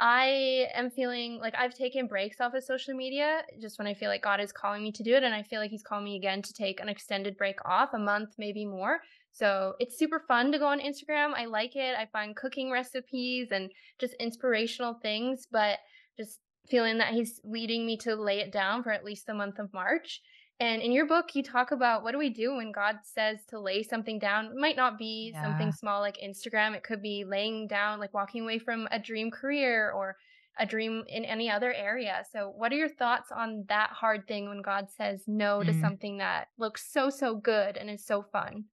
I 0.00 0.68
am 0.74 0.90
feeling 0.90 1.38
like 1.40 1.54
I've 1.58 1.74
taken 1.74 2.06
breaks 2.06 2.40
off 2.40 2.54
of 2.54 2.64
social 2.64 2.94
media 2.94 3.42
just 3.60 3.78
when 3.78 3.86
I 3.86 3.92
feel 3.92 4.08
like 4.08 4.22
God 4.22 4.40
is 4.40 4.50
calling 4.50 4.82
me 4.82 4.92
to 4.92 5.02
do 5.02 5.14
it. 5.14 5.22
And 5.22 5.34
I 5.34 5.42
feel 5.42 5.60
like 5.60 5.70
He's 5.70 5.82
calling 5.82 6.04
me 6.04 6.16
again 6.16 6.40
to 6.42 6.52
take 6.54 6.80
an 6.80 6.88
extended 6.88 7.36
break 7.36 7.56
off, 7.66 7.90
a 7.92 7.98
month, 7.98 8.30
maybe 8.38 8.64
more. 8.64 9.00
So 9.32 9.74
it's 9.78 9.98
super 9.98 10.24
fun 10.26 10.52
to 10.52 10.58
go 10.58 10.66
on 10.66 10.80
Instagram. 10.80 11.34
I 11.34 11.44
like 11.44 11.76
it. 11.76 11.94
I 11.96 12.06
find 12.12 12.34
cooking 12.34 12.70
recipes 12.70 13.48
and 13.52 13.70
just 14.00 14.14
inspirational 14.14 14.94
things, 15.02 15.46
but 15.50 15.78
just 16.18 16.38
feeling 16.68 16.98
that 16.98 17.12
He's 17.12 17.40
leading 17.44 17.84
me 17.84 17.98
to 17.98 18.14
lay 18.14 18.40
it 18.40 18.52
down 18.52 18.82
for 18.82 18.90
at 18.90 19.04
least 19.04 19.26
the 19.26 19.34
month 19.34 19.58
of 19.58 19.72
March. 19.74 20.22
And 20.60 20.82
in 20.82 20.92
your 20.92 21.06
book, 21.06 21.34
you 21.34 21.42
talk 21.42 21.70
about 21.72 22.02
what 22.02 22.12
do 22.12 22.18
we 22.18 22.28
do 22.28 22.54
when 22.56 22.70
God 22.70 22.98
says 23.02 23.46
to 23.46 23.58
lay 23.58 23.82
something 23.82 24.18
down? 24.18 24.46
It 24.46 24.56
might 24.56 24.76
not 24.76 24.98
be 24.98 25.32
something 25.32 25.72
small 25.72 26.00
like 26.00 26.18
Instagram. 26.18 26.74
It 26.76 26.84
could 26.84 27.00
be 27.00 27.24
laying 27.24 27.66
down, 27.66 27.98
like 27.98 28.12
walking 28.12 28.42
away 28.42 28.58
from 28.58 28.86
a 28.90 28.98
dream 28.98 29.30
career 29.30 29.90
or 29.90 30.18
a 30.58 30.66
dream 30.66 31.04
in 31.08 31.24
any 31.24 31.48
other 31.50 31.72
area. 31.72 32.24
So, 32.30 32.50
what 32.50 32.72
are 32.72 32.76
your 32.76 32.90
thoughts 32.90 33.32
on 33.32 33.64
that 33.68 33.90
hard 33.90 34.26
thing 34.28 34.48
when 34.48 34.60
God 34.60 34.90
says 34.90 35.24
no 35.26 35.64
to 35.64 35.72
Mm, 35.72 35.72
something 35.72 36.18
that 36.18 36.48
looks 36.58 36.92
so, 36.92 37.08
so 37.08 37.36
good 37.36 37.78
and 37.78 37.88
is 37.88 38.04
so 38.04 38.22
fun? 38.22 38.66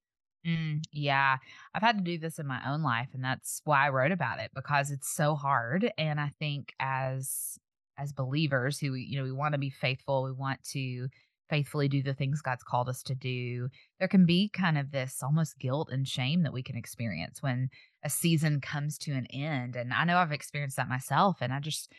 mm, 0.45 0.81
yeah. 0.91 1.37
I've 1.73 1.81
had 1.81 1.97
to 1.97 2.03
do 2.03 2.17
this 2.17 2.39
in 2.39 2.47
my 2.47 2.61
own 2.69 2.81
life, 2.81 3.09
and 3.13 3.23
that's 3.23 3.61
why 3.65 3.85
I 3.85 3.89
wrote 3.89 4.11
about 4.11 4.39
it 4.39 4.51
because 4.53 4.91
it's 4.91 5.09
so 5.09 5.35
hard. 5.35 5.91
And 5.97 6.19
I 6.19 6.29
think 6.39 6.73
as 6.79 7.57
as 7.97 8.13
believers 8.13 8.79
who, 8.79 8.93
you 8.93 9.17
know, 9.17 9.23
we 9.23 9.31
want 9.31 9.53
to 9.53 9.57
be 9.57 9.71
faithful, 9.71 10.23
we 10.23 10.31
want 10.31 10.63
to 10.63 11.09
faithfully 11.49 11.87
do 11.87 12.03
the 12.03 12.13
things 12.13 12.41
God's 12.41 12.63
called 12.63 12.89
us 12.89 13.03
to 13.03 13.15
do. 13.15 13.69
There 13.99 14.07
can 14.07 14.25
be 14.25 14.49
kind 14.49 14.77
of 14.77 14.91
this 14.91 15.21
almost 15.23 15.59
guilt 15.59 15.89
and 15.91 16.07
shame 16.07 16.43
that 16.43 16.53
we 16.53 16.63
can 16.63 16.77
experience 16.77 17.41
when 17.41 17.69
a 18.03 18.09
season 18.09 18.61
comes 18.61 18.97
to 18.99 19.11
an 19.13 19.27
end. 19.27 19.75
And 19.75 19.93
I 19.93 20.03
know 20.03 20.17
I've 20.17 20.31
experienced 20.31 20.77
that 20.77 20.89
myself. 20.89 21.37
And 21.41 21.53
I 21.53 21.59
just 21.59 21.91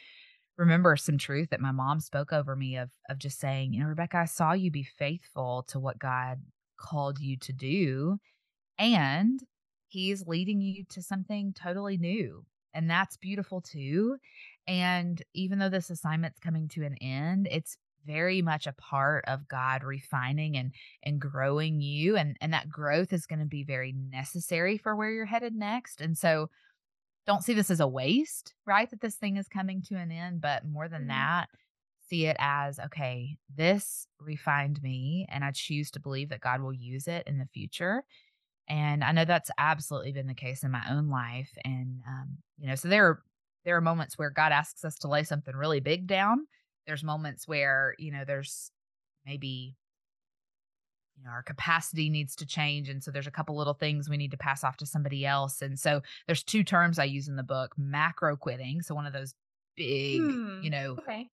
remember 0.56 0.96
some 0.96 1.18
truth 1.18 1.50
that 1.50 1.60
my 1.60 1.72
mom 1.72 2.00
spoke 2.00 2.32
over 2.32 2.56
me 2.56 2.76
of 2.76 2.90
of 3.08 3.18
just 3.18 3.38
saying, 3.38 3.72
you 3.72 3.80
know, 3.80 3.88
Rebecca, 3.88 4.18
I 4.18 4.24
saw 4.24 4.52
you 4.52 4.70
be 4.70 4.82
faithful 4.82 5.64
to 5.68 5.78
what 5.78 5.98
God 5.98 6.38
called 6.78 7.18
you 7.20 7.36
to 7.36 7.52
do 7.52 8.18
and 8.78 9.40
he's 9.88 10.26
leading 10.26 10.60
you 10.60 10.84
to 10.90 11.02
something 11.02 11.52
totally 11.52 11.96
new. 11.96 12.44
And 12.74 12.88
that's 12.88 13.16
beautiful 13.16 13.60
too. 13.60 14.18
And 14.66 15.20
even 15.34 15.58
though 15.58 15.70
this 15.70 15.90
assignment's 15.90 16.38
coming 16.38 16.68
to 16.68 16.84
an 16.84 16.96
end, 17.00 17.48
it's 17.50 17.76
very 18.08 18.42
much 18.42 18.66
a 18.66 18.72
part 18.74 19.24
of 19.28 19.48
God 19.48 19.84
refining 19.84 20.56
and 20.56 20.72
and 21.04 21.20
growing 21.20 21.80
you 21.82 22.16
and 22.16 22.36
and 22.40 22.54
that 22.54 22.70
growth 22.70 23.12
is 23.12 23.26
going 23.26 23.40
to 23.40 23.46
be 23.46 23.64
very 23.64 23.92
necessary 23.92 24.78
for 24.78 24.96
where 24.96 25.10
you're 25.12 25.26
headed 25.26 25.54
next. 25.54 26.00
And 26.00 26.18
so 26.18 26.50
don't 27.26 27.44
see 27.44 27.54
this 27.54 27.70
as 27.70 27.80
a 27.80 27.86
waste, 27.88 28.54
right? 28.66 28.90
That 28.90 29.00
this 29.00 29.16
thing 29.16 29.36
is 29.36 29.48
coming 29.48 29.82
to 29.88 29.96
an 29.96 30.10
end, 30.10 30.40
but 30.40 30.64
more 30.64 30.88
than 30.88 31.04
Mhm. 31.04 31.08
that, 31.08 31.50
see 32.00 32.26
it 32.26 32.36
as 32.40 32.78
okay, 32.80 33.38
this 33.54 34.08
refined 34.20 34.82
me 34.82 35.26
and 35.30 35.44
I 35.44 35.52
choose 35.52 35.90
to 35.92 36.00
believe 36.00 36.30
that 36.30 36.40
God 36.40 36.62
will 36.62 36.72
use 36.72 37.06
it 37.08 37.26
in 37.26 37.38
the 37.38 37.46
future 37.46 38.04
and 38.68 39.02
I 39.04 39.12
know 39.12 39.24
that's 39.24 39.50
absolutely 39.58 40.12
been 40.12 40.26
the 40.26 40.34
case 40.34 40.62
in 40.62 40.70
my 40.70 40.84
own 40.90 41.08
life. 41.08 41.50
And 41.64 42.02
um, 42.06 42.38
you 42.58 42.66
know, 42.68 42.74
so 42.74 42.88
there 42.88 43.06
are 43.08 43.22
there 43.64 43.76
are 43.76 43.80
moments 43.80 44.18
where 44.18 44.30
God 44.30 44.52
asks 44.52 44.84
us 44.84 44.98
to 45.00 45.08
lay 45.08 45.24
something 45.24 45.54
really 45.56 45.80
big 45.80 46.06
down. 46.06 46.46
There's 46.88 47.04
moments 47.04 47.46
where, 47.46 47.94
you 47.98 48.10
know, 48.10 48.24
there's 48.26 48.72
maybe, 49.26 49.76
you 51.18 51.24
know, 51.24 51.30
our 51.30 51.42
capacity 51.42 52.08
needs 52.08 52.34
to 52.36 52.46
change. 52.46 52.88
And 52.88 53.04
so 53.04 53.10
there's 53.10 53.26
a 53.26 53.30
couple 53.30 53.56
little 53.56 53.74
things 53.74 54.08
we 54.08 54.16
need 54.16 54.30
to 54.30 54.38
pass 54.38 54.64
off 54.64 54.78
to 54.78 54.86
somebody 54.86 55.26
else. 55.26 55.60
And 55.60 55.78
so 55.78 56.00
there's 56.26 56.42
two 56.42 56.64
terms 56.64 56.98
I 56.98 57.04
use 57.04 57.28
in 57.28 57.36
the 57.36 57.42
book, 57.42 57.74
macro 57.76 58.36
quitting. 58.36 58.80
So 58.80 58.94
one 58.94 59.04
of 59.06 59.12
those 59.12 59.34
big, 59.76 60.22
Hmm. 60.22 60.62
you 60.62 60.70
know, 60.70 60.96
Okay. 60.98 61.28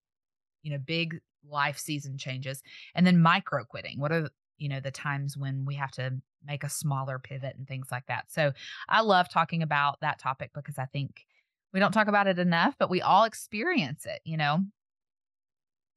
you 0.62 0.72
know, 0.72 0.78
big 0.78 1.22
life 1.48 1.78
season 1.78 2.18
changes. 2.18 2.62
And 2.94 3.08
then 3.08 3.22
micro 3.22 3.64
quitting. 3.64 4.00
What 4.00 4.12
are, 4.12 4.30
you 4.58 4.68
know, 4.68 4.82
the 4.82 4.92
times 4.92 5.38
when 5.38 5.64
we 5.64 5.76
have 5.76 5.92
to 5.92 6.22
make 6.44 6.64
a 6.66 6.70
smaller 6.70 7.18
pivot 7.18 7.56
and 7.56 7.68
things 7.68 7.88
like 7.92 8.08
that. 8.08 8.26
So 8.30 8.52
I 8.90 9.02
love 9.02 9.30
talking 9.30 9.64
about 9.64 10.02
that 10.02 10.20
topic 10.20 10.52
because 10.54 10.78
I 10.78 10.86
think 10.86 11.26
we 11.74 11.80
don't 11.80 11.92
talk 11.92 12.08
about 12.08 12.28
it 12.28 12.40
enough, 12.40 12.76
but 12.78 12.90
we 12.90 13.02
all 13.02 13.24
experience 13.24 14.06
it, 14.06 14.22
you 14.26 14.38
know? 14.38 14.66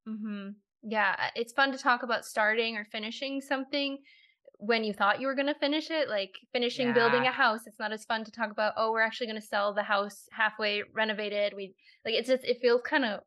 Mhm. 0.07 0.57
Yeah, 0.83 1.31
it's 1.35 1.53
fun 1.53 1.73
to 1.73 1.79
talk 1.79 2.03
about 2.03 2.25
starting 2.25 2.77
or 2.77 2.85
finishing 2.85 3.41
something 3.41 3.99
when 4.59 4.85
you 4.85 4.93
thought 4.93 5.21
you 5.21 5.27
were 5.27 5.35
gonna 5.35 5.55
finish 5.55 5.91
it, 5.91 6.09
like 6.09 6.39
finishing 6.53 6.93
building 6.93 7.27
a 7.27 7.33
house. 7.33 7.67
It's 7.67 7.79
not 7.79 7.93
as 7.93 8.05
fun 8.05 8.25
to 8.25 8.33
talk 8.33 8.51
about, 8.51 8.75
"Oh, 8.77 8.93
we're 8.93 9.03
actually 9.03 9.29
gonna 9.29 9.41
sell 9.41 9.75
the 9.75 9.83
house 9.85 10.29
halfway 10.33 10.83
renovated." 10.85 11.55
We 11.55 11.75
like, 12.05 12.15
it's 12.15 12.29
just 12.29 12.45
it 12.45 12.61
feels 12.61 12.83
kinda 12.83 13.23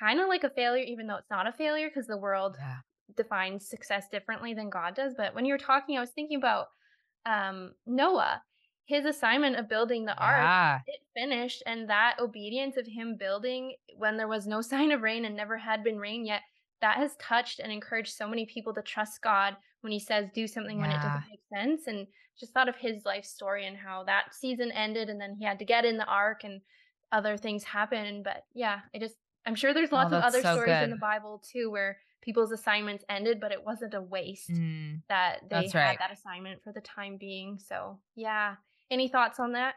kinda 0.00 0.26
like 0.26 0.44
a 0.44 0.50
failure 0.50 0.84
even 0.84 1.06
though 1.08 1.16
it's 1.16 1.30
not 1.30 1.46
a 1.48 1.52
failure 1.52 1.88
because 1.90 2.06
the 2.08 2.18
world 2.18 2.58
Yeah. 2.58 2.80
defines 3.16 3.68
success 3.68 4.08
differently 4.10 4.54
than 4.54 4.70
God 4.70 4.94
does, 4.96 5.14
but 5.16 5.34
when 5.34 5.46
you 5.46 5.54
were 5.54 5.58
talking, 5.58 5.98
I 5.98 6.00
was 6.02 6.12
thinking 6.12 6.38
about, 6.38 6.68
um, 7.26 7.76
Noah. 7.86 8.44
His 8.86 9.04
assignment 9.04 9.56
of 9.56 9.68
building 9.68 10.04
the 10.06 10.16
ark, 10.16 10.52
Yeah. 10.52 10.82
it 10.86 11.00
finished, 11.14 11.62
and 11.66 11.90
that 11.90 12.18
obedience 12.20 12.76
of 12.76 12.86
him 12.86 13.16
building 13.16 13.76
when 13.96 14.16
there 14.16 14.28
was 14.28 14.46
no 14.46 14.60
sign 14.62 14.92
of 14.92 15.02
rain 15.02 15.24
and 15.24 15.36
never 15.36 15.58
had 15.58 15.84
been 15.84 15.98
rain 15.98 16.24
yet, 16.24 16.42
that 16.80 16.96
has 16.98 17.16
touched 17.16 17.58
and 17.58 17.72
encouraged 17.72 18.14
so 18.14 18.28
many 18.28 18.46
people 18.46 18.72
to 18.74 18.82
trust 18.82 19.22
God 19.22 19.56
when 19.82 19.92
he 19.92 19.98
says 20.00 20.28
do 20.34 20.46
something 20.46 20.78
when 20.80 20.90
it 20.92 21.02
doesn't 21.02 21.24
make 21.28 21.40
sense, 21.54 21.86
and 21.86 22.06
just 22.38 22.52
thought 22.54 22.68
of 22.68 22.76
his 22.76 23.04
life 23.04 23.24
story 23.24 23.66
and 23.66 23.76
how 23.76 24.04
that 24.04 24.34
season 24.34 24.70
ended, 24.72 25.08
and 25.10 25.20
then 25.20 25.34
he 25.36 25.44
had 25.44 25.58
to 25.58 25.64
get 25.64 25.84
in 25.84 25.96
the 25.98 26.04
ark 26.06 26.44
and 26.44 26.62
other 27.12 27.36
things 27.36 27.64
happened, 27.64 28.24
but 28.24 28.44
yeah, 28.54 28.82
I 28.94 28.98
just 28.98 29.16
I'm 29.46 29.54
sure 29.54 29.72
there's 29.72 29.92
Oh, 29.92 29.92
lots 29.92 30.12
of 30.12 30.20
other 30.20 30.42
so 30.42 30.42
stories 30.42 30.80
in 30.80 30.90
the. 30.90 30.96
Bible 30.96 31.38
too 31.38 31.70
where 31.70 32.00
people's 32.20 32.50
assignments 32.52 33.04
ended, 33.08 33.40
but 33.40 33.52
it 33.52 33.64
wasn't 33.64 33.94
a 33.94 34.02
waste 34.02 34.50
Mm, 34.50 35.02
that 35.08 35.48
they 35.48 35.68
had 35.68 35.74
right. 35.74 35.98
that 36.00 36.10
assignment 36.12 36.62
for 36.64 36.72
the 36.72 36.80
time 36.80 37.16
being. 37.16 37.58
So, 37.60 38.00
yeah. 38.16 38.56
Any 38.90 39.08
thoughts 39.08 39.38
on 39.40 39.52
that? 39.52 39.76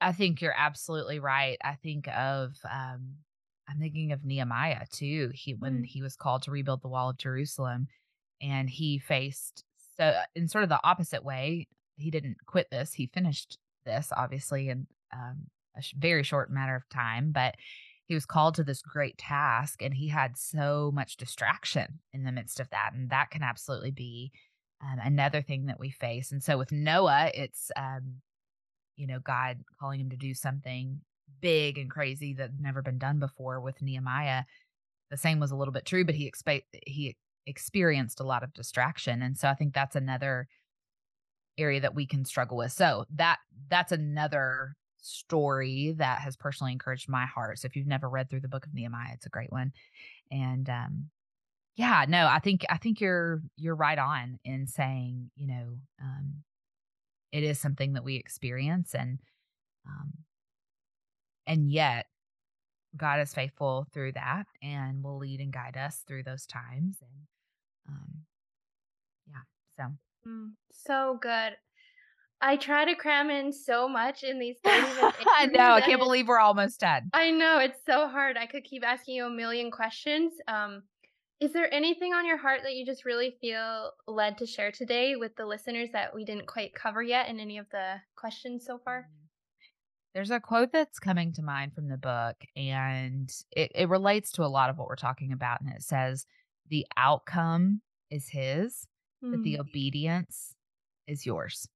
I 0.00 0.12
think 0.12 0.40
you're 0.40 0.54
absolutely 0.56 1.18
right. 1.18 1.58
I 1.62 1.74
think 1.76 2.08
of 2.08 2.56
um 2.70 3.16
I'm 3.68 3.78
thinking 3.78 4.12
of 4.12 4.24
Nehemiah 4.24 4.84
too. 4.92 5.30
He 5.34 5.54
when 5.54 5.82
Mm, 5.82 5.84
he 5.84 6.02
was 6.02 6.16
called 6.16 6.42
to 6.42 6.50
rebuild 6.50 6.82
the 6.82 6.88
wall 6.88 7.10
of 7.10 7.16
Jerusalem 7.18 7.88
and 8.42 8.68
he 8.70 8.98
faced 8.98 9.64
so 9.96 10.20
in 10.34 10.48
sort 10.48 10.64
of 10.64 10.70
the 10.70 10.80
opposite 10.84 11.24
way, 11.24 11.68
he 11.96 12.10
didn't 12.10 12.38
quit 12.46 12.68
this. 12.70 12.92
He 12.94 13.08
finished 13.08 13.58
this 13.84 14.12
obviously 14.16 14.68
in 14.68 14.86
um 15.12 15.48
a 15.76 15.82
sh- 15.82 15.94
very 15.98 16.22
short 16.22 16.50
matter 16.50 16.76
of 16.76 16.88
time, 16.88 17.32
but 17.32 17.56
he 18.06 18.14
was 18.14 18.26
called 18.26 18.54
to 18.56 18.64
this 18.64 18.82
great 18.82 19.18
task 19.18 19.82
and 19.82 19.94
he 19.94 20.08
had 20.08 20.36
so 20.36 20.90
much 20.94 21.16
distraction 21.16 22.00
in 22.12 22.24
the 22.24 22.32
midst 22.32 22.60
of 22.60 22.70
that 22.70 22.92
and 22.94 23.10
that 23.10 23.30
can 23.30 23.42
absolutely 23.42 23.90
be 23.90 24.32
um, 24.84 24.98
another 25.02 25.42
thing 25.42 25.66
that 25.66 25.80
we 25.80 25.90
face. 25.90 26.32
And 26.32 26.42
so 26.42 26.58
with 26.58 26.72
Noah, 26.72 27.30
it's 27.34 27.70
um 27.76 28.20
you 28.96 29.06
know, 29.06 29.18
God 29.18 29.58
calling 29.80 30.00
him 30.00 30.10
to 30.10 30.16
do 30.16 30.34
something 30.34 31.00
big 31.40 31.78
and 31.78 31.90
crazy 31.90 32.34
that 32.34 32.50
never 32.60 32.82
been 32.82 32.98
done 32.98 33.18
before 33.18 33.60
with 33.60 33.82
Nehemiah. 33.82 34.44
The 35.10 35.16
same 35.16 35.40
was 35.40 35.50
a 35.50 35.56
little 35.56 35.72
bit 35.72 35.84
true, 35.84 36.04
but 36.04 36.14
he 36.14 36.30
expe- 36.30 36.62
he 36.86 37.16
experienced 37.46 38.20
a 38.20 38.24
lot 38.24 38.42
of 38.42 38.54
distraction. 38.54 39.22
And 39.22 39.36
so 39.36 39.48
I 39.48 39.54
think 39.54 39.74
that's 39.74 39.96
another 39.96 40.48
area 41.58 41.80
that 41.80 41.94
we 41.94 42.06
can 42.06 42.24
struggle 42.24 42.56
with. 42.56 42.72
So 42.72 43.04
that 43.16 43.38
that's 43.68 43.92
another 43.92 44.76
story 44.98 45.94
that 45.98 46.20
has 46.20 46.36
personally 46.36 46.72
encouraged 46.72 47.08
my 47.08 47.26
heart. 47.26 47.58
So 47.58 47.66
if 47.66 47.76
you've 47.76 47.86
never 47.86 48.08
read 48.08 48.30
through 48.30 48.40
the 48.40 48.48
book 48.48 48.66
of 48.66 48.74
Nehemiah, 48.74 49.12
it's 49.12 49.26
a 49.26 49.30
great 49.30 49.52
one. 49.52 49.72
And 50.30 50.68
um 50.70 51.10
yeah, 51.76 52.04
no, 52.08 52.26
I 52.26 52.38
think 52.38 52.64
I 52.70 52.76
think 52.78 53.00
you're 53.00 53.42
you're 53.56 53.74
right 53.74 53.98
on 53.98 54.38
in 54.44 54.66
saying, 54.66 55.30
you 55.36 55.46
know, 55.48 55.78
um 56.00 56.42
it 57.32 57.42
is 57.42 57.58
something 57.58 57.94
that 57.94 58.04
we 58.04 58.16
experience 58.16 58.94
and 58.94 59.18
um 59.86 60.24
And 61.46 61.70
yet, 61.70 62.06
God 62.96 63.20
is 63.20 63.34
faithful 63.34 63.86
through 63.92 64.12
that 64.12 64.46
and 64.62 65.02
will 65.02 65.18
lead 65.18 65.40
and 65.40 65.52
guide 65.52 65.76
us 65.76 66.02
through 66.06 66.22
those 66.22 66.46
times. 66.46 66.98
And 67.02 67.26
um, 67.88 68.24
yeah, 69.26 69.42
so 69.76 70.28
mm, 70.28 70.50
so 70.72 71.18
good. 71.20 71.56
I 72.40 72.56
try 72.56 72.84
to 72.84 72.94
cram 72.94 73.30
in 73.30 73.52
so 73.52 73.88
much 73.88 74.22
in 74.22 74.38
these 74.38 74.56
30-minute 74.64 75.14
I 75.26 75.46
know. 75.46 75.72
I 75.72 75.80
can't 75.80 76.00
believe 76.00 76.28
we're 76.28 76.38
almost 76.38 76.80
done. 76.80 77.10
I 77.12 77.30
know, 77.30 77.58
it's 77.58 77.80
so 77.86 78.08
hard. 78.08 78.36
I 78.36 78.46
could 78.46 78.64
keep 78.64 78.84
asking 78.84 79.16
you 79.16 79.26
a 79.26 79.30
million 79.30 79.70
questions. 79.70 80.32
Um, 80.46 80.82
is 81.40 81.52
there 81.52 81.72
anything 81.72 82.12
on 82.14 82.26
your 82.26 82.36
heart 82.36 82.62
that 82.62 82.74
you 82.74 82.86
just 82.86 83.04
really 83.04 83.36
feel 83.40 83.92
led 84.06 84.38
to 84.38 84.46
share 84.46 84.72
today 84.72 85.16
with 85.16 85.36
the 85.36 85.46
listeners 85.46 85.90
that 85.92 86.14
we 86.14 86.24
didn't 86.24 86.46
quite 86.46 86.74
cover 86.74 87.02
yet 87.02 87.28
in 87.28 87.40
any 87.40 87.58
of 87.58 87.68
the 87.70 88.00
questions 88.16 88.64
so 88.64 88.78
far? 88.78 89.10
Mhm. 89.10 89.28
There's 90.14 90.30
a 90.30 90.40
quote 90.40 90.72
that's 90.72 90.98
coming 91.00 91.32
to 91.34 91.42
mind 91.42 91.74
from 91.74 91.88
the 91.88 91.96
book, 91.98 92.36
and 92.56 93.30
it, 93.50 93.72
it 93.74 93.88
relates 93.88 94.32
to 94.32 94.44
a 94.44 94.46
lot 94.48 94.70
of 94.70 94.78
what 94.78 94.88
we're 94.88 94.96
talking 94.96 95.32
about. 95.32 95.60
And 95.60 95.70
it 95.70 95.82
says, 95.82 96.26
The 96.68 96.86
outcome 96.96 97.82
is 98.10 98.28
His, 98.28 98.86
but 99.30 99.42
the 99.42 99.58
Mm, 99.58 99.60
obedience 99.60 100.56
is 101.06 101.26
yours. 101.26 101.68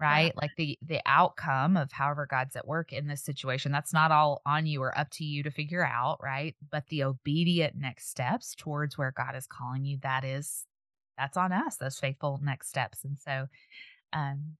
Right? 0.00 0.34
Like 0.34 0.52
the 0.56 0.78
the 0.80 1.00
outcome 1.04 1.76
of 1.76 1.92
however 1.92 2.26
God's 2.26 2.56
at 2.56 2.66
work 2.66 2.92
in 2.92 3.06
this 3.06 3.22
situation, 3.22 3.70
that's 3.70 3.92
not 3.92 4.10
all 4.10 4.40
on 4.46 4.64
you 4.66 4.82
or 4.82 4.96
up 4.98 5.10
to 5.12 5.24
you 5.24 5.42
to 5.42 5.50
figure 5.50 5.84
out, 5.84 6.18
right? 6.22 6.56
But 6.70 6.86
the 6.88 7.04
obedient 7.04 7.76
next 7.76 8.08
steps 8.08 8.54
towards 8.56 8.96
where 8.96 9.12
God 9.14 9.36
is 9.36 9.46
calling 9.46 9.84
you, 9.84 9.98
that 10.02 10.24
is 10.24 10.64
that's 11.18 11.36
on 11.36 11.52
us, 11.52 11.76
those 11.76 11.98
faithful 11.98 12.40
next 12.42 12.68
steps. 12.68 13.04
And 13.04 13.18
so 13.18 13.46
um 14.12 14.56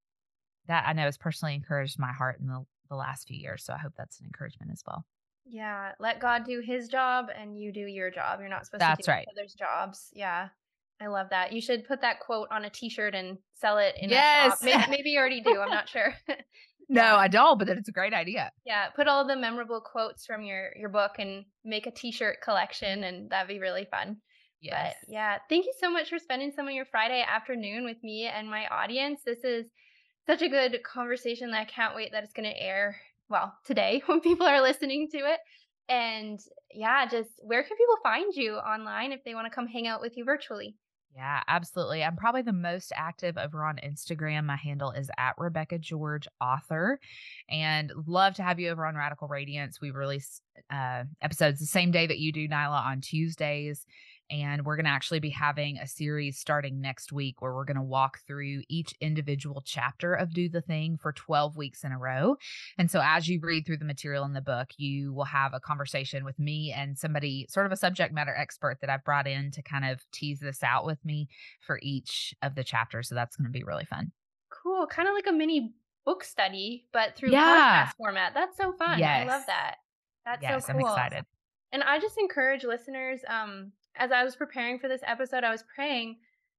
that 0.66 0.84
I 0.86 0.92
know 0.92 1.04
has 1.04 1.16
personally 1.16 1.54
encouraged 1.54 1.98
my 1.98 2.12
heart 2.12 2.38
in 2.38 2.46
the, 2.46 2.64
the 2.88 2.96
last 2.96 3.26
few 3.26 3.38
years. 3.38 3.64
So 3.64 3.72
I 3.72 3.78
hope 3.78 3.94
that's 3.96 4.20
an 4.20 4.26
encouragement 4.26 4.70
as 4.72 4.82
well. 4.86 5.04
Yeah, 5.46 5.92
let 5.98 6.20
God 6.20 6.44
do 6.44 6.60
his 6.60 6.86
job 6.86 7.28
and 7.34 7.58
you 7.58 7.72
do 7.72 7.80
your 7.80 8.10
job. 8.10 8.40
You're 8.40 8.48
not 8.48 8.66
supposed 8.66 8.82
That's 8.82 8.98
to 8.98 9.10
do 9.10 9.10
right. 9.10 9.26
others' 9.30 9.54
jobs. 9.54 10.10
Yeah. 10.12 10.48
I 11.00 11.06
love 11.06 11.28
that. 11.30 11.52
You 11.52 11.60
should 11.60 11.86
put 11.86 12.02
that 12.02 12.20
quote 12.20 12.48
on 12.50 12.64
a 12.64 12.70
t-shirt 12.70 13.14
and 13.14 13.38
sell 13.54 13.78
it 13.78 13.94
in 14.00 14.10
yes. 14.10 14.62
a 14.62 14.68
shop. 14.68 14.80
Maybe, 14.80 14.90
maybe 14.90 15.10
you 15.10 15.18
already 15.18 15.40
do. 15.40 15.58
I'm 15.60 15.70
not 15.70 15.88
sure. 15.88 16.14
no. 16.88 17.16
I 17.16 17.28
don't, 17.28 17.58
but 17.58 17.68
it's 17.68 17.88
a 17.88 17.92
great 17.92 18.12
idea. 18.12 18.52
Yeah, 18.66 18.88
put 18.90 19.08
all 19.08 19.26
the 19.26 19.36
memorable 19.36 19.80
quotes 19.80 20.26
from 20.26 20.42
your 20.42 20.72
your 20.76 20.90
book 20.90 21.12
and 21.18 21.44
make 21.64 21.86
a 21.86 21.90
t-shirt 21.90 22.42
collection 22.42 23.04
and 23.04 23.30
that'd 23.30 23.48
be 23.48 23.60
really 23.60 23.86
fun. 23.90 24.18
Yes. 24.60 24.94
But 25.06 25.12
yeah, 25.12 25.38
thank 25.48 25.64
you 25.64 25.72
so 25.80 25.90
much 25.90 26.10
for 26.10 26.18
spending 26.18 26.52
some 26.54 26.68
of 26.68 26.74
your 26.74 26.84
Friday 26.84 27.24
afternoon 27.26 27.84
with 27.84 27.96
me 28.02 28.26
and 28.26 28.48
my 28.48 28.66
audience. 28.66 29.22
This 29.24 29.42
is 29.42 29.66
such 30.26 30.42
a 30.42 30.48
good 30.48 30.82
conversation 30.82 31.50
that 31.50 31.60
I 31.60 31.64
can't 31.64 31.96
wait 31.96 32.12
that 32.12 32.24
it's 32.24 32.34
going 32.34 32.48
to 32.48 32.62
air 32.62 32.96
well 33.28 33.56
today 33.64 34.02
when 34.06 34.20
people 34.20 34.46
are 34.46 34.60
listening 34.60 35.08
to 35.12 35.18
it. 35.18 35.40
And 35.88 36.38
yeah, 36.72 37.06
just 37.08 37.30
where 37.42 37.62
can 37.62 37.76
people 37.76 37.96
find 38.02 38.32
you 38.34 38.54
online 38.54 39.12
if 39.12 39.24
they 39.24 39.34
want 39.34 39.46
to 39.46 39.54
come 39.54 39.66
hang 39.66 39.88
out 39.88 40.00
with 40.00 40.16
you 40.16 40.24
virtually? 40.24 40.76
Yeah, 41.14 41.42
absolutely. 41.48 42.04
I'm 42.04 42.16
probably 42.16 42.42
the 42.42 42.52
most 42.52 42.92
active 42.94 43.36
over 43.36 43.64
on 43.64 43.80
Instagram. 43.84 44.44
My 44.44 44.56
handle 44.56 44.92
is 44.92 45.10
at 45.18 45.34
Rebecca 45.38 45.78
George 45.78 46.28
Author, 46.40 47.00
and 47.48 47.92
love 48.06 48.34
to 48.34 48.42
have 48.44 48.60
you 48.60 48.70
over 48.70 48.86
on 48.86 48.94
Radical 48.94 49.26
Radiance. 49.26 49.80
We 49.80 49.90
release 49.90 50.40
uh, 50.72 51.04
episodes 51.20 51.58
the 51.58 51.66
same 51.66 51.90
day 51.90 52.06
that 52.06 52.18
you 52.18 52.32
do, 52.32 52.48
Nyla, 52.48 52.84
on 52.86 53.00
Tuesdays. 53.00 53.84
And 54.30 54.64
we're 54.64 54.76
going 54.76 54.86
to 54.86 54.90
actually 54.90 55.20
be 55.20 55.30
having 55.30 55.78
a 55.78 55.86
series 55.86 56.38
starting 56.38 56.80
next 56.80 57.12
week 57.12 57.42
where 57.42 57.54
we're 57.54 57.64
going 57.64 57.76
to 57.76 57.82
walk 57.82 58.20
through 58.26 58.62
each 58.68 58.94
individual 59.00 59.62
chapter 59.64 60.14
of 60.14 60.32
Do 60.32 60.48
the 60.48 60.60
Thing 60.60 60.98
for 61.00 61.12
12 61.12 61.56
weeks 61.56 61.84
in 61.84 61.92
a 61.92 61.98
row. 61.98 62.36
And 62.78 62.90
so 62.90 63.00
as 63.02 63.28
you 63.28 63.40
read 63.42 63.66
through 63.66 63.78
the 63.78 63.84
material 63.84 64.24
in 64.24 64.32
the 64.32 64.40
book, 64.40 64.68
you 64.76 65.12
will 65.12 65.24
have 65.24 65.52
a 65.54 65.60
conversation 65.60 66.24
with 66.24 66.38
me 66.38 66.72
and 66.76 66.98
somebody, 66.98 67.46
sort 67.48 67.66
of 67.66 67.72
a 67.72 67.76
subject 67.76 68.14
matter 68.14 68.34
expert 68.34 68.78
that 68.80 68.90
I've 68.90 69.04
brought 69.04 69.26
in 69.26 69.50
to 69.52 69.62
kind 69.62 69.84
of 69.84 70.00
tease 70.12 70.40
this 70.40 70.62
out 70.62 70.86
with 70.86 71.04
me 71.04 71.28
for 71.60 71.80
each 71.82 72.34
of 72.42 72.54
the 72.54 72.64
chapters. 72.64 73.08
So 73.08 73.14
that's 73.14 73.36
going 73.36 73.46
to 73.46 73.50
be 73.50 73.64
really 73.64 73.84
fun. 73.84 74.12
Cool. 74.50 74.86
Kind 74.86 75.08
of 75.08 75.14
like 75.14 75.26
a 75.26 75.32
mini 75.32 75.72
book 76.04 76.24
study, 76.24 76.86
but 76.92 77.16
through 77.16 77.32
yeah. 77.32 77.86
podcast 77.86 77.96
format. 77.96 78.34
That's 78.34 78.56
so 78.56 78.72
fun. 78.72 78.98
Yes. 78.98 79.28
I 79.28 79.32
love 79.32 79.46
that. 79.46 79.76
That's 80.24 80.42
yes, 80.42 80.66
so 80.66 80.72
cool. 80.72 80.86
I'm 80.86 80.92
excited. 80.92 81.24
And 81.72 81.82
I 81.82 81.98
just 81.98 82.18
encourage 82.18 82.64
listeners, 82.64 83.20
um, 83.28 83.72
as 83.96 84.12
I 84.12 84.24
was 84.24 84.36
preparing 84.36 84.78
for 84.78 84.88
this 84.88 85.02
episode, 85.06 85.44
I 85.44 85.50
was 85.50 85.64
praying, 85.74 86.16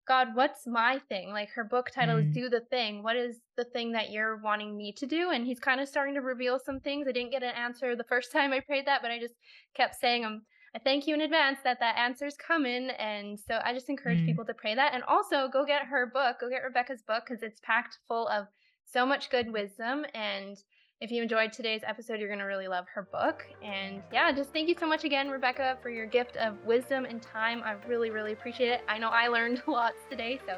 God, 0.07 0.29
what's 0.33 0.65
my 0.65 0.99
thing? 1.09 1.31
Like 1.31 1.49
her 1.51 1.63
book 1.63 1.89
title 1.93 2.17
mm. 2.17 2.27
is 2.27 2.33
Do 2.33 2.49
the 2.49 2.61
Thing. 2.61 3.03
What 3.03 3.15
is 3.15 3.39
the 3.55 3.63
thing 3.63 3.91
that 3.93 4.11
you're 4.11 4.37
wanting 4.37 4.75
me 4.75 4.93
to 4.93 5.05
do? 5.05 5.29
And 5.31 5.45
he's 5.45 5.59
kind 5.59 5.79
of 5.79 5.87
starting 5.87 6.15
to 6.15 6.21
reveal 6.21 6.59
some 6.59 6.79
things. 6.79 7.07
I 7.07 7.11
didn't 7.11 7.31
get 7.31 7.43
an 7.43 7.55
answer 7.55 7.95
the 7.95 8.03
first 8.03 8.31
time 8.33 8.51
I 8.51 8.59
prayed 8.59 8.87
that, 8.87 9.01
but 9.01 9.11
I 9.11 9.19
just 9.19 9.35
kept 9.75 9.95
saying, 9.95 10.25
um, 10.25 10.41
I 10.75 10.79
thank 10.79 11.05
you 11.05 11.13
in 11.13 11.21
advance 11.21 11.59
that 11.63 11.79
that 11.81 11.97
answer's 11.97 12.35
coming. 12.35 12.89
And 12.91 13.39
so 13.39 13.59
I 13.63 13.73
just 13.73 13.89
encourage 13.89 14.19
mm. 14.19 14.25
people 14.25 14.45
to 14.45 14.53
pray 14.53 14.73
that. 14.75 14.93
And 14.93 15.03
also 15.03 15.47
go 15.47 15.65
get 15.65 15.83
her 15.83 16.05
book, 16.07 16.37
go 16.39 16.49
get 16.49 16.63
Rebecca's 16.63 17.01
book 17.01 17.23
because 17.27 17.43
it's 17.43 17.59
packed 17.61 17.99
full 18.07 18.27
of 18.29 18.47
so 18.85 19.05
much 19.05 19.29
good 19.29 19.51
wisdom 19.51 20.05
and 20.13 20.57
if 21.01 21.09
you 21.09 21.23
enjoyed 21.23 21.51
today's 21.51 21.81
episode, 21.85 22.19
you're 22.19 22.29
going 22.29 22.39
to 22.39 22.45
really 22.45 22.67
love 22.67 22.85
her 22.93 23.01
book. 23.01 23.45
And 23.63 24.03
yeah, 24.13 24.31
just 24.31 24.53
thank 24.53 24.69
you 24.69 24.75
so 24.79 24.85
much 24.85 25.03
again, 25.03 25.29
Rebecca, 25.29 25.77
for 25.81 25.89
your 25.89 26.05
gift 26.05 26.37
of 26.37 26.63
wisdom 26.63 27.05
and 27.05 27.19
time. 27.19 27.63
I 27.65 27.75
really, 27.87 28.11
really 28.11 28.33
appreciate 28.33 28.69
it. 28.69 28.81
I 28.87 28.99
know 28.99 29.09
I 29.09 29.27
learned 29.27 29.63
lots 29.67 29.97
today. 30.11 30.39
So 30.45 30.57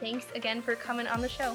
thanks 0.00 0.26
again 0.34 0.62
for 0.62 0.74
coming 0.74 1.06
on 1.06 1.20
the 1.20 1.28
show. 1.28 1.54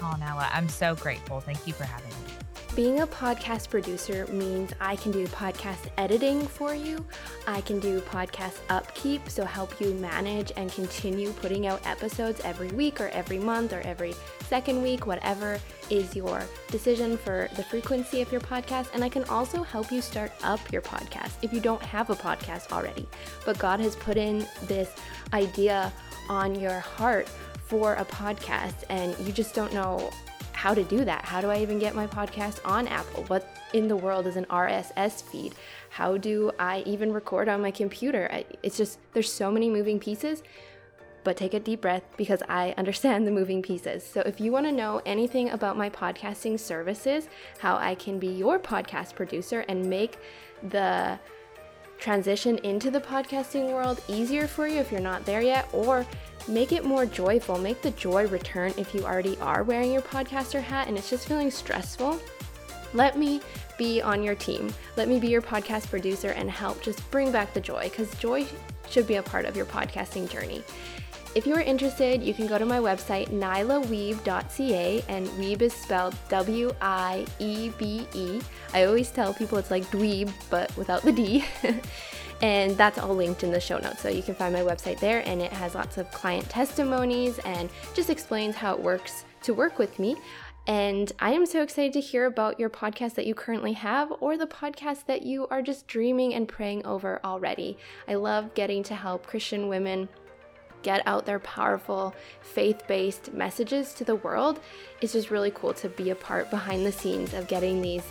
Oh, 0.00 0.16
Nyla, 0.18 0.48
I'm 0.52 0.70
so 0.70 0.94
grateful. 0.94 1.40
Thank 1.40 1.66
you 1.66 1.74
for 1.74 1.84
having 1.84 2.08
me. 2.08 2.39
Being 2.76 3.00
a 3.00 3.06
podcast 3.06 3.68
producer 3.68 4.26
means 4.28 4.72
I 4.80 4.94
can 4.94 5.10
do 5.10 5.26
podcast 5.26 5.90
editing 5.98 6.46
for 6.46 6.72
you. 6.72 7.04
I 7.48 7.60
can 7.62 7.80
do 7.80 8.00
podcast 8.00 8.58
upkeep, 8.68 9.28
so 9.28 9.44
help 9.44 9.80
you 9.80 9.92
manage 9.94 10.52
and 10.56 10.70
continue 10.70 11.32
putting 11.32 11.66
out 11.66 11.84
episodes 11.84 12.40
every 12.44 12.68
week 12.68 13.00
or 13.00 13.08
every 13.08 13.40
month 13.40 13.72
or 13.72 13.80
every 13.80 14.14
second 14.46 14.82
week, 14.82 15.04
whatever 15.04 15.58
is 15.90 16.14
your 16.14 16.44
decision 16.68 17.18
for 17.18 17.48
the 17.56 17.64
frequency 17.64 18.22
of 18.22 18.30
your 18.30 18.40
podcast. 18.40 18.86
And 18.94 19.02
I 19.02 19.08
can 19.08 19.24
also 19.24 19.64
help 19.64 19.90
you 19.90 20.00
start 20.00 20.30
up 20.44 20.60
your 20.72 20.82
podcast 20.82 21.32
if 21.42 21.52
you 21.52 21.60
don't 21.60 21.82
have 21.82 22.08
a 22.08 22.14
podcast 22.14 22.70
already. 22.70 23.08
But 23.44 23.58
God 23.58 23.80
has 23.80 23.96
put 23.96 24.16
in 24.16 24.46
this 24.68 24.94
idea 25.32 25.92
on 26.28 26.58
your 26.58 26.78
heart 26.78 27.28
for 27.64 27.94
a 27.94 28.04
podcast, 28.04 28.84
and 28.88 29.16
you 29.26 29.32
just 29.32 29.54
don't 29.54 29.72
know 29.74 30.10
how 30.60 30.74
to 30.74 30.84
do 30.84 31.06
that. 31.06 31.24
How 31.24 31.40
do 31.40 31.48
I 31.48 31.62
even 31.62 31.78
get 31.78 31.94
my 31.94 32.06
podcast 32.06 32.60
on 32.66 32.86
Apple? 32.86 33.24
What 33.28 33.48
in 33.72 33.88
the 33.88 33.96
world 33.96 34.26
is 34.26 34.36
an 34.36 34.44
RSS 34.50 35.22
feed? 35.22 35.54
How 35.88 36.18
do 36.18 36.52
I 36.58 36.82
even 36.84 37.14
record 37.14 37.48
on 37.48 37.62
my 37.62 37.70
computer? 37.70 38.28
I, 38.30 38.44
it's 38.62 38.76
just, 38.76 38.98
there's 39.14 39.32
so 39.32 39.50
many 39.50 39.70
moving 39.70 39.98
pieces. 39.98 40.42
But 41.24 41.38
take 41.38 41.54
a 41.54 41.60
deep 41.60 41.80
breath 41.80 42.02
because 42.18 42.42
I 42.46 42.74
understand 42.76 43.26
the 43.26 43.30
moving 43.30 43.62
pieces. 43.62 44.04
So, 44.04 44.20
if 44.20 44.38
you 44.38 44.52
want 44.52 44.66
to 44.66 44.72
know 44.72 45.00
anything 45.06 45.50
about 45.50 45.78
my 45.78 45.88
podcasting 45.88 46.60
services, 46.60 47.28
how 47.58 47.76
I 47.76 47.94
can 47.94 48.18
be 48.18 48.28
your 48.28 48.58
podcast 48.58 49.14
producer 49.14 49.64
and 49.68 49.88
make 49.88 50.18
the 50.68 51.18
transition 51.98 52.58
into 52.58 52.90
the 52.90 53.00
podcasting 53.00 53.72
world 53.72 54.02
easier 54.08 54.46
for 54.46 54.66
you 54.66 54.78
if 54.78 54.90
you're 54.90 55.00
not 55.00 55.24
there 55.26 55.42
yet, 55.42 55.68
or 55.72 56.06
make 56.50 56.72
it 56.72 56.84
more 56.84 57.06
joyful. 57.06 57.58
Make 57.58 57.80
the 57.80 57.92
joy 57.92 58.26
return 58.26 58.74
if 58.76 58.94
you 58.94 59.04
already 59.04 59.38
are 59.38 59.62
wearing 59.62 59.92
your 59.92 60.02
podcaster 60.02 60.60
hat 60.60 60.88
and 60.88 60.98
it's 60.98 61.08
just 61.08 61.28
feeling 61.28 61.50
stressful. 61.50 62.20
Let 62.92 63.16
me 63.16 63.40
be 63.78 64.02
on 64.02 64.22
your 64.22 64.34
team. 64.34 64.72
Let 64.96 65.08
me 65.08 65.20
be 65.20 65.28
your 65.28 65.42
podcast 65.42 65.88
producer 65.88 66.30
and 66.30 66.50
help 66.50 66.82
just 66.82 67.08
bring 67.10 67.30
back 67.30 67.54
the 67.54 67.60
joy 67.60 67.84
because 67.84 68.12
joy 68.16 68.44
should 68.88 69.06
be 69.06 69.16
a 69.16 69.22
part 69.22 69.44
of 69.44 69.56
your 69.56 69.66
podcasting 69.66 70.28
journey. 70.28 70.64
If 71.36 71.46
you 71.46 71.54
are 71.54 71.60
interested, 71.60 72.20
you 72.20 72.34
can 72.34 72.48
go 72.48 72.58
to 72.58 72.66
my 72.66 72.78
website, 72.78 73.28
nylawiebe.ca, 73.28 75.04
and 75.08 75.28
Wiebe 75.28 75.62
is 75.62 75.72
spelled 75.72 76.16
W 76.28 76.72
I 76.80 77.24
E 77.38 77.70
B 77.78 78.04
E. 78.12 78.40
I 78.74 78.84
always 78.84 79.10
tell 79.10 79.32
people 79.32 79.56
it's 79.56 79.70
like 79.70 79.84
dweeb, 79.92 80.32
but 80.50 80.76
without 80.76 81.02
the 81.02 81.12
D. 81.12 81.44
and 82.42 82.76
that's 82.76 82.98
all 82.98 83.14
linked 83.14 83.44
in 83.44 83.50
the 83.50 83.60
show 83.60 83.78
notes. 83.78 84.00
So 84.00 84.08
you 84.08 84.22
can 84.22 84.34
find 84.34 84.54
my 84.54 84.60
website 84.60 84.98
there, 85.00 85.22
and 85.26 85.40
it 85.40 85.52
has 85.52 85.74
lots 85.74 85.98
of 85.98 86.10
client 86.10 86.48
testimonies 86.48 87.38
and 87.40 87.68
just 87.94 88.10
explains 88.10 88.56
how 88.56 88.74
it 88.74 88.80
works 88.80 89.24
to 89.42 89.54
work 89.54 89.78
with 89.78 89.98
me. 89.98 90.16
And 90.66 91.10
I 91.18 91.32
am 91.32 91.46
so 91.46 91.62
excited 91.62 91.92
to 91.94 92.00
hear 92.00 92.26
about 92.26 92.60
your 92.60 92.70
podcast 92.70 93.14
that 93.14 93.26
you 93.26 93.34
currently 93.34 93.72
have 93.72 94.12
or 94.20 94.36
the 94.36 94.46
podcast 94.46 95.06
that 95.06 95.22
you 95.22 95.46
are 95.48 95.62
just 95.62 95.86
dreaming 95.86 96.34
and 96.34 96.46
praying 96.46 96.84
over 96.86 97.18
already. 97.24 97.78
I 98.06 98.14
love 98.14 98.54
getting 98.54 98.82
to 98.84 98.94
help 98.94 99.26
Christian 99.26 99.68
women 99.68 100.08
get 100.82 101.02
out 101.06 101.26
their 101.26 101.38
powerful 101.40 102.14
faith 102.40 102.82
based 102.86 103.32
messages 103.32 103.92
to 103.94 104.04
the 104.04 104.16
world, 104.16 104.60
it's 105.00 105.12
just 105.12 105.30
really 105.30 105.50
cool 105.50 105.74
to 105.74 105.88
be 105.88 106.10
a 106.10 106.14
part 106.14 106.50
behind 106.50 106.86
the 106.86 106.92
scenes 106.92 107.34
of 107.34 107.48
getting 107.48 107.82
these 107.82 108.04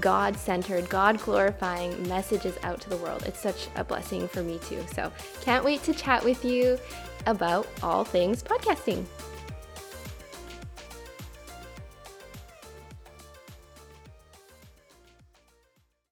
God 0.00 0.36
centered, 0.36 0.88
God 0.88 1.20
glorifying 1.20 2.06
messages 2.08 2.56
out 2.62 2.80
to 2.82 2.90
the 2.90 2.96
world. 2.98 3.24
It's 3.26 3.40
such 3.40 3.68
a 3.76 3.84
blessing 3.84 4.28
for 4.28 4.42
me 4.42 4.58
too. 4.68 4.84
So, 4.94 5.12
can't 5.40 5.64
wait 5.64 5.82
to 5.84 5.94
chat 5.94 6.24
with 6.24 6.44
you 6.44 6.78
about 7.26 7.66
all 7.82 8.04
things 8.04 8.42
podcasting. 8.42 9.04